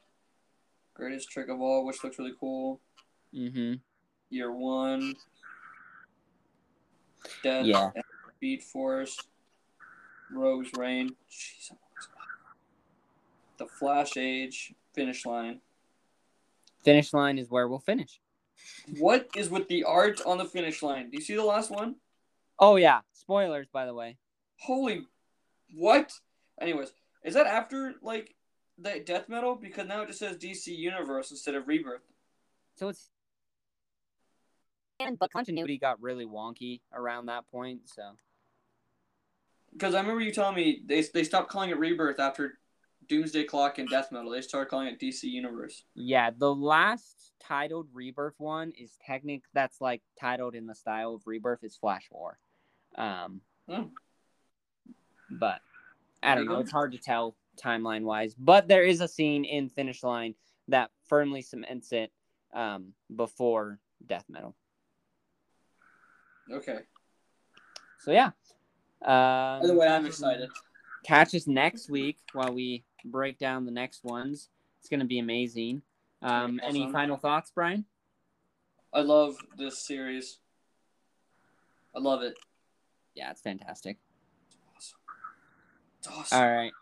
greatest 0.95 1.31
trick 1.31 1.49
of 1.49 1.61
all, 1.61 1.85
which 1.85 2.03
looks 2.05 2.19
really 2.19 2.35
cool. 2.39 2.81
mm-hmm. 3.35 3.75
Year 4.31 4.53
one, 4.53 5.15
Death, 7.43 7.67
Yeah. 7.67 7.91
Speed 8.37 8.63
Force, 8.63 9.19
Rogue's 10.33 10.71
Reign, 10.77 11.11
Jeez, 11.31 11.73
the 13.59 13.67
Flash 13.67 14.17
Age, 14.17 14.73
Finish 14.95 15.27
Line. 15.27 15.61
Finish 16.85 17.13
line 17.13 17.39
is 17.39 17.51
where 17.51 17.69
we'll 17.69 17.79
finish. 17.81 18.21
What 18.99 19.29
is 19.37 19.51
with 19.51 19.69
the 19.69 19.85
art 19.85 20.21
on 20.25 20.39
the 20.39 20.45
finish 20.47 20.83
line? 20.83 21.11
Do 21.11 21.17
you 21.19 21.23
see 21.23 21.35
the 21.35 21.45
last 21.45 21.71
one? 21.71 21.97
Oh 22.59 22.77
yeah, 22.77 23.01
spoilers 23.13 23.67
by 23.73 23.85
the 23.85 23.93
way. 23.95 24.17
Holy, 24.61 25.07
what? 25.75 26.13
Anyways, 26.61 26.93
is 27.25 27.35
that 27.35 27.47
after 27.47 27.95
like 28.03 28.35
the 28.79 29.01
death 29.01 29.29
metal? 29.29 29.55
Because 29.55 29.87
now 29.87 30.03
it 30.03 30.07
just 30.09 30.19
says 30.19 30.37
DC 30.37 30.69
Universe 30.69 31.31
instead 31.31 31.55
of 31.55 31.69
Rebirth. 31.69 32.03
So 32.77 32.89
it's 32.89 33.11
and 34.99 35.19
but 35.19 35.31
continuity. 35.33 35.77
continuity 35.77 35.79
got 35.79 36.01
really 36.03 36.27
wonky 36.27 36.81
around 36.93 37.27
that 37.27 37.47
point. 37.51 37.81
So 37.89 38.03
Because 39.73 39.95
I 39.95 40.01
remember 40.01 40.21
you 40.23 40.33
telling 40.33 40.57
me 40.57 40.83
they 40.87 41.03
they 41.03 41.25
stopped 41.25 41.51
calling 41.51 41.71
it 41.71 41.79
Rebirth 41.79 42.19
after 42.21 42.59
Doomsday 43.09 43.45
Clock 43.45 43.79
and 43.79 43.89
Death 43.89 44.13
Metal. 44.13 44.31
They 44.31 44.41
started 44.41 44.71
calling 44.71 44.89
it 44.89 45.01
DC 45.01 45.25
Universe. 45.25 45.85
yeah, 45.95 46.31
the 46.37 46.55
last 46.55 47.33
titled 47.43 47.89
Rebirth 47.93 48.35
one 48.39 48.73
is 48.79 48.97
technic. 49.05 49.43
That's 49.53 49.81
like 49.81 50.03
titled 50.21 50.55
in 50.55 50.67
the 50.67 50.75
style 50.75 51.15
of 51.15 51.27
Rebirth 51.27 51.65
is 51.65 51.77
Flash 51.77 52.07
War. 52.11 52.39
Um, 52.97 53.41
Hmm. 53.69 53.85
but 55.31 55.61
I 56.23 56.35
don't 56.35 56.47
know. 56.47 56.61
It's 56.61 56.71
hard 56.71 56.93
to 56.93 56.99
tell 56.99 57.37
timeline 57.63 58.03
wise. 58.03 58.35
But 58.35 58.69
there 58.69 58.85
is 58.85 59.01
a 59.01 59.09
scene 59.09 59.45
in 59.45 59.69
Finish 59.69 60.03
Line 60.03 60.35
that 60.69 60.91
firmly 61.09 61.43
cements 61.43 61.93
it 61.93 62.13
um, 62.55 62.93
before 63.15 63.79
Death 64.07 64.25
Metal. 64.29 64.55
Okay. 66.51 66.81
So 68.01 68.13
yeah. 68.13 68.31
Um, 69.03 69.63
Either 69.65 69.77
way, 69.77 69.87
I'm 69.87 70.07
excited. 70.07 70.51
catch 71.05 71.35
us 71.35 71.47
next 71.47 71.91
week 71.91 72.19
while 72.33 72.53
we 72.53 72.85
break 73.05 73.39
down 73.39 73.65
the 73.65 73.71
next 73.71 74.05
ones. 74.05 74.49
It's 74.79 74.89
going 74.89 75.01
to 75.01 75.07
be 75.07 75.19
amazing. 75.19 75.83
Um, 76.23 76.61
any 76.63 76.91
final 76.93 77.17
thoughts, 77.17 77.51
Bryan? 77.51 77.85
I 78.93 79.01
love 79.01 79.37
this 79.57 79.79
series. 79.79 80.39
I 81.95 81.99
love 81.99 82.23
it. 82.23 82.39
Yeah, 83.15 83.31
it's 83.31 83.41
fantastic. 83.41 83.99
Awesome. 86.09 86.39
All 86.39 86.51
right. 86.51 86.73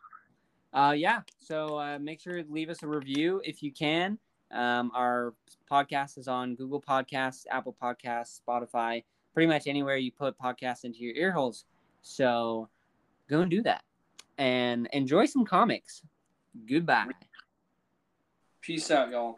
Uh, 0.73 0.93
yeah. 0.93 1.23
So 1.39 1.79
uh, 1.79 1.99
make 1.99 2.21
sure 2.21 2.43
to 2.43 2.53
leave 2.53 2.71
us 2.71 2.83
a 2.83 2.87
review 2.87 3.41
if 3.45 3.63
you 3.63 3.73
can. 3.73 4.19
Um, 4.51 4.91
our 4.95 5.35
podcast 5.71 6.19
is 6.19 6.29
on 6.29 6.55
Google 6.55 6.81
Podcasts, 6.81 7.45
Apple 7.51 7.77
Podcasts, 7.81 8.41
Spotify, 8.41 9.05
pretty 9.35 9.47
much 9.47 9.67
anywhere 9.67 9.97
you 9.97 10.11
put 10.13 10.39
podcasts 10.39 10.85
into 10.85 11.01
your 11.01 11.15
ear 11.15 11.33
holes. 11.33 11.65
So 12.03 12.69
go 13.29 13.41
and 13.41 13.51
do 13.51 13.63
that 13.63 13.83
and 14.39 14.89
enjoy 14.93 15.27
some 15.27 15.45
comics. 15.45 16.03
Goodbye. 16.69 17.07
Peace 18.63 18.91
out, 18.91 19.11
y'all. 19.11 19.37